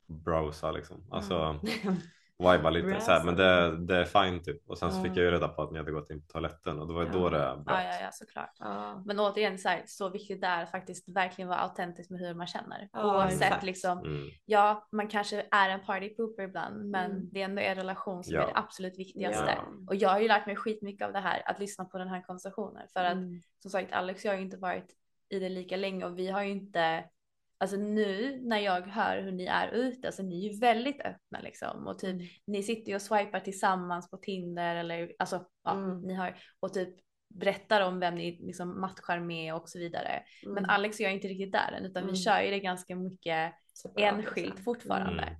[0.07, 1.95] browsa liksom, alltså Mm.
[2.57, 4.69] viba lite så här, men det, det är fine typ.
[4.69, 5.15] Och sen så fick Ja.
[5.15, 7.09] jag ju reda på att ni hade gått in på toaletten och det var ju
[7.09, 7.63] då det bröt.
[7.65, 8.51] Ja, ja, ja, såklart.
[8.59, 9.03] Ja.
[9.05, 12.33] Men återigen så, här, så viktigt det är att faktiskt verkligen vara autentisk med hur
[12.33, 12.89] man känner.
[12.93, 13.63] Ja, Oavsett exakt.
[13.63, 14.27] liksom, Mm.
[14.45, 17.29] ja, man kanske är en party pooper ibland, men Mm.
[17.31, 18.41] det är ändå er relation som Ja.
[18.41, 19.53] är det absolut viktigaste.
[19.57, 19.63] Ja.
[19.87, 22.21] Och jag har ju lärt mig skitmycket av det här, att lyssna på den här
[22.21, 22.87] konversationen.
[22.93, 23.41] För att Mm.
[23.59, 24.91] som sagt, Alex och jag har ju inte varit
[25.29, 27.03] i det lika länge och vi har ju inte,
[27.63, 31.39] alltså nu när jag hör hur ni är ute, alltså ni är ju väldigt öppna
[31.43, 36.01] liksom och typ ni sitter ju och swipar tillsammans på Tinder eller alltså ja, Mm.
[36.01, 36.89] ni har och typ
[37.33, 40.23] berättar om vem ni liksom matchar med och så vidare.
[40.45, 40.69] Men Mm.
[40.69, 42.13] Alex och jag är inte riktigt där än utan Mm.
[42.15, 44.63] vi kör ju det ganska mycket Separat, enskilt liksom.
[44.63, 45.23] fortfarande.
[45.23, 45.33] Mm.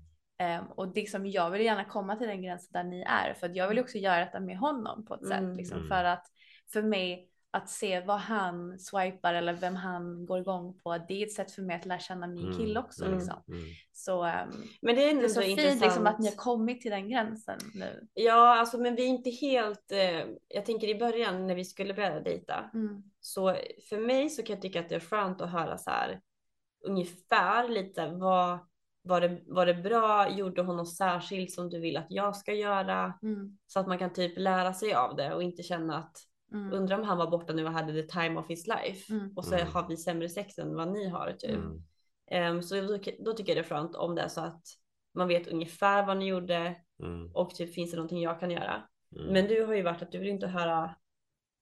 [0.62, 3.48] Ehm, och det som jag vill gärna komma till den gränsen där ni är för
[3.50, 5.50] att jag vill också göra detta med honom på ett Mm.
[5.50, 5.90] sätt liksom Mm.
[5.90, 6.26] för att
[6.74, 11.26] för mig att se vad han swipar eller vem han går igång på det är
[11.26, 12.58] ett sätt för mig att lära känna min Mm.
[12.58, 13.18] kille också Mm.
[13.18, 13.44] liksom.
[13.48, 13.62] Mm.
[13.94, 14.50] Så ehm,
[14.82, 15.82] Men det är ändå det är så så fint intressant.
[15.82, 18.08] liksom att ni har kommit till den gränsen nu.
[18.14, 21.94] Ja, alltså men vi är inte helt, eh, jag tänker i början när vi skulle
[21.94, 22.70] börja dejta.
[22.74, 23.04] Mm.
[23.20, 23.56] Så
[23.90, 26.22] för mig så kan jag tycka att det är skönt att höra så här
[26.86, 28.58] ungefär lite vad
[29.06, 30.30] var det, var det bra?
[30.30, 33.14] Gjorde hon något särskilt som du vill att jag ska göra?
[33.24, 33.58] Mm.
[33.68, 36.18] Så att man kan typ lära sig av det och inte känna att
[36.54, 36.74] Mm.
[36.74, 39.34] undrar om han var borta nu och hade the time of his life Mm.
[39.36, 39.68] och så Mm.
[39.68, 41.52] har vi sämre sex än vad ni har typ.
[41.56, 41.84] Mm.
[42.32, 44.62] Ehm, så då, då tycker jag det är skönt om det är så att
[45.16, 47.32] man vet ungefär vad ni gjorde Mm.
[47.34, 48.84] och typ finns det någonting jag kan göra.
[49.16, 49.34] Mm.
[49.34, 50.96] Men du har ju varit att du vill inte höra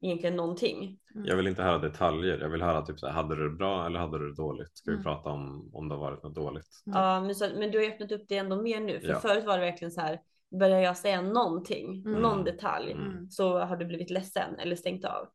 [0.01, 0.99] egentligen någonting.
[1.13, 2.39] Jag vill inte höra detaljer.
[2.39, 4.77] Jag vill höra typ så här, hade du det bra eller hade du det dåligt?
[4.77, 5.03] Ska vi Mm.
[5.03, 6.83] prata om om det har varit något dåligt?
[6.87, 6.99] Mm.
[6.99, 8.99] Ja, men, så, men du har ju öppnat upp det ändå mer nu.
[8.99, 9.19] För Ja.
[9.19, 10.19] förut var det verkligen så här,
[10.59, 12.21] börjar jag säga någonting, Mm.
[12.21, 13.29] någon detalj, Mm.
[13.29, 15.29] så har du blivit ledsen eller stängt av.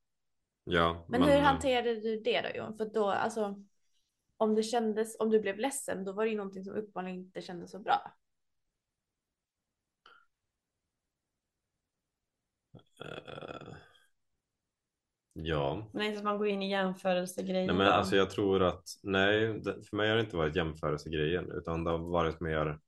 [0.64, 2.76] Ja, Men hur hanterade du det då Johan?
[2.76, 3.62] För då alltså
[4.36, 7.42] om det kändes, om du blev ledsen, då var det ju någonting som uppenbarligen inte
[7.42, 8.12] kändes så bra.
[13.00, 13.76] eh,
[15.38, 17.66] Ja, Men inte att man går in i jämförelsegrejer.
[17.66, 21.84] nej men alltså jag tror att nej, för mig har det inte varit jämförelsegrejen utan
[21.84, 22.78] det har varit mer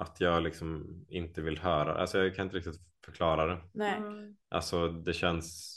[0.00, 1.94] att jag liksom inte vill höra.
[1.94, 3.60] Alltså jag kan inte riktigt förklara det.
[3.72, 3.96] Nej.
[3.96, 4.36] Mm.
[4.48, 5.76] Alltså det känns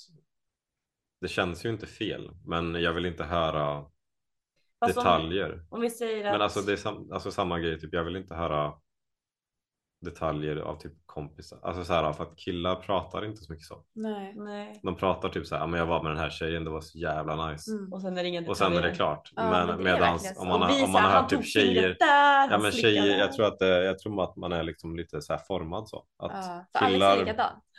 [1.22, 3.86] det känns ju inte fel, men jag vill inte höra
[4.80, 5.66] Fast om- detaljer.
[5.70, 6.32] Om vi säger att...
[6.34, 8.74] Men alltså det är sam, alltså samma grej, typ, jag vill inte höra
[10.04, 11.60] detaljer av typ kompisar.
[11.64, 13.84] Alltså så här, för att killar pratar inte så mycket så.
[13.96, 14.34] Nej.
[14.36, 14.80] Nej.
[14.84, 16.82] De pratar typ så här, "Ja, men jag var med den här tjejen, det var
[16.82, 17.72] så jävla nice.
[17.72, 17.94] Mm.
[17.94, 19.32] Och sen är det inga Och sen är det klart.
[19.36, 21.96] Ja, men det medans om man, har, om man har hört typ tjejer.
[22.00, 25.22] där, Ja men tjejer, jag tror att, det, jag tror att man är liksom lite
[25.22, 26.06] så här formad så.
[26.24, 26.32] Att
[26.74, 27.34] Ja, killar,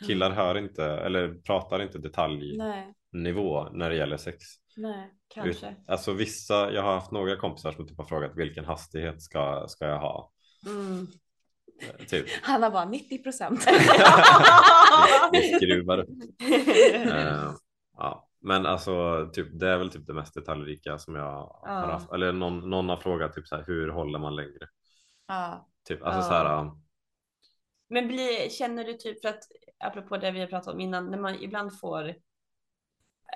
[0.07, 4.37] killar hör inte, eller pratar inte detaljnivå Nej, när det gäller sex.
[4.77, 5.11] nej.
[5.33, 5.69] Kanske.
[5.69, 9.65] Ut- Alltså vissa, jag har haft några kompisar som typ har frågat vilken hastighet ska,
[9.67, 10.31] ska jag ha?
[10.67, 11.07] Mm.
[11.81, 12.25] Eh, Typ.
[12.41, 13.61] Han har bara 90 procent.
[15.57, 16.09] Skruvar upp.
[17.05, 17.51] Eh,
[17.97, 18.29] ja.
[18.41, 21.71] Men alltså typ, det är väl typ det mest detaljrika som jag har Ja.
[21.91, 22.11] haft.
[22.11, 24.67] Eller någon, någon har frågat typ så här, hur håller man längre?
[25.27, 25.67] ja.
[25.87, 26.27] Typ, alltså Ja.
[26.27, 26.71] så här,
[27.89, 29.43] Men blir, känner du typ för att
[29.83, 32.15] apropå det vi har pratat om innan, när man ibland får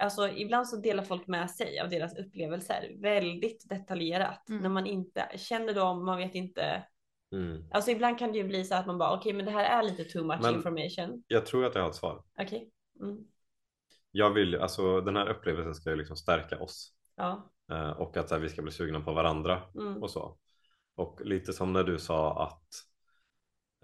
[0.01, 4.61] Alltså ibland så delar folk med sig av deras upplevelser väldigt detaljerat Mm.
[4.61, 6.83] när man inte känner dem, man vet inte.
[7.31, 7.63] Mm.
[7.71, 9.83] Alltså ibland kan det ju bli så att man bara okej men det här är
[9.83, 11.23] lite too much Men- information.
[11.27, 12.23] Jag tror att jag har ett svar.
[12.39, 12.69] Okej.
[13.01, 13.17] Mm.
[14.11, 16.93] Jag vill, alltså den här upplevelsen ska ju liksom stärka oss.
[17.15, 17.51] Ja.
[17.71, 20.03] Eh, och att här, vi ska bli sugna på varandra Mm.
[20.03, 20.37] och så.
[20.95, 22.63] Och lite som när du sa att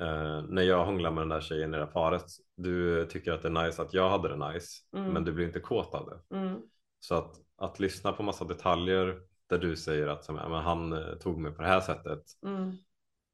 [0.08, 2.26] eh, när jag hånglar med den där tjejen i det där paret.
[2.56, 4.68] Du tycker att det är nice att jag hade det nice,
[4.98, 5.14] Mm.
[5.14, 6.36] men du blir inte kåt av det.
[6.38, 6.62] Mm.
[7.00, 9.20] Så att, att lyssna på massa detaljer
[9.50, 12.24] där du säger att ja, men han eh, tog mig på det här sättet.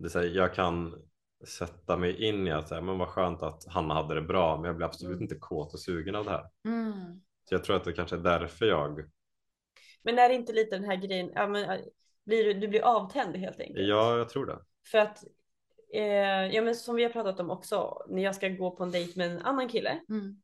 [0.01, 1.01] Det säger, jag kan
[1.47, 4.65] sätta mig in i att säga, men vad skönt att han hade det bra, men
[4.65, 5.23] jag blir absolut Mm.
[5.23, 6.45] inte kåt och sugen av det här.
[6.65, 7.21] Mm.
[7.49, 9.09] Så jag tror att det kanske är därför jag,
[10.03, 11.79] Men är det inte lite den här grejen, ja, men, äh,
[12.25, 13.87] blir du, du blir avtänd helt enkelt?
[13.87, 14.59] ja jag tror det.
[14.91, 15.23] För att,
[15.93, 18.91] eh, ja men som vi har pratat om också, när jag ska gå på en
[18.91, 20.41] dejt med en annan kille, Mm.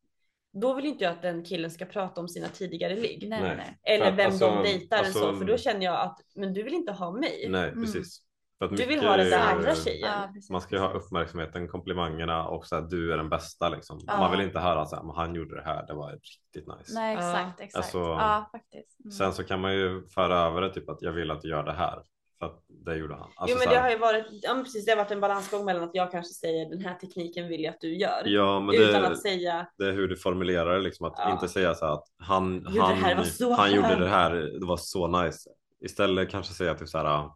[0.53, 3.27] då vill inte jag att den killen ska prata om sina tidigare ligg.
[3.29, 3.79] Nej, Nej.
[3.83, 6.73] Eller vem alltså- de dejtar alltså- så, för då känner jag att, men du vill
[6.73, 7.45] inte ha mig.
[7.49, 7.83] Nej Mm.
[7.83, 8.23] precis.
[8.59, 10.09] För att Du vill mycket ha den är där andra tjejen.
[10.09, 10.29] Ja.
[10.51, 13.99] Man ska ju ha uppmärksamheten, komplimangerna och så här, du är den bästa liksom.
[14.07, 14.17] Ja.
[14.19, 16.93] Man vill inte höra så här, han gjorde det här, det var riktigt nice.
[16.93, 17.19] Nej, Ja.
[17.19, 17.75] exakt, exakt.
[17.85, 18.99] Alltså, ja, faktiskt.
[18.99, 19.11] Mm.
[19.11, 21.63] Sen så kan man ju föra över det typ att jag vill att du gör
[21.63, 22.03] det här.
[22.39, 23.29] För att det gjorde han.
[23.35, 25.83] Alltså, jo men det har ju varit, ja precis det har varit en balansgång mellan
[25.83, 28.21] att jag kanske säger den här tekniken vill jag att du gör.
[28.25, 31.07] Ja men utan det, att säga, det är hur du formulerar det liksom.
[31.07, 31.31] Att Ja.
[31.31, 33.95] inte säga så här att han, Gjorde det han, här, det var så han gjorde
[33.95, 35.49] det här, det var så nice.
[35.81, 37.29] Istället kanske säga typ så här.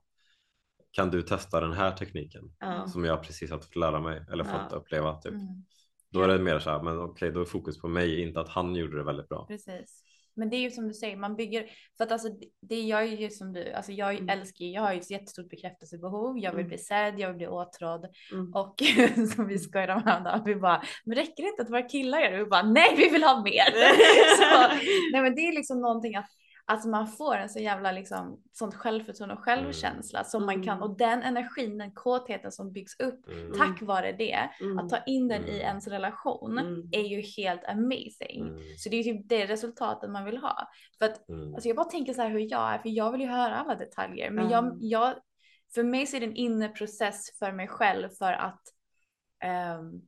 [0.92, 2.44] Kan du testa den här tekniken?
[2.60, 2.88] ja.
[2.88, 4.50] Som jag precis har fått lära mig eller Ja.
[4.70, 5.16] fått uppleva.
[5.22, 5.32] Typ.
[5.34, 5.46] Mm.
[6.10, 8.50] Då är det mer så här, men okej då är fokus på mig, inte att
[8.50, 9.46] han gjorde det väldigt bra.
[9.48, 10.04] Precis.
[10.34, 11.66] Men det är ju som du säger, man bygger,
[11.98, 12.28] för att alltså
[12.62, 14.30] det jag är ju som du, alltså jag Mm.
[14.30, 16.68] älskar jag har ju ett jättestort bekräftelsebehov, jag vill Mm.
[16.70, 18.54] bli sedd, jag vill bli åtrådd Mm.
[18.54, 18.76] och
[19.36, 22.32] som vi skojade om häromdagen, vi bara, men räcker det inte att våra killar gör
[22.32, 22.38] det?
[22.38, 23.72] Vi bara, nej vi vill ha mer!
[24.38, 24.74] så,
[25.14, 26.30] nej men det är liksom någonting att
[26.66, 30.84] Alltså man får en så jävla liksom sånt självförtroende och självkänsla som man kan Mm.
[30.90, 33.54] och den energin, den kåtheten som byggs upp Mm.
[33.58, 34.80] tack vare det, Mm.
[34.80, 35.62] att ta in den i Mm.
[35.62, 36.90] ens relation Mm.
[36.92, 38.42] är ju helt amazing.
[38.42, 38.60] Mm.
[38.78, 40.68] Så det är ju typ det resultatet man vill ha.
[41.00, 41.54] För att Mm.
[41.54, 43.76] alltså jag bara tänker så här hur jag är, för jag vill ju höra alla
[43.76, 44.32] detaljer.
[44.32, 44.52] Men Mm.
[44.52, 45.14] jag, jag,
[45.74, 48.62] för mig så är det en inre process för mig själv för att
[49.44, 50.02] ehm,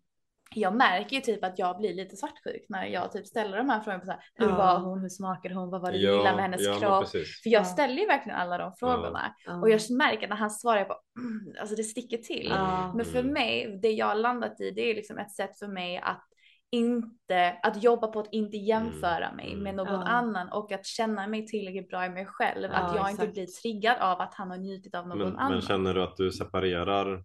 [0.57, 3.79] jag märker ju typ att jag blir lite svartsjuk när jag typ ställer de här
[3.79, 3.99] frågorna.
[3.99, 4.55] På så här, hur Ja.
[4.57, 4.99] var hon?
[5.01, 5.69] Hur smakade hon?
[5.69, 7.07] Vad var det du Ja, gillade med hennes ja, kropp?
[7.09, 7.65] För jag Ja.
[7.65, 9.35] ställer ju verkligen alla de frågorna.
[9.45, 9.61] Ja.
[9.61, 12.47] Och jag märker när han svarar, jag bara, mm, alltså det sticker till.
[12.49, 12.93] Ja.
[12.95, 13.33] Men för Mm.
[13.33, 16.23] mig, det jag har landat i, det är liksom ett sätt för mig att
[16.71, 19.63] inte, att jobba på att inte jämföra mig Mm.
[19.63, 20.07] med någon Ja.
[20.07, 22.69] annan och att känna mig tillräckligt bra i mig själv.
[22.71, 23.33] Ja, att jag inte exakt.
[23.33, 25.51] blir triggad av att han har njutit av någon Men, annan.
[25.51, 27.23] men känner du att du separerar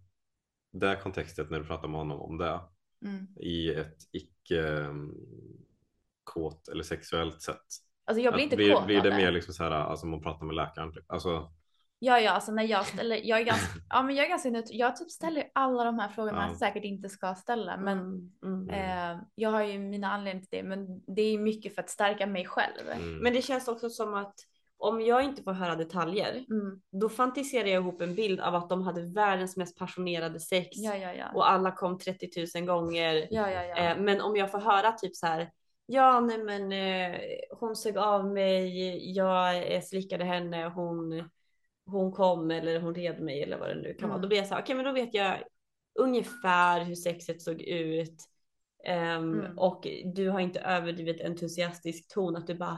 [0.73, 2.59] det kontextet när du pratar med honom om det
[3.05, 3.27] Mm.
[3.35, 5.15] i ett icke um,
[6.23, 7.57] kåt eller sexuellt sätt?
[8.05, 9.15] Alltså jag blir Att inte blir, kåt blir det det.
[9.15, 11.11] mer liksom så här, alltså man pratar med läkaren typ?
[11.11, 11.51] Alltså,
[12.01, 14.77] Ja, ja, alltså när jag ställer, jag är ganska, ja men jag är ganska neutral.
[14.79, 16.47] Jag typ ställer alla de här frågorna Ja.
[16.47, 17.77] man säkert inte ska ställa.
[17.77, 17.99] Men
[18.43, 18.69] Mm.
[18.69, 18.69] Mm.
[18.69, 20.63] eh, jag har ju mina anledningar till det.
[20.63, 22.89] Men det är mycket för att stärka mig själv.
[22.91, 24.35] mm, Men det känns också som att
[24.81, 26.81] om jag inte får höra detaljer, Mm.
[26.91, 30.97] då fantiserar jag ihop en bild av att de hade världens mest passionerade sex Ja,
[30.97, 31.25] ja, ja.
[31.33, 33.27] och alla kom 30 000 gånger.
[33.91, 35.51] Eh, men om jag får höra typ så här,
[35.85, 37.19] ja nej men eh,
[37.59, 41.29] hon sög av mig, jag eh, slickade henne, hon,
[41.85, 44.15] hon kom eller hon red mig eller vad det nu kan vara.
[44.17, 44.21] Mm.
[44.21, 45.37] Då blir jag så här, okej men då vet jag
[45.99, 48.15] ungefär hur sexet såg ut.
[48.85, 49.57] Ehm, Mm.
[49.59, 52.77] Och du har inte överdrivet entusiastisk ton att du bara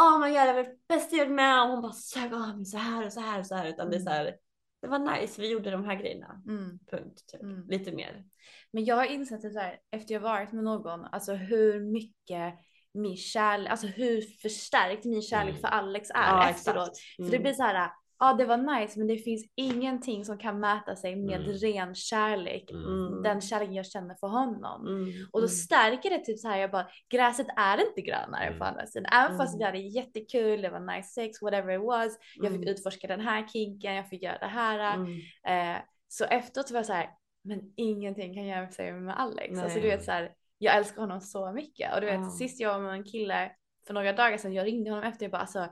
[0.00, 2.56] Oh my god det var det bästa jag gjort med och hon bara sög av
[2.56, 4.36] mig så här och så här och så här utan det är så här
[4.82, 6.42] det var nice vi gjorde de här grejerna.
[6.48, 6.78] Mm.
[6.90, 7.24] Punkt.
[7.32, 7.42] Typ.
[7.42, 7.66] Mm.
[7.68, 8.24] Lite mer.
[8.72, 12.54] Men jag har insett det så här, efter jag varit med någon, alltså hur mycket
[12.94, 15.60] min kärlek, alltså hur förstärkt min kärlek Mm.
[15.60, 16.88] för Alex är Ja, efteråt.
[16.88, 17.16] exakt.
[17.16, 17.42] För det Mm.
[17.42, 17.90] blir så här,
[18.26, 21.52] ja det var nice men det finns ingenting som kan mäta sig med Mm.
[21.52, 22.70] ren kärlek.
[22.70, 23.22] Mm.
[23.22, 24.86] Den kärleken jag känner för honom.
[24.86, 25.06] Mm.
[25.32, 25.48] Och då Mm.
[25.48, 28.58] stärker det typ så här, jag bara, gräset är inte grönare Mm.
[28.58, 29.06] på andra sidan.
[29.12, 29.58] Även fast Mm.
[29.58, 32.18] vi hade jättekul, det var nice sex, whatever it was.
[32.36, 32.68] Jag fick Mm.
[32.68, 34.94] utforska den här kinken, jag fick göra det här.
[34.94, 35.76] Mm.
[35.76, 37.10] Eh, så efteråt var jag så här,
[37.44, 39.58] men ingenting kan jämföra sig med Alex.
[39.58, 39.96] Alltså du Nej.
[39.96, 41.94] vet så här, jag älskar honom så mycket.
[41.94, 43.50] Och du vet sist jag var med en kille
[43.86, 45.66] för några dagar sedan, jag ringde honom efter och bara alltså,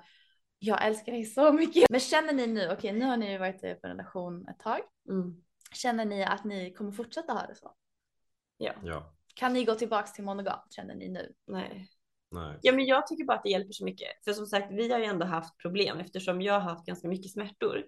[0.65, 1.85] jag älskar dig så mycket.
[1.91, 4.81] Men känner ni nu, okej nu har ni ju varit i en relation ett tag.
[5.09, 5.43] Mm.
[5.73, 7.73] Känner ni att ni kommer fortsätta ha det så?
[8.57, 11.33] Ja, Ja, Kan ni gå tillbaks till monogamt känner ni nu?
[11.47, 11.89] nej.
[12.31, 12.59] nej.
[12.63, 14.25] Ja, men jag tycker bara att det hjälper så mycket.
[14.25, 17.33] För som sagt, vi har ju ändå haft problem eftersom jag har haft ganska mycket
[17.33, 17.85] smärtor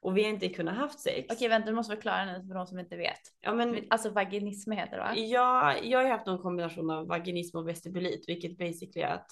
[0.00, 1.26] och vi har inte kunnat haft sex.
[1.32, 3.20] Okej vänta, du måste förklara nu för de som inte vet.
[3.40, 5.14] Ja, men Alltså vaginism heter det va?
[5.16, 9.26] jag, jag har ju haft någon kombination av vaginism och vestibulit, vilket basically är att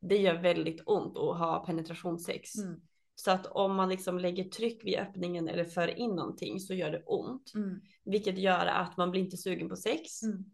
[0.00, 2.56] det gör väldigt ont att ha penetrationssex.
[2.58, 2.80] Mm.
[3.14, 6.90] Så att om man liksom lägger tryck vid öppningen eller för in någonting så gör
[6.90, 7.52] det ont.
[7.54, 7.80] Mm.
[8.04, 10.22] Vilket gör att man blir inte sugen på sex.
[10.22, 10.44] Mm.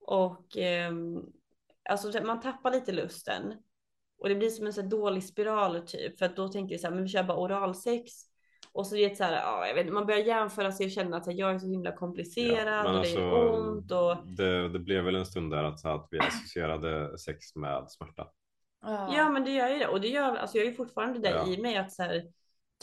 [0.00, 1.22] Och ehm,
[1.88, 3.54] alltså man tappar lite lusten.
[4.18, 6.18] Och det blir som en så dålig spiral typ.
[6.18, 8.12] För att då tänker jag så här, men vi kör bara oralsex.
[8.72, 11.16] Och så är det så här, ja, jag vet, man börjar jämföra sig och känna
[11.16, 13.92] att här, jag är så himla komplicerad men och det alltså, är ont.
[13.92, 14.26] Och...
[14.26, 18.26] det, det blev väl en stund där att, så att vi associerade sex med smärta.
[18.86, 19.86] Ja men det gör ju det.
[19.88, 21.48] Och det gör, alltså jag är ju fortfarande där Ja.
[21.48, 22.22] i mig att så här,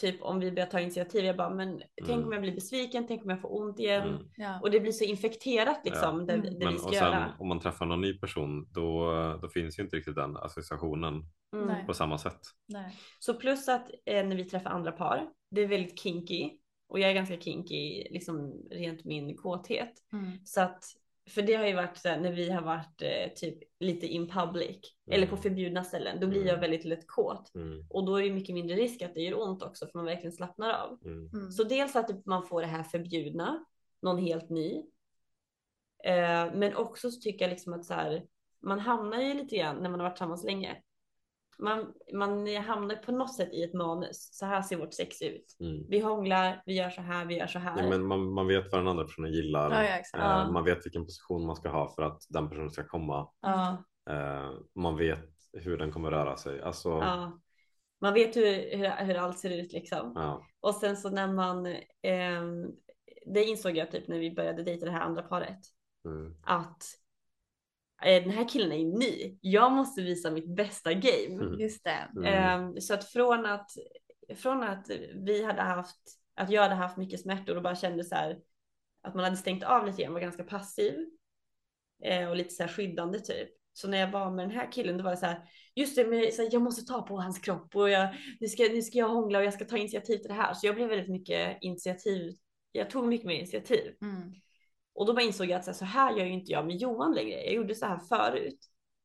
[0.01, 2.23] typ om vi börjar ta initiativ, jag bara, men tänk Mm.
[2.25, 4.07] om jag blir besviken, tänk om jag får ont igen.
[4.07, 4.21] Mm.
[4.37, 4.59] Ja.
[4.61, 6.25] Och det blir så infekterat liksom, Ja.
[6.25, 6.59] det, Mm.
[6.59, 7.35] det Men, vi ska och sen göra.
[7.39, 11.23] om man träffar någon ny person då, då finns ju inte riktigt den associationen
[11.55, 11.85] Mm.
[11.85, 12.39] På samma sätt.
[12.67, 12.95] Nej.
[13.19, 16.49] Så plus att eh, när vi träffar andra par, det är väldigt kinky.
[16.87, 19.91] Och jag är ganska kinky, liksom rent min kåthet.
[20.13, 20.45] Mm.
[20.45, 20.83] Så att,
[21.29, 24.27] för det har ju varit så här, när vi har varit eh, typ lite in
[24.29, 24.79] public,
[25.11, 26.61] eller på förbjudna ställen, då blir jag Mm.
[26.61, 27.55] väldigt lätt kåt.
[27.55, 27.85] Mm.
[27.89, 30.31] Och då är det mycket mindre risk att det gör ont också, för man verkligen
[30.31, 30.99] slappnar av.
[31.05, 31.29] Mm.
[31.33, 31.51] Mm.
[31.51, 33.65] Så dels att man får det här förbjudna,
[34.01, 34.85] någon helt ny.
[36.03, 38.25] Eh, men också så tycker jag liksom att så här,
[38.61, 40.81] man hamnar ju lite grann när man har varit tillsammans länge.
[41.61, 44.29] Man, man hamnar på något sätt i ett manus.
[44.31, 45.57] Så här ser vårt sex ut.
[45.59, 45.85] Mm.
[45.89, 47.83] Vi hånglar, vi gör så här, vi gör så här.
[47.83, 49.83] Ja, men man, man vet vad den andra personen gillar.
[49.83, 50.41] Ja, ja.
[50.41, 50.51] Eh.
[50.51, 53.29] Man vet vilken position man ska ha för att den personen ska komma.
[54.09, 56.61] Eh, Man vet hur den kommer röra sig.
[56.61, 56.89] Alltså.
[58.01, 60.39] Man vet hur, hur, hur allt ser ut liksom.
[60.61, 62.71] Och sen så när man, ehm,
[63.25, 65.59] det insåg jag typ när vi började dejta det här andra paret.
[66.05, 66.35] Mm.
[66.43, 66.77] Att eh,
[68.01, 69.37] den här killen är ju ny.
[69.41, 71.43] Jag måste visa mitt bästa game.
[71.45, 71.59] Mm.
[71.59, 72.07] Just det.
[72.15, 72.25] Mm.
[72.25, 73.71] Ehm, så att från att
[74.35, 75.99] från att vi hade haft,
[76.35, 78.39] att jag hade haft mycket smärtor och bara kände så här
[79.01, 80.93] att man hade stängt av lite grann, var ganska passiv
[82.03, 83.49] eh, och lite så här skyddande typ.
[83.73, 85.41] Så när jag var med den här killen då var det så här,
[85.75, 88.63] just det, men så här, jag måste ta på hans kropp och jag, nu, ska,
[88.63, 90.53] nu ska jag hångla och jag ska ta initiativ till det här.
[90.53, 92.33] Så jag blev väldigt mycket initiativ,
[92.71, 93.95] jag tog mycket mer initiativ.
[94.01, 94.33] Mm.
[94.93, 97.15] Och då bara insåg jag att så här, så gör ju inte jag med Johan
[97.15, 97.43] längre.
[97.43, 98.59] Jag gjorde så här förut.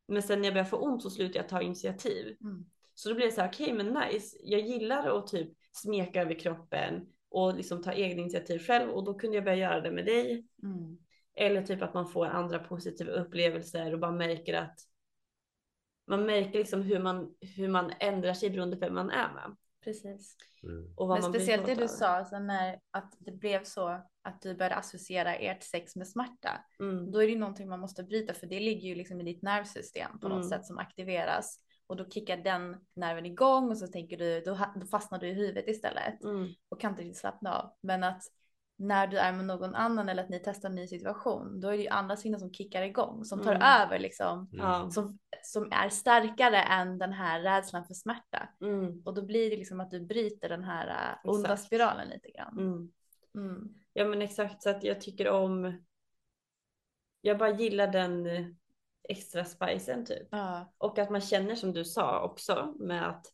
[0.09, 2.37] Men sen när jag började få ont så slutade jag ta initiativ.
[2.41, 2.67] Mm.
[2.95, 4.37] Så då blev det så här, okej men nice.
[4.41, 9.15] Jag gillar att typ smeka över kroppen och liksom ta egna initiativ själv och då
[9.15, 10.47] kunde jag börja göra det med dig.
[10.63, 10.99] Mm.
[11.35, 14.81] Eller typ att man får andra positiva upplevelser och bara märker att
[16.07, 19.57] man märker liksom hur man, hur man ändrar sig beroende på vem man är med.
[19.85, 20.37] Precis.
[20.63, 20.95] Mm.
[20.97, 24.43] Och vad Men man speciellt det du sa, alltså när att det blev så att
[24.43, 26.65] du började associera ert sex med smärta.
[26.81, 27.11] Mm.
[27.11, 29.43] Då är det ju någonting man måste bryta för det ligger ju liksom i ditt
[29.43, 30.49] nervsystem på något Mm.
[30.49, 31.61] sätt som aktiveras.
[31.87, 34.59] Och då kickar den nerven igång och så tänker du, då,
[34.91, 36.49] fastnar du i huvudet istället Mm.
[36.69, 37.73] och kan inte riktigt slappna av.
[37.81, 38.23] Men att
[38.79, 41.77] när du är med någon annan eller att ni testar en ny situation, då är
[41.77, 43.63] det ju andra sinnen som kickar igång, som tar Mm.
[43.83, 44.49] över liksom.
[44.53, 44.91] Ja.
[44.91, 48.49] Som, som är starkare än den här rädslan för smärta.
[48.61, 49.03] Mm.
[49.05, 50.89] Och då blir det liksom att du bryter den här
[51.25, 51.63] äh, onda Exakt.
[51.67, 52.59] spiralen lite grann.
[53.97, 54.07] Mm.
[54.07, 54.13] Mm.
[54.13, 55.83] Ja men exakt så att jag tycker om.
[57.21, 58.47] Jag bara gillar den eh,
[59.09, 60.29] extra spicen typ.
[60.31, 60.73] Ja.
[60.79, 63.27] Och att man känner som du sa också med att.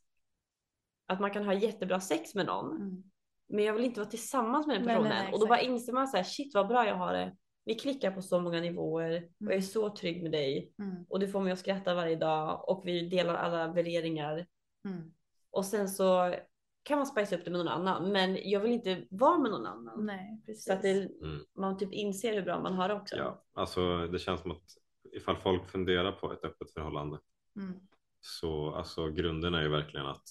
[1.06, 2.76] Att man kan ha jättebra sex med någon.
[2.76, 3.02] Mm.
[3.48, 5.24] Men jag vill inte vara tillsammans med den Nej, nej, personen.
[5.24, 7.36] nej, och då bara inser man så här, shit vad bra jag har det.
[7.64, 10.72] Vi klickar på så många nivåer och jag är så trygg med dig.
[10.78, 11.06] Mm.
[11.08, 14.46] Och du får mig att skratta varje dag och vi delar alla värderingar.
[14.84, 15.12] Mm.
[15.50, 16.34] Och sen så
[16.82, 18.12] kan man spice upp det med någon annan.
[18.12, 20.06] Men jag vill inte vara med någon annan.
[20.06, 20.64] Nej, precis.
[20.64, 20.90] Så att det,
[21.22, 21.44] Mm.
[21.54, 23.16] man typ inser hur bra man har det också.
[23.16, 24.64] Ja, alltså det känns som att
[25.12, 27.18] ifall folk funderar på ett öppet förhållande
[27.56, 27.80] Mm.
[28.20, 30.28] så alltså grunden är ju verkligen att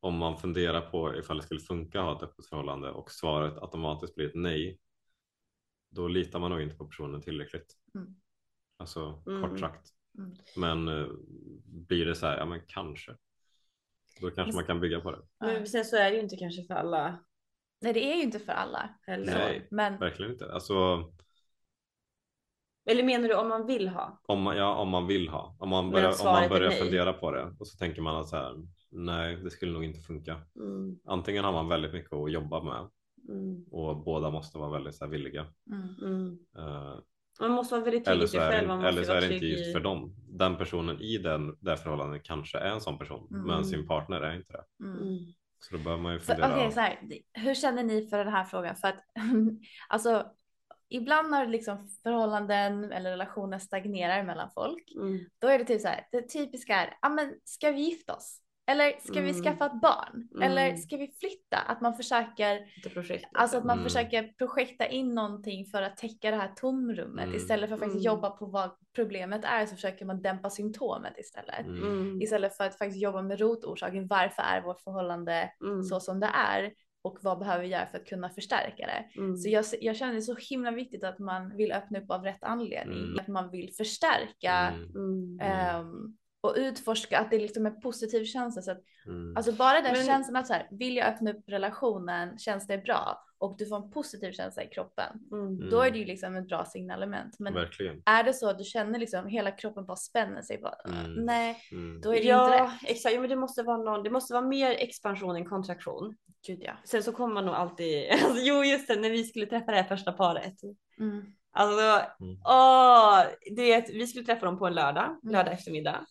[0.00, 3.58] om man funderar på ifall det skulle funka att ha ett öppet förhållande och svaret
[3.58, 4.80] automatiskt blir ett nej
[5.88, 7.76] då litar man nog inte på personen tillräckligt.
[7.94, 8.14] Mm.
[8.76, 9.42] Alltså Mm.
[9.50, 9.88] kort sagt.
[10.18, 10.32] Mm.
[10.56, 11.06] Men eh,
[11.64, 13.16] blir det så här, ja men kanske.
[14.20, 15.18] Då kanske man kan bygga på det.
[15.40, 17.18] Men sen så är det ju inte kanske för alla
[17.80, 18.90] Nej, det är ju inte för alla.
[19.06, 19.38] heller.
[19.38, 20.52] Nej, Men verkligen inte.
[20.52, 21.04] Alltså
[22.90, 24.22] Eller menar du om man vill ha?
[24.26, 25.56] om man, ja, om man vill ha.
[25.58, 28.36] Om man börjar, om man börjar fundera på det och så tänker man att så
[28.36, 28.54] här,
[28.90, 30.42] nej det skulle nog inte funka.
[30.56, 32.90] Mm, Antingen har man väldigt mycket att jobba med
[33.28, 35.46] mm, och båda måste vara väldigt så här, villiga.
[35.70, 35.94] mm.
[36.02, 36.38] mm.
[37.40, 38.62] Man måste vara väldigt trygg eller så är själv.
[38.68, 40.14] det, Man eller så är det inte just för dem.
[40.28, 43.46] Den personen i den, det förhållandet kanske är en sån person Mm.
[43.46, 44.84] men sin partner är inte det.
[44.84, 45.02] Mm.
[45.02, 45.18] Mm.
[45.58, 46.54] Så då bör man ju fundera.
[46.56, 46.98] Okej, så här,
[47.32, 48.76] hur känner ni för den här frågan?
[48.76, 49.04] För att
[49.88, 50.26] alltså,
[50.88, 55.18] ibland när liksom förhållanden eller relationer stagnerar mellan folk, Mm.
[55.38, 58.40] då är det typ så här, det typiska är, ja men ska vi gifta oss?
[58.68, 59.42] Eller ska vi Mm.
[59.42, 60.28] skaffa ett barn?
[60.34, 60.42] Mm.
[60.42, 61.56] Eller ska vi flytta?
[61.56, 62.66] Att man försöker,
[63.32, 63.84] alltså att man Mm.
[63.84, 67.36] försöker projekta in någonting för att täcka det här tomrummet Mm.
[67.36, 68.14] istället för att faktiskt Mm.
[68.14, 71.66] jobba på vad problemet är så försöker man dämpa symptomet istället.
[71.66, 72.22] Mm.
[72.22, 74.06] Istället för att faktiskt jobba med rotorsaken.
[74.06, 75.82] Varför är vårt förhållande Mm.
[75.82, 76.72] så som det är?
[77.02, 79.20] Och vad behöver vi göra för att kunna förstärka det?
[79.20, 79.36] Mm.
[79.36, 82.44] Så jag, jag känner det så himla viktigt att man vill öppna upp av rätt
[82.44, 82.98] anledning.
[83.04, 83.18] Mm.
[83.18, 85.38] Att man vill förstärka Mm.
[86.48, 86.62] Mm.
[86.64, 88.62] och utforska att det liksom är positiv känsla.
[88.62, 89.36] Så att, Mm.
[89.36, 92.78] alltså bara den Men- känslan att så här, vill jag öppna upp relationen, känns det
[92.78, 93.22] bra?
[93.38, 95.12] Och du får en positiv känsla i kroppen.
[95.32, 95.70] Mm.
[95.70, 97.36] Då är det ju liksom ett bra signalement.
[97.38, 98.02] Men Verkligen.
[98.06, 101.24] är det så att du känner liksom hela kroppen bara spänner sig, bara, Mm.
[101.24, 102.00] nej, Mm.
[102.00, 102.90] då är det inte Ja, rätt.
[102.90, 103.14] exakt.
[103.14, 104.02] Ja, men det måste vara någon.
[104.02, 106.16] Det måste vara mer expansion än kontraktion.
[106.46, 106.72] Gud ja.
[106.84, 108.08] Sen så kommer man nog alltid.
[108.24, 108.96] Alltså, jo, just det.
[108.96, 110.54] När vi skulle träffa det här första paret.
[111.00, 111.24] Mm.
[111.52, 111.80] Alltså,
[112.20, 112.40] Mm.
[112.44, 113.22] åh,
[113.56, 115.32] du vet, vi skulle träffa dem på en lördag, Mm.
[115.32, 116.06] lördag eftermiddag.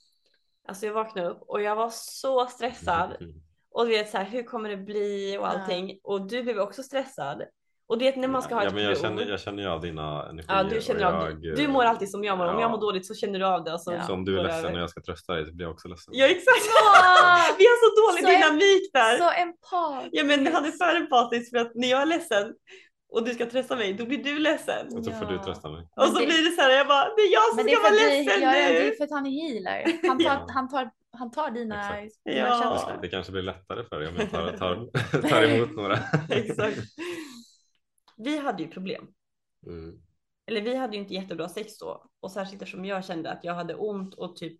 [0.68, 3.16] Alltså jag vaknade upp och jag var så stressad.
[3.20, 3.34] Mm.
[3.72, 6.00] Och du vet så här, hur kommer det bli och allting.
[6.04, 7.44] Och du blev också stressad.
[7.88, 9.02] Och du vet när man ska ha ja, ett men jag prov.
[9.02, 10.58] känner, jag känner ju av dina energier.
[10.58, 12.46] Ja, du känner av jag, Du mår alltid som jag mår.
[12.46, 12.62] Om ja.
[12.62, 13.74] jag mår dåligt så känner du av det.
[13.74, 14.04] Och så, Ja.
[14.04, 14.74] Så om du är det ledsen över.
[14.74, 16.14] och jag ska trösta dig så blir jag också ledsen.
[16.18, 16.66] Ja, exakt.
[17.58, 19.18] Vi har så dålig Så dynamik där.
[19.18, 20.10] Så empat.
[20.12, 22.54] Ja, men han är för empatisk för att när jag är ledsen
[23.16, 24.98] och du ska trösta mig, då blir du ledsen.
[24.98, 25.88] Och så får du trösta mig.
[25.96, 27.88] Och så det- blir det så här, jag bara, det är jag som ska vara
[27.94, 28.88] att du, ledsen ja, ja, det nu.
[28.92, 30.08] är för att han är healer.
[30.08, 30.46] Han tar, Ja.
[30.50, 32.24] han tar, han tar dina, Exakt.
[32.26, 32.60] dina Ja.
[32.64, 32.92] känslor.
[32.96, 34.90] Ja, det kanske blir lättare för dig om jag tar, tar,
[35.30, 36.00] tar emot några.
[36.30, 36.78] Exakt.
[38.18, 39.08] Vi hade ju problem.
[39.68, 40.02] Mm.
[40.48, 42.06] Eller vi hade ju inte jättebra sex då.
[42.20, 44.58] Och särskilt eftersom jag kände att jag hade ont och typ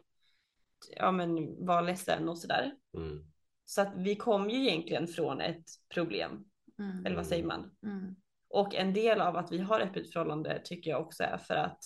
[0.96, 2.72] ja, men var ledsen och sådär.
[2.98, 3.26] Mm.
[3.66, 6.46] Så att vi kom ju egentligen från ett problem.
[6.80, 7.06] Mm.
[7.06, 7.72] Eller vad säger man?
[7.86, 8.16] Mm.
[8.56, 11.80] Och en del av att vi har öppet förhållande tycker jag också är för att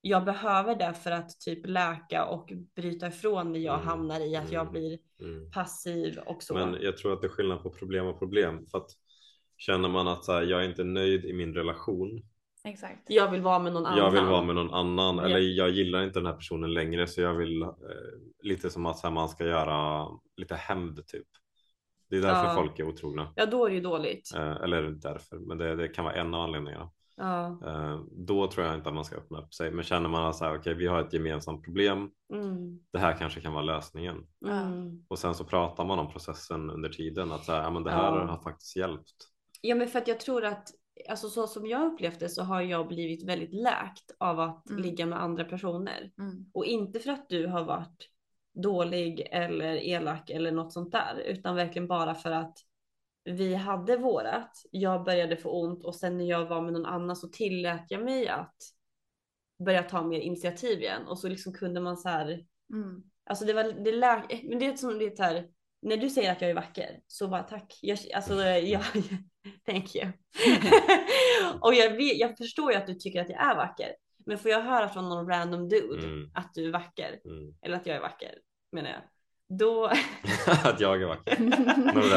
[0.00, 3.86] jag behöver det för att typ läka och bryta ifrån när jag Mm.
[3.86, 4.72] hamnar i att jag Mm.
[4.72, 5.50] blir Mm.
[5.50, 6.54] passiv och så.
[6.54, 8.66] Men jag tror att det är skillnad på problem och problem.
[8.66, 8.90] För att
[9.56, 12.22] känner man att så här, jag är inte nöjd i min relation.
[12.64, 13.02] Exakt.
[13.10, 13.98] Jag vill vara med någon annan.
[13.98, 15.16] Jag vill vara med någon annan.
[15.16, 15.24] Ja.
[15.24, 17.06] Eller jag gillar inte den här personen längre.
[17.06, 17.68] Så jag vill eh,
[18.42, 21.26] lite som att här, man ska göra lite hämnd typ.
[22.10, 22.54] Det är därför Ja.
[22.54, 23.32] folk är otrogna.
[23.36, 24.34] Ja, då är det ju dåligt.
[24.34, 26.90] Eh, eller därför, men det, det kan vara en av anledningarna.
[27.16, 27.46] Ja.
[27.66, 29.70] Eh, då tror jag inte att man ska öppna upp sig.
[29.70, 32.10] Men känner man att så här, okej, vi har ett gemensamt problem.
[32.32, 32.80] Mm.
[32.92, 34.26] Det här kanske kan vara lösningen.
[34.46, 35.04] Mm.
[35.08, 37.32] Och sen så pratar man om processen under tiden.
[37.32, 38.26] Att så här, ja, men det här Ja.
[38.26, 39.12] har faktiskt hjälpt.
[39.60, 40.68] Ja, men för att jag tror att
[41.08, 44.82] alltså så som jag upplevt det så har jag blivit väldigt läkt av att Mm.
[44.82, 46.10] ligga med andra personer.
[46.18, 46.44] Mm.
[46.54, 48.08] Och inte för att du har varit
[48.54, 52.58] dålig eller elak eller något sånt där, utan verkligen bara för att
[53.24, 54.62] vi hade vårat.
[54.70, 58.04] Jag började få ont och sen när jag var med någon annan så tillät jag
[58.04, 58.56] mig att
[59.64, 62.44] börja ta mer initiativ igen och så liksom kunde man så här.
[62.72, 63.02] Mm.
[63.24, 65.48] Alltså det var det lä- men det är som det här.
[65.82, 67.78] När du säger att jag är vacker så bara tack.
[67.82, 68.82] Jag, alltså jag,
[69.66, 70.06] thank you.
[71.60, 73.94] och jag, vet, jag förstår ju att du tycker att jag är vacker.
[74.26, 76.30] Men får jag höra från någon random dude Mm.
[76.34, 77.54] att du är vacker Mm.
[77.62, 78.34] eller att jag är vacker
[78.72, 79.00] menar jag.
[79.58, 79.84] Då,
[80.64, 81.38] att jag är vacker.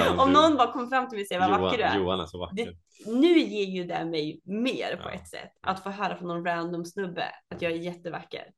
[0.07, 1.97] Någon om någon bara kommer fram till mig och säger vad vacker du är.
[1.97, 2.55] Johan är så vacker.
[2.65, 5.11] Det, nu ger ju det mig mer på Ja.
[5.11, 5.51] ett sätt.
[5.61, 7.25] Att få höra från någon random snubbe
[7.55, 8.51] att jag är jättevacker.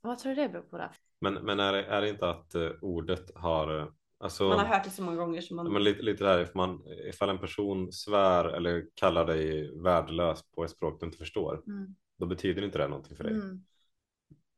[0.00, 0.88] Vad tror du det beror på då?
[1.20, 3.86] Men, men är, det, är det inte att eh, ordet har, eh,
[4.20, 5.72] alltså, Man har hört det så många gånger som man...
[5.72, 10.64] men lite, lite där, if man, ifall en person svär eller kallar dig värdelös på
[10.64, 11.94] ett språk du inte förstår, Mm.
[12.16, 13.32] Då betyder inte det någonting för dig.
[13.32, 13.64] Mm.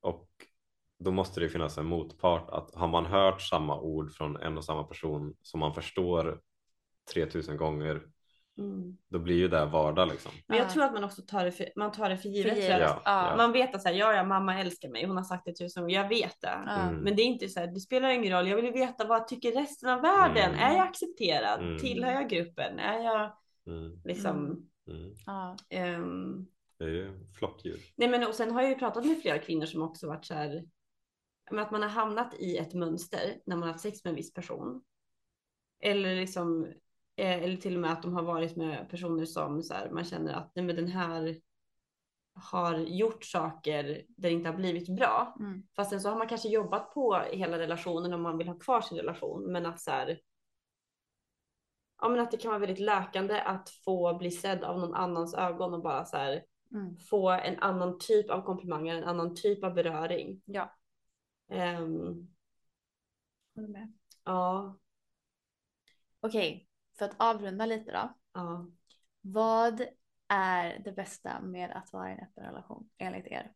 [0.00, 0.28] Och
[0.98, 4.64] då måste det finnas en motpart, att har man hört samma ord från en och
[4.64, 6.40] samma person som man förstår
[7.12, 8.02] 3000 gånger,
[8.58, 8.96] Mm.
[9.08, 10.32] då blir ju det vardag liksom.
[10.46, 10.70] Men jag Ja.
[10.70, 12.52] tror att man också tar det för, man tar det för givet.
[12.54, 12.80] För givet.
[12.80, 13.34] Ja, Ja.
[13.36, 15.06] Man vet att så här, ja, ja, mamma älskar mig.
[15.06, 15.94] Hon har sagt det tusen gånger.
[15.96, 16.48] Jag vet det.
[16.48, 16.96] Mm.
[16.96, 18.48] Men det är inte så här, det spelar ingen roll.
[18.48, 20.50] Jag vill veta vad tycker resten av världen?
[20.54, 20.60] Mm.
[20.60, 21.60] Är jag accepterad?
[21.60, 21.78] Mm.
[21.78, 22.78] Tillhör jag gruppen?
[22.78, 23.32] Är jag
[23.66, 24.66] Mm, liksom...
[25.70, 26.46] mm.
[26.78, 27.80] Det är ju flockdjur.
[27.96, 30.34] Nej men och sen har jag ju pratat med flera kvinnor som också varit så
[30.34, 30.64] här
[31.50, 34.16] men att man har hamnat i ett mönster när man har haft sex med en
[34.16, 34.84] viss person.
[35.80, 36.64] Eller liksom,
[37.16, 40.04] eh, eller till och med att de har varit med personer som så här, man
[40.04, 41.36] känner att nej, men den här
[42.34, 45.36] har gjort saker där det inte har blivit bra.
[45.40, 45.62] Mm.
[45.76, 48.80] Fast sen så har man kanske jobbat på hela relationen om man vill ha kvar
[48.80, 49.52] sin relation.
[49.52, 50.20] Men att så här,
[52.00, 55.34] ja men att det kan vara väldigt läkande att få bli sedd av någon annans
[55.34, 56.98] ögon och bara så här Mm.
[56.98, 60.42] få en annan typ av komplimanger, en annan typ av beröring.
[60.44, 60.74] Ja,
[61.50, 62.28] Ehm,
[63.54, 63.92] håller med.
[64.24, 64.76] ja,
[66.20, 66.68] Okej,
[66.98, 68.14] för att avrunda lite då.
[68.32, 68.66] ja.
[69.20, 69.86] Vad
[70.28, 73.52] är det bästa med att vara i en öppen relation enligt er?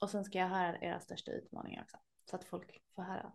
[0.00, 1.96] Och sen ska jag höra era största utmaningar också.
[2.24, 3.32] Så att folk får höra.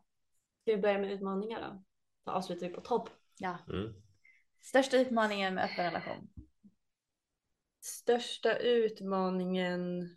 [0.61, 1.83] Ska vi börja med utmaningar då?
[2.23, 3.09] Då avslutar vi på topp.
[3.37, 3.57] Ja.
[3.67, 3.93] Mm.
[4.61, 6.29] Största utmaningen med öppen relation?
[7.85, 10.09] Största utmaningen.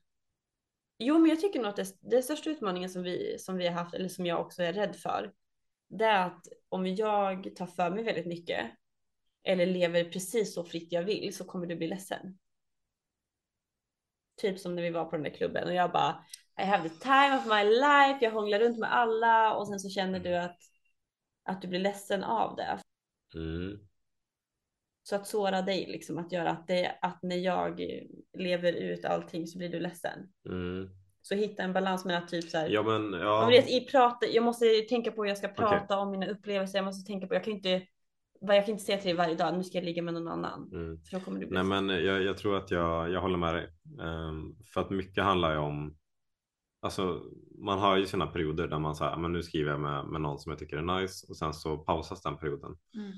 [0.98, 3.74] Jo, men jag tycker nog att det, det största utmaningen som vi, som vi har
[3.74, 5.32] haft, eller som jag också är rädd för,
[5.88, 8.70] det är att om jag tar för mig väldigt mycket
[9.42, 12.38] eller lever precis så fritt jag vill så kommer du bli ledsen.
[14.36, 16.24] Typ som när vi var på den där klubben och jag bara
[16.60, 19.88] I have the time of my life, jag hånglar runt med alla och sen så
[19.88, 20.58] känner du att,
[21.42, 22.78] att du blir ledsen av det.
[23.34, 23.87] Mm.
[25.08, 27.80] Så att såra dig, liksom att göra att, det, att när jag
[28.38, 30.18] lever ut allting så blir du ledsen.
[30.48, 30.88] Mm.
[31.22, 33.40] Så hitta en balans mellan typ så här, Ja men ja.
[33.40, 36.78] men vet, i prata, jag måste tänka på hur jag ska prata om mina upplevelser,
[36.78, 37.82] jag måste tänka på, jag kan inte,
[38.40, 40.70] jag kan inte säga till dig varje dag, nu ska jag ligga med någon annan.
[40.72, 41.00] Mm.
[41.00, 43.54] För då kommer du bli Nej men jag, jag tror att jag, jag håller med
[43.54, 43.68] dig.
[44.00, 45.96] Ehm, för att mycket handlar ju om
[46.80, 47.22] Alltså
[47.58, 50.38] man har ju sina perioder där man säger men nu skriver jag med, med någon
[50.38, 52.76] som jag tycker är nice och sen så pausas den perioden.
[52.94, 53.12] Mm.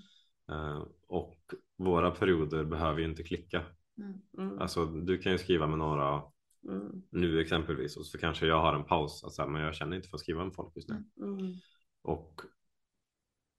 [0.50, 1.38] Ehm, och
[1.84, 3.62] våra perioder behöver ju inte klicka.
[3.98, 4.20] Mm.
[4.38, 6.22] Mm, Alltså du kan ju skriva med några
[6.68, 9.24] mm, nu exempelvis och så kanske jag har en paus.
[9.24, 11.04] Alltså, men jag känner inte för att skriva med folk just nu.
[11.20, 11.54] mm,
[12.02, 12.40] Och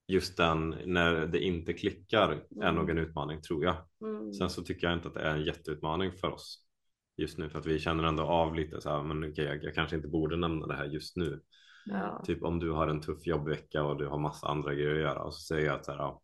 [0.08, 2.76] just den när det inte klickar är Mm.
[2.76, 3.76] nog en utmaning tror jag.
[4.02, 6.66] mm, Sen så tycker jag inte att det är en jätteutmaning för oss
[7.18, 9.76] just nu för att vi känner ändå av lite så här, men okej, jag, jag
[9.76, 11.42] kanske inte borde nämna det här just nu.
[11.86, 12.24] ja.
[12.26, 15.24] Typ om du har en tuff jobbvecka och du har massa andra grejer att göra
[15.24, 16.22] och så säger jag att så här, ja,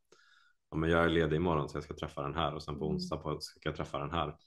[0.69, 2.85] ja, men jag är ledig imorgon så jag ska träffa den här och sen på
[2.85, 2.95] Mm.
[2.95, 4.37] onsdag på, ska jag träffa den här.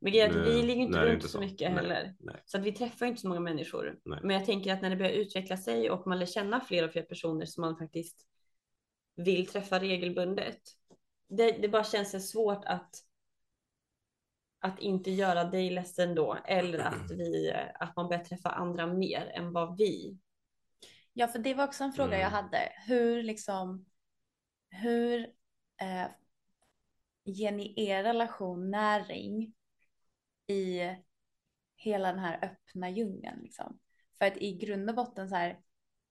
[0.00, 1.40] Men grejen är att vi ligger inte runt inte så så.
[1.40, 2.14] mycket Nej, heller.
[2.18, 2.42] nej.
[2.46, 3.98] Så att vi träffar inte så många människor.
[4.04, 4.20] Nej.
[4.22, 6.92] Men jag tänker att när det börjar utveckla sig och man lär känna fler och
[6.92, 8.26] fler personer som man faktiskt
[9.16, 10.60] vill träffa regelbundet.
[11.28, 12.94] Det, det bara känns så svårt att
[14.60, 19.30] att inte göra dig ledsen då eller att vi att man börjar träffa andra mer
[19.34, 20.18] än vad vi.
[21.12, 22.32] Ja, för det var också en fråga jag Mm.
[22.32, 22.72] hade.
[22.86, 23.86] Hur liksom,
[24.70, 25.26] hur
[25.80, 26.06] eh,
[27.24, 29.54] ger ni er relation näring
[30.46, 30.80] i
[31.76, 33.78] hela den här öppna djungeln liksom?
[34.18, 35.60] För att i grund och botten så här,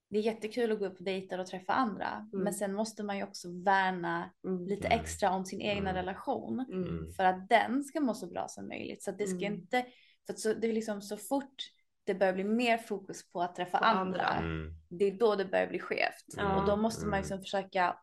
[0.10, 3.18] det är jättekul att gå upp på dejter och träffa andra, men sen måste man
[3.18, 4.68] ju också värna Mm.
[4.68, 5.00] lite Mm.
[5.00, 5.96] extra om sin egna Mm.
[5.96, 7.12] relation Mm.
[7.14, 9.04] för att den ska må så bra som möjligt.
[9.04, 9.54] Så att det ska Mm.
[9.54, 9.86] inte,
[10.26, 11.56] för att så, det är liksom så fort
[12.04, 14.46] det börjar bli mer fokus på att träffa På andra, andra.
[14.48, 14.74] Mm.
[14.90, 16.26] det är då det börjar bli skevt.
[16.58, 17.20] Och då måste man Mm.
[17.22, 18.00] liksom försöka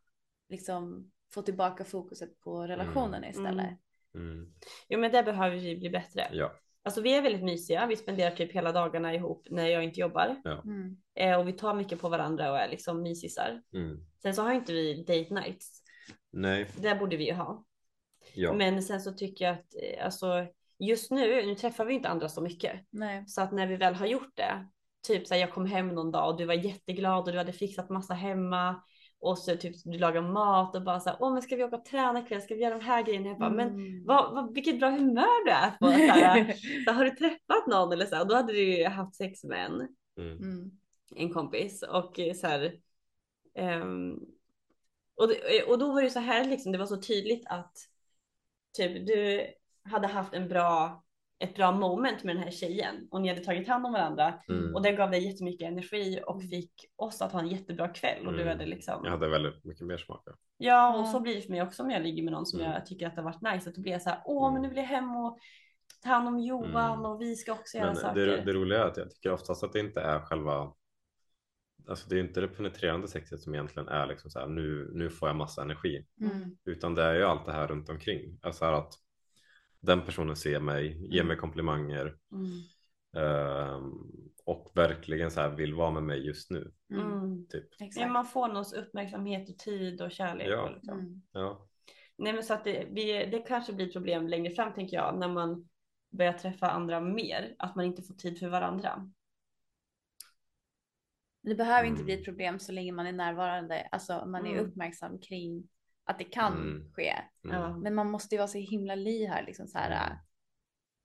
[0.48, 3.78] liksom få tillbaka fokuset på relationen istället.
[4.14, 4.52] Mm.
[4.88, 6.28] Jo men där behöver vi bli bättre.
[6.32, 6.52] Ja.
[6.82, 7.86] Alltså vi är väldigt mysiga.
[7.86, 10.36] Vi spenderar typ hela dagarna ihop när jag inte jobbar.
[10.44, 10.96] Mm.
[11.14, 13.62] Eh, och vi tar mycket på varandra och är liksom mysisar.
[13.74, 14.06] Mm.
[14.22, 15.82] Sen så har inte vi date nights.
[16.30, 16.70] Nej.
[16.76, 17.64] Det borde vi ju ha.
[18.34, 18.52] Ja.
[18.52, 20.46] Men sen så tycker jag att eh, alltså
[20.78, 22.80] just nu, nu träffar vi inte andra så mycket.
[22.90, 23.24] Nej.
[23.26, 24.68] Så att när vi väl har gjort det,
[25.06, 27.52] typ så här, jag kom hem någon dag och du var jätteglad och du hade
[27.52, 28.82] fixat massa hemma.
[29.24, 31.76] Och så typ du lagar mat och bara så här, åh men ska vi åka
[31.76, 33.28] och träna ikväll, ska vi göra de här grejerna?
[33.28, 34.04] Jag bara, men Mm.
[34.06, 35.86] vad, vad, vilket bra humör du är på.
[35.86, 36.52] Så här,
[36.84, 38.20] så har du träffat någon eller så?
[38.20, 39.88] Och då hade du ju haft sex med en,
[40.18, 40.38] Mm.
[40.38, 40.70] Mm.
[41.16, 42.80] en kompis och så här.
[43.54, 44.18] ehm,
[45.16, 47.76] och, det, och då var det så här liksom, det var så tydligt att
[48.76, 49.46] typ du
[49.90, 51.04] hade haft en bra,
[51.38, 54.74] ett bra moment med den här tjejen och ni hade tagit hand om varandra Mm.
[54.74, 58.32] och det gav dig jättemycket energi och fick oss att ha en jättebra kväll och
[58.32, 58.48] du Mm.
[58.58, 59.00] hade liksom.
[59.04, 60.22] Jag hade väldigt mycket mer smak.
[60.26, 60.32] ja.
[60.56, 62.72] Ja, och så blir det för mig också om jag ligger med någon som Mm.
[62.72, 63.68] jag tycker att det har varit nice.
[63.68, 64.70] Att då blir jag så här, åh men nu Mm.
[64.70, 65.38] vill jag hem och
[66.02, 67.04] ta hand om Johan Mm.
[67.10, 68.26] och vi ska också göra Men saker.
[68.26, 70.72] det, det roliga är att jag tycker oftast att det inte är själva
[71.88, 75.10] Alltså det är inte det penetrerande sexet som egentligen är liksom så här, nu, nu
[75.10, 76.06] får jag massa energi.
[76.20, 76.56] Mm.
[76.64, 78.38] Utan det är ju allt det här runt omkring.
[78.42, 78.92] Alltså att
[79.84, 82.46] den personen ser mig, ger mig komplimanger Mm.
[83.16, 83.92] ehm,
[84.44, 86.72] och verkligen så här vill vara med mig just nu.
[86.90, 87.12] Mm.
[87.12, 87.46] Mm.
[87.48, 87.66] Typ.
[87.78, 88.10] Ja, Exakt.
[88.12, 90.48] man får någons uppmärksamhet och tid och kärlek.
[90.48, 90.62] Ja.
[90.62, 90.98] Och liksom.
[90.98, 91.22] Mm.
[91.32, 91.68] Ja.
[92.16, 95.28] Nej men så att det, vi, det kanske blir problem längre fram tänker jag när
[95.28, 95.68] man
[96.10, 97.54] börjar träffa andra mer.
[97.58, 99.10] Att man inte får tid för varandra.
[101.42, 102.20] Det behöver inte bli Mm.
[102.20, 104.66] ett problem så länge man är närvarande, alltså man är Mm.
[104.66, 105.68] uppmärksam kring
[106.04, 106.92] att det kan Mm.
[106.92, 107.14] ske.
[107.44, 107.80] Mm.
[107.80, 110.06] Men man måste ju vara så himla ly här liksom så här.
[110.06, 110.18] Mm.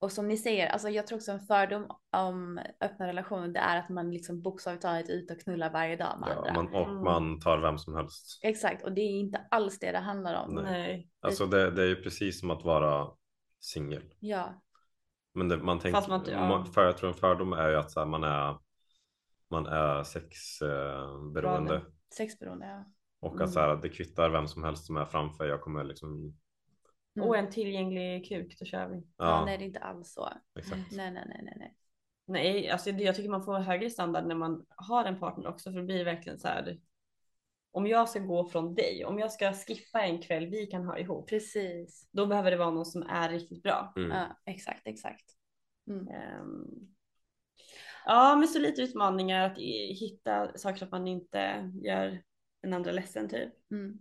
[0.02, 3.78] Och som ni säger, alltså jag tror också en fördom om öppna relationer, det är
[3.80, 6.54] att man liksom bokstavligt talat är ute och knullar varje dag med Ja, andra.
[6.54, 7.04] man, och Mm.
[7.04, 8.40] man tar vem som helst.
[8.44, 10.54] Exakt, och det är inte alls det det handlar om.
[10.56, 10.64] Nej.
[10.72, 11.10] Nej.
[11.20, 13.08] Alltså det, det är ju precis som att vara
[13.60, 14.04] singel.
[14.20, 14.62] Ja,
[15.34, 16.66] Men det, man tänker, Fast man ja.
[16.74, 18.58] för jag tror en fördom är ju att så här, man är
[19.52, 21.82] man är sexberoende eh, beroende.
[22.18, 22.66] sexberoende.
[22.66, 22.86] Ja.
[23.20, 23.46] Och Mm.
[23.46, 25.46] att så här, det kvittar vem som helst som är framför.
[25.48, 26.38] Jag kommer liksom.
[27.16, 27.28] Mm.
[27.30, 28.96] Och en tillgänglig kuk, då kör vi.
[28.96, 29.04] Ja.
[29.18, 30.30] Ja, nej, det är inte alls så.
[30.60, 30.92] exakt.
[30.92, 31.76] Nej, nej, nej, nej, nej.
[32.26, 35.80] Nej, alltså jag tycker man får högre standard när man har en partner också, för
[35.80, 36.80] det blir verkligen så här.
[37.72, 40.98] Om jag ska gå från dig, om jag ska skippa en kväll vi kan ha
[40.98, 42.10] ihop, Precis.
[42.12, 43.94] då behöver det vara någon som är riktigt bra.
[43.96, 44.12] Mm.
[44.12, 45.26] Ja, exakt, exakt.
[45.90, 46.08] Mm.
[46.08, 46.66] Ehm,
[48.06, 49.58] ja, men så lite utmaningar att
[50.00, 52.22] hitta saker att man inte gör
[52.62, 53.72] den andra ledsen typ.
[53.72, 54.00] Mm.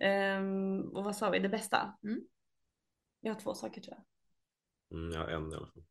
[0.00, 1.98] Ehm, och vad sa vi, det bästa?
[2.02, 2.20] Mm.
[3.20, 4.04] Jag har två saker tror jag.
[4.98, 5.84] Mm, ja, en i alla fall.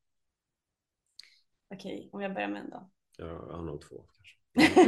[1.73, 2.89] Okej, om jag börjar med en då.
[3.17, 4.35] Jag har nog två kanske.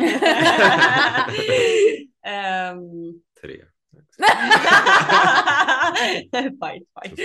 [2.23, 3.65] Ehm, Tre.
[6.59, 7.19] fight, fight.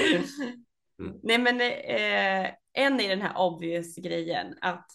[0.98, 1.20] Mm.
[1.22, 4.86] Nej men eh, en är den här obvious grejen att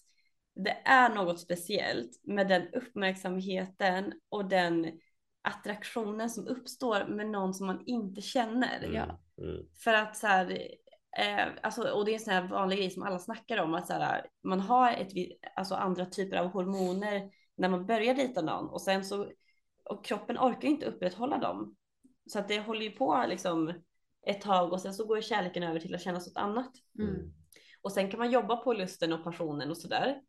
[0.63, 4.99] det är något speciellt med den uppmärksamheten och den
[5.41, 8.83] attraktionen som uppstår med någon som man inte känner.
[8.83, 8.95] Mm.
[8.95, 9.19] Ja.
[9.37, 9.65] Mm.
[9.83, 10.67] För att så här,
[11.17, 13.87] eh, alltså, och det är en sån här vanlig grej som alla snackar om att
[13.87, 15.11] så här, man har ett,
[15.55, 19.27] alltså andra typer av hormoner när man börjar dejta någon och sen så
[19.83, 21.75] och kroppen orkar inte upprätthålla dem.
[22.25, 23.73] Så att det håller ju på liksom
[24.27, 26.71] ett tag och sen så går kärleken över till att kännas något annat.
[26.99, 27.33] Mm.
[27.81, 30.21] Och sen kan man jobba på lusten och passionen och sådär.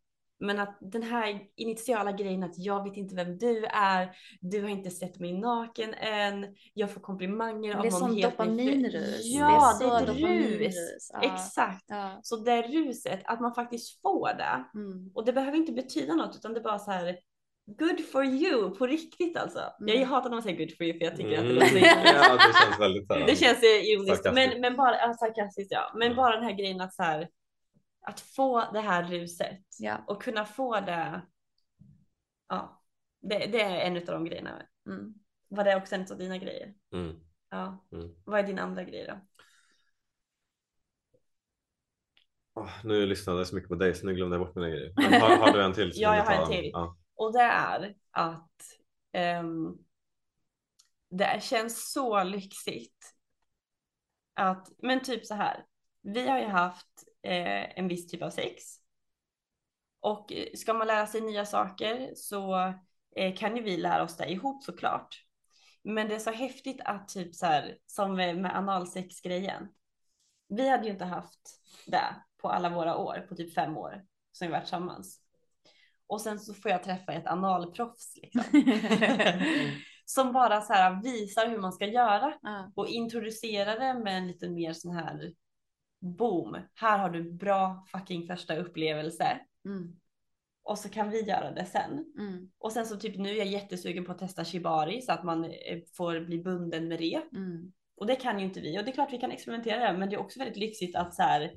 [0.43, 4.10] Men att den här initiala grejen att jag vet inte vem du är,
[4.40, 8.14] du har inte sett mig naken än, jag får komplimanger Det av är någon helt
[8.14, 9.20] ny fru- dopaminrus.
[9.24, 11.10] Ja, Det det är är, så ett rus.
[11.12, 11.20] Ja.
[11.35, 11.85] Exakt.
[11.86, 12.20] Ja.
[12.23, 14.64] Så det ruset, att man faktiskt får det.
[14.74, 15.10] Mm.
[15.14, 17.16] Och det behöver inte betyda något utan det är bara så här
[17.78, 19.60] good for you på riktigt alltså.
[19.81, 20.01] Mm.
[20.01, 21.55] Jag hatar när man säger good for you för jag tycker att det Mm.
[21.55, 23.27] låter Ja, det känns väldigt så här.
[23.27, 25.93] det känns ironiskt, men, men bara ja, sarkastiskt ja.
[25.94, 26.16] Men Mm.
[26.16, 27.28] bara den här grejen att så här,
[28.02, 30.04] att få det här ruset Ja.
[30.06, 31.22] och kunna få det.
[32.48, 32.82] Ja,
[33.20, 34.66] det, det är en av de grejerna.
[34.86, 35.14] Mm.
[35.48, 36.74] Var det också en av dina grejer?
[36.92, 37.20] Mm.
[37.50, 37.84] Ja.
[37.92, 38.14] Mm.
[38.24, 39.20] Vad är din andra grej då?
[42.54, 44.92] Åh, nu lyssnade jag så mycket på dig så nu glömde jag bort mina grejer.
[44.96, 45.92] Men har, har du en till?
[45.94, 46.70] Ja, jag har en till.
[46.72, 46.96] Ja.
[47.14, 48.62] Och det är att
[49.12, 49.78] ehm,
[51.10, 53.14] det känns så lyxigt
[54.34, 55.64] att, men typ så här,
[56.02, 58.82] vi har ju haft eh, en viss typ av sex
[60.03, 62.73] och eh, ska man lära sig nya saker så
[63.16, 65.24] eh, kan ju vi lära oss det ihop såklart.
[65.85, 69.69] Men det är så häftigt att typ så här, som med analsexgrejen.
[70.49, 74.47] Vi hade ju inte haft det på alla våra år, på typ fem år som
[74.47, 75.20] vi varit tillsammans.
[76.07, 78.43] Och sen så får jag träffa ett analproffs liksom.
[80.05, 82.35] som bara så här visar hur man ska göra
[82.74, 85.32] och introducerar det med en lite mer sån här
[86.02, 86.56] boom.
[86.74, 89.96] Här har du bra fucking första upplevelse Mm.
[90.62, 92.12] och så kan vi göra det sen.
[92.18, 92.50] Mm.
[92.58, 95.44] Och sen så typ nu är jag jättesugen på att testa shibari så att man
[95.44, 97.22] eh, får bli bunden med det.
[97.36, 97.72] Mm.
[97.96, 100.16] Och det kan ju inte vi och det är klart vi kan experimentera men det
[100.16, 101.52] är också väldigt lyxigt att så här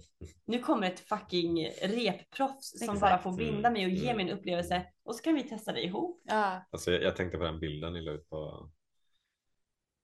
[0.45, 3.01] nu kommer ett fucking repproffs som Exakt.
[3.01, 4.17] bara får binda Mm, mig och ge mm.
[4.17, 6.21] mig en upplevelse och så kan vi testa det ihop.
[6.25, 6.65] Ja.
[6.71, 8.69] Alltså, jag, jag tänkte på den bilden ni la ut på,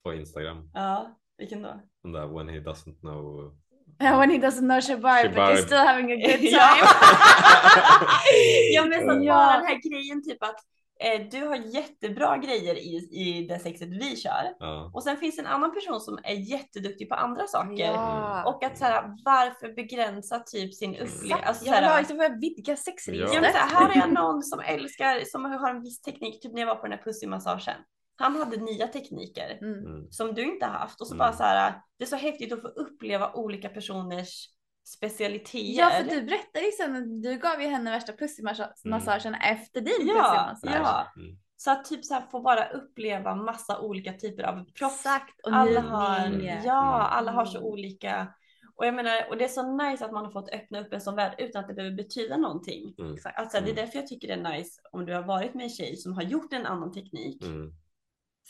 [0.04, 0.72] på Instagram.
[0.74, 1.82] Ja, vilken då?
[2.04, 3.58] Den där when he doesn't know.
[4.20, 5.56] When he doesn't know Shibari, but Shibari.
[5.56, 6.50] he's still having a good time.
[6.52, 6.76] Ja.
[8.74, 9.34] ja men så Ja.
[9.36, 10.56] bara den här grejen typ att
[11.04, 14.92] eh, du har jättebra grejer i, i det sexet vi kör Ja.
[14.94, 17.86] och sen finns en annan person som är jätteduktig på andra saker.
[17.86, 18.44] Ja.
[18.46, 21.36] Och att så här, varför begränsa typ sin upplevelse?
[21.46, 22.76] Alltså, så jag vill ha här, liksom börja vidga Ja.
[22.76, 23.44] sexregistret.
[23.44, 26.54] ja, så här, här är jag någon som älskar, som har en viss teknik, typ
[26.54, 27.76] när jag var på den här pussymassagen.
[28.22, 29.86] Han hade nya tekniker Mm.
[29.86, 30.12] Mm.
[30.12, 31.20] som du inte haft och så Mm.
[31.20, 34.50] bara så här, det är så häftigt att få uppleva olika personers
[34.88, 35.80] specialiteter.
[35.80, 40.08] Ja, för du berättade ju sen att du gav ju henne värsta pussymassagen efter din
[40.08, 40.88] ja, pussymassage.
[41.16, 41.22] ja.
[41.22, 41.38] Mm.
[41.58, 44.96] Så att typ så här få bara uppleva massa olika typer av proffs.
[45.00, 45.40] Exakt.
[45.46, 46.60] Och Alla har, njutning.
[46.66, 47.70] ja, alla har så Mm.
[47.70, 48.34] olika.
[48.76, 51.02] Och jag menar, och det är så nice att man har fått öppna upp en
[51.02, 52.96] sån värld utan att det behöver betyda någonting.
[53.00, 53.16] Mm.
[53.36, 53.76] Alltså, det är Mm.
[53.76, 56.22] därför jag tycker det är nice om du har varit med en tjej som har
[56.24, 57.44] gjort en annan teknik.
[57.44, 57.72] Mm.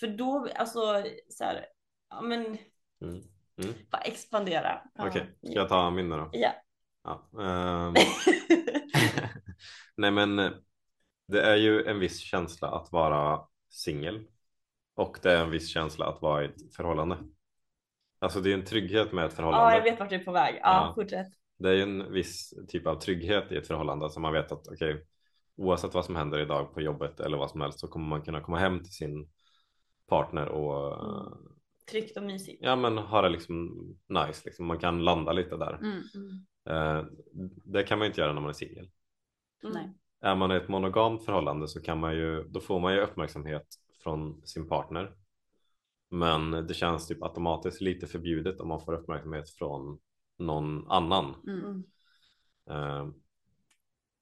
[0.01, 1.65] För då, alltså så här,
[2.09, 2.57] ja men
[3.01, 3.21] Mm.
[3.57, 3.73] Mm.
[3.91, 4.81] bara expandera.
[4.99, 6.29] Okej, ska jag ta min då?
[6.33, 6.51] Ja.
[7.03, 7.29] Ja.
[7.41, 7.93] ehm,
[9.97, 10.51] nej men eh,
[11.27, 14.27] Det är ju en viss känsla att vara singel
[14.95, 17.17] och det är en viss känsla att vara i ett förhållande.
[18.19, 19.71] Alltså det är en trygghet med ett förhållande.
[19.71, 20.55] Ja, jag vet vart du är på väg.
[20.55, 20.91] Ja, Ja.
[20.95, 21.27] fortsätt.
[21.57, 24.67] Det är ju en viss typ av trygghet i ett förhållande som man vet att
[24.67, 25.05] okej,
[25.57, 28.41] oavsett vad som händer idag på jobbet eller vad som helst så kommer man kunna
[28.41, 29.29] komma hem till sin
[30.11, 31.33] partner och Mm.
[31.91, 32.59] Tryggt och mysigt.
[32.63, 33.69] ja, men ha det liksom
[34.07, 34.41] nice.
[34.45, 34.65] Liksom.
[34.65, 35.79] Man kan landa lite där.
[35.81, 36.01] Mm.
[36.69, 37.05] Eh,
[37.65, 38.89] det kan man ju inte göra när man är singel.
[39.63, 39.93] Mm.
[40.21, 43.67] Är man i ett monogamt förhållande så kan man ju, då får man ju uppmärksamhet
[44.03, 45.15] från sin partner.
[46.09, 49.99] Men det känns typ automatiskt lite förbjudet om man får uppmärksamhet från
[50.37, 51.35] någon annan.
[51.47, 51.83] Mm.
[52.69, 53.07] Eh,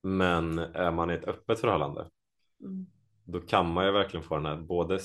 [0.03, 2.10] Men är man i ett öppet förhållande
[2.64, 2.86] Mm.
[3.24, 4.99] då kan man ju verkligen få den här både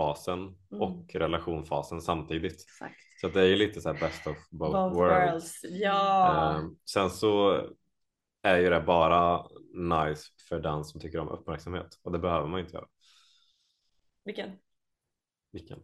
[0.00, 0.82] singelfasen Mm.
[0.82, 2.52] och relationfasen samtidigt.
[2.62, 2.94] Exakt.
[3.20, 5.30] Så att det är ju lite så här best of both, Both worlds.
[5.32, 5.60] worlds.
[5.62, 6.50] Ja.
[6.58, 7.62] Eh, sen så
[8.42, 12.60] är ju det bara nice för den som tycker om uppmärksamhet och det behöver man
[12.60, 12.86] ju inte göra.
[14.24, 14.50] Vilken?
[15.52, 15.78] Vilken?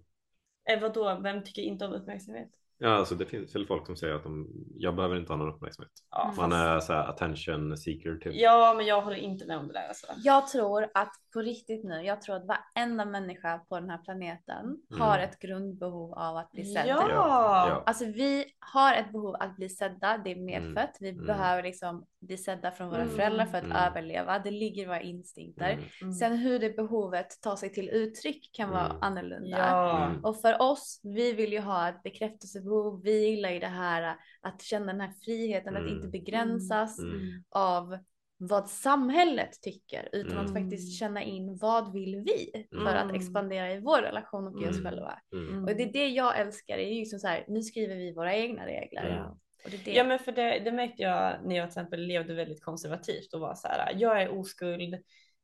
[0.70, 2.48] Eh, vadå, vem tycker inte om uppmärksamhet?
[2.78, 5.54] Ja, alltså det finns väl folk som säger att de, jag behöver inte ha någon
[5.54, 5.92] uppmärksamhet.
[6.10, 6.24] Ja.
[6.36, 8.32] Man fast- är så här attention seeker typ.
[8.34, 10.06] ja, men jag håller inte med om det där alltså.
[10.16, 14.76] Jag tror att på riktigt nu, jag tror att varenda människa på den här planeten
[14.98, 16.86] har ett grundbehov av att bli sedd.
[16.86, 17.06] Ja.
[17.10, 17.82] Ja.
[17.86, 20.96] Alltså vi har ett behov att bli sedda, det är medfött.
[21.00, 21.26] Vi Mm.
[21.26, 23.14] behöver liksom bli sedda från våra Mm.
[23.14, 23.76] föräldrar för att Mm.
[23.76, 24.38] överleva.
[24.38, 25.70] Det ligger i våra instinkter.
[25.72, 25.84] Mm.
[26.02, 26.12] Mm.
[26.14, 28.96] Sen hur det behovet tar sig till uttryck kan vara Mm.
[29.00, 29.58] annorlunda.
[29.58, 30.06] Ja.
[30.06, 30.24] Mm.
[30.24, 33.02] Och för oss, vi vill ju ha ett bekräftelsebehov.
[33.02, 35.94] Vi gillar ju det här att känna den här friheten, att Mm.
[35.94, 37.44] inte begränsas Mm.
[37.50, 37.98] av
[38.48, 40.62] vad samhället tycker, utan att Mm.
[40.62, 43.08] faktiskt känna in vad vill vi för Mm.
[43.08, 44.84] att expandera i vår relation och i oss Mm.
[44.84, 45.18] själva.
[45.32, 45.64] Mm.
[45.64, 48.12] Och det är det jag älskar, det är ju som så här, nu skriver vi
[48.12, 49.06] våra egna regler.
[49.10, 49.30] Mm.
[49.64, 49.92] Och det är det.
[49.94, 53.40] Ja men för det, det märkte jag när jag till exempel levde väldigt konservativt och
[53.40, 54.94] var så här, jag är oskuld,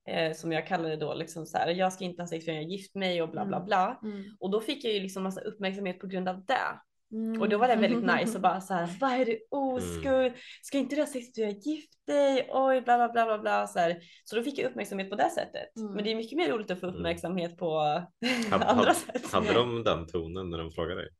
[0.08, 2.56] eh, som jag kallar det då, liksom så här, jag ska inte ha sex förrän
[2.56, 3.66] jag har gift mig och bla bla Mm.
[3.66, 4.00] bla.
[4.02, 4.24] Mm.
[4.40, 6.80] Och då fick jag ju liksom massa uppmärksamhet på grund av det.
[7.12, 7.40] Mm.
[7.40, 10.32] Och då var det väldigt nice och bara så här, vad är du oskuld?
[10.62, 12.48] Ska inte du ha sex när du har gift dig?
[12.52, 13.66] Oj, bla bla bla bla bla.
[13.66, 14.00] Så, här.
[14.24, 15.76] så då fick jag uppmärksamhet på det sättet.
[15.76, 15.92] Mm.
[15.94, 16.96] Men det är mycket mer roligt att få Mm.
[16.96, 17.70] uppmärksamhet på
[18.50, 19.32] Hade, andra sätt.
[19.32, 21.10] hade de den tonen när de frågade dig?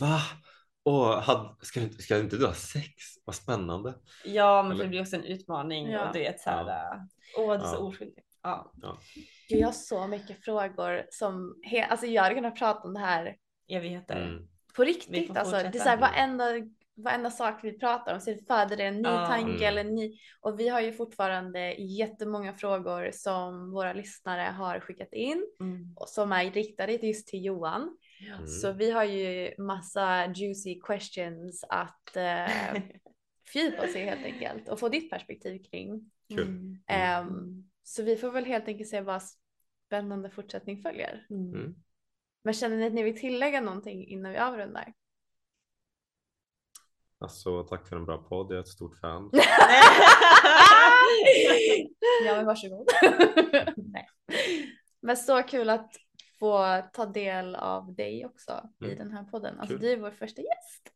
[0.00, 0.18] Va?
[0.84, 2.92] Åh, hade, ska, inte- ska inte du ha sex?
[3.24, 3.94] Vad spännande.
[4.24, 6.06] Ja, men Eller- det blir också en utmaning Ja.
[6.08, 7.06] och du vet så här, Ja.
[7.38, 7.78] åh du är så Ja.
[7.78, 8.24] oskyldig.
[8.42, 8.72] Ja,
[9.48, 13.00] Gud, jag har så mycket frågor som, he- alltså jag hade kunnat prata om det
[13.00, 13.36] här
[13.68, 14.16] evigheter.
[14.28, 14.48] Mm.
[14.78, 15.36] På riktigt.
[15.36, 16.44] Alltså, det är så här, varenda,
[16.96, 19.26] varenda sak vi pratar om så föder det en ny Ja.
[19.26, 19.62] tanke Mm.
[19.62, 20.18] eller en ny.
[20.40, 25.92] Och vi har ju fortfarande jättemånga frågor som våra lyssnare har skickat in Mm.
[25.96, 27.96] och som är riktade just till Johan.
[28.26, 28.46] Mm.
[28.46, 32.82] Så vi har ju massa juicy questions att eh,
[33.52, 36.10] fördjupa oss i helt enkelt och få ditt perspektiv kring.
[36.28, 36.42] Kul.
[36.42, 36.78] Mm.
[36.86, 39.22] Ehm, så vi får väl helt enkelt se vad
[39.86, 41.26] spännande fortsättning följer.
[41.30, 41.74] Mm.
[42.42, 44.92] Men känner ni att ni vill tillägga någonting innan vi avrundar?
[47.20, 48.50] Alltså, tack för en bra podd.
[48.52, 49.30] Jag är ett stort fan.
[52.24, 52.88] ja men varsågod.
[53.76, 54.08] Nej.
[55.00, 55.90] Men så kul att
[56.40, 58.98] få ta del av dig också i Mm.
[58.98, 59.60] den här podden.
[59.60, 59.80] Alltså Kul.
[59.80, 60.92] du är vår första gäst.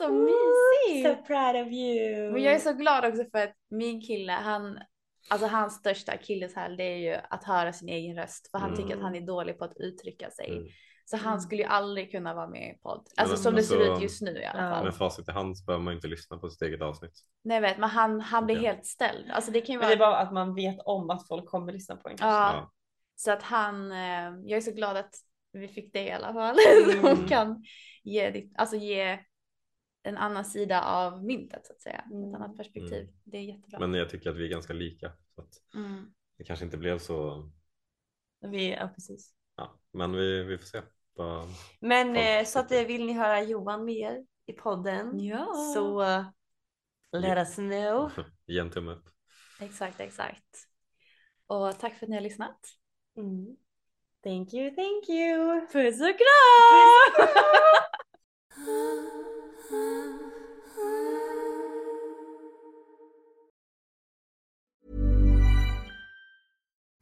[0.00, 1.08] Så mysigt.
[1.18, 2.32] So proud of you.
[2.32, 4.78] Men jag är så glad också för att min kille, han,
[5.28, 8.50] alltså hans största akilleshäl det är ju att höra sin egen röst.
[8.50, 8.82] För han Mm.
[8.82, 10.50] tycker att han är dålig på att uttrycka sig.
[10.50, 10.64] Mm.
[11.04, 11.40] Så han Mm.
[11.40, 13.08] skulle ju aldrig kunna vara med i podd.
[13.16, 14.70] Alltså men som det ser alltså- ut just nu i alla Ja.
[14.70, 14.84] fall.
[14.84, 17.12] Med facit i hand så behöver man inte lyssna på sitt eget avsnitt.
[17.44, 18.66] Nej jag vet, men han, han blir Okej.
[18.66, 19.30] helt ställd.
[19.30, 20.08] Alltså det kan ju Men det vara...
[20.10, 22.36] är bara att man vet om att folk kommer lyssna på en kanske.
[22.38, 22.52] Ja.
[22.56, 22.72] Ja.
[23.16, 23.98] Så att han, eh,
[24.44, 25.14] jag är så glad att
[25.52, 26.56] vi fick det i alla fall.
[27.02, 27.16] Mm.
[27.16, 27.64] Som kan
[28.02, 29.18] ge, ditt, alltså ge
[30.02, 32.04] en annan sida av myntet så att säga.
[32.10, 32.28] Mm.
[32.28, 33.02] Ett annat perspektiv.
[33.02, 33.14] Mm.
[33.24, 33.78] Det är jättebra.
[33.78, 35.12] Men jag tycker att vi är ganska lika.
[35.34, 36.14] Så att Mm.
[36.38, 37.50] det kanske inte blev så.
[38.40, 39.34] Vi, ja, precis.
[39.56, 39.80] Ja.
[39.92, 40.82] Men vi, vi får se.
[41.14, 41.48] Vad...
[41.80, 45.54] Men Folk eh, så att eh, vill ni höra Johan mer i podden Ja.
[45.74, 46.24] så uh,
[47.12, 48.10] let us know.
[48.46, 49.08] Ge en tumme upp.
[49.60, 50.68] Exakt, exakt.
[51.46, 52.60] Och tack för att ni har lyssnat.
[53.16, 53.56] Mm.
[54.22, 55.60] Thank you, thank you.
[55.66, 57.28] Puss och kram!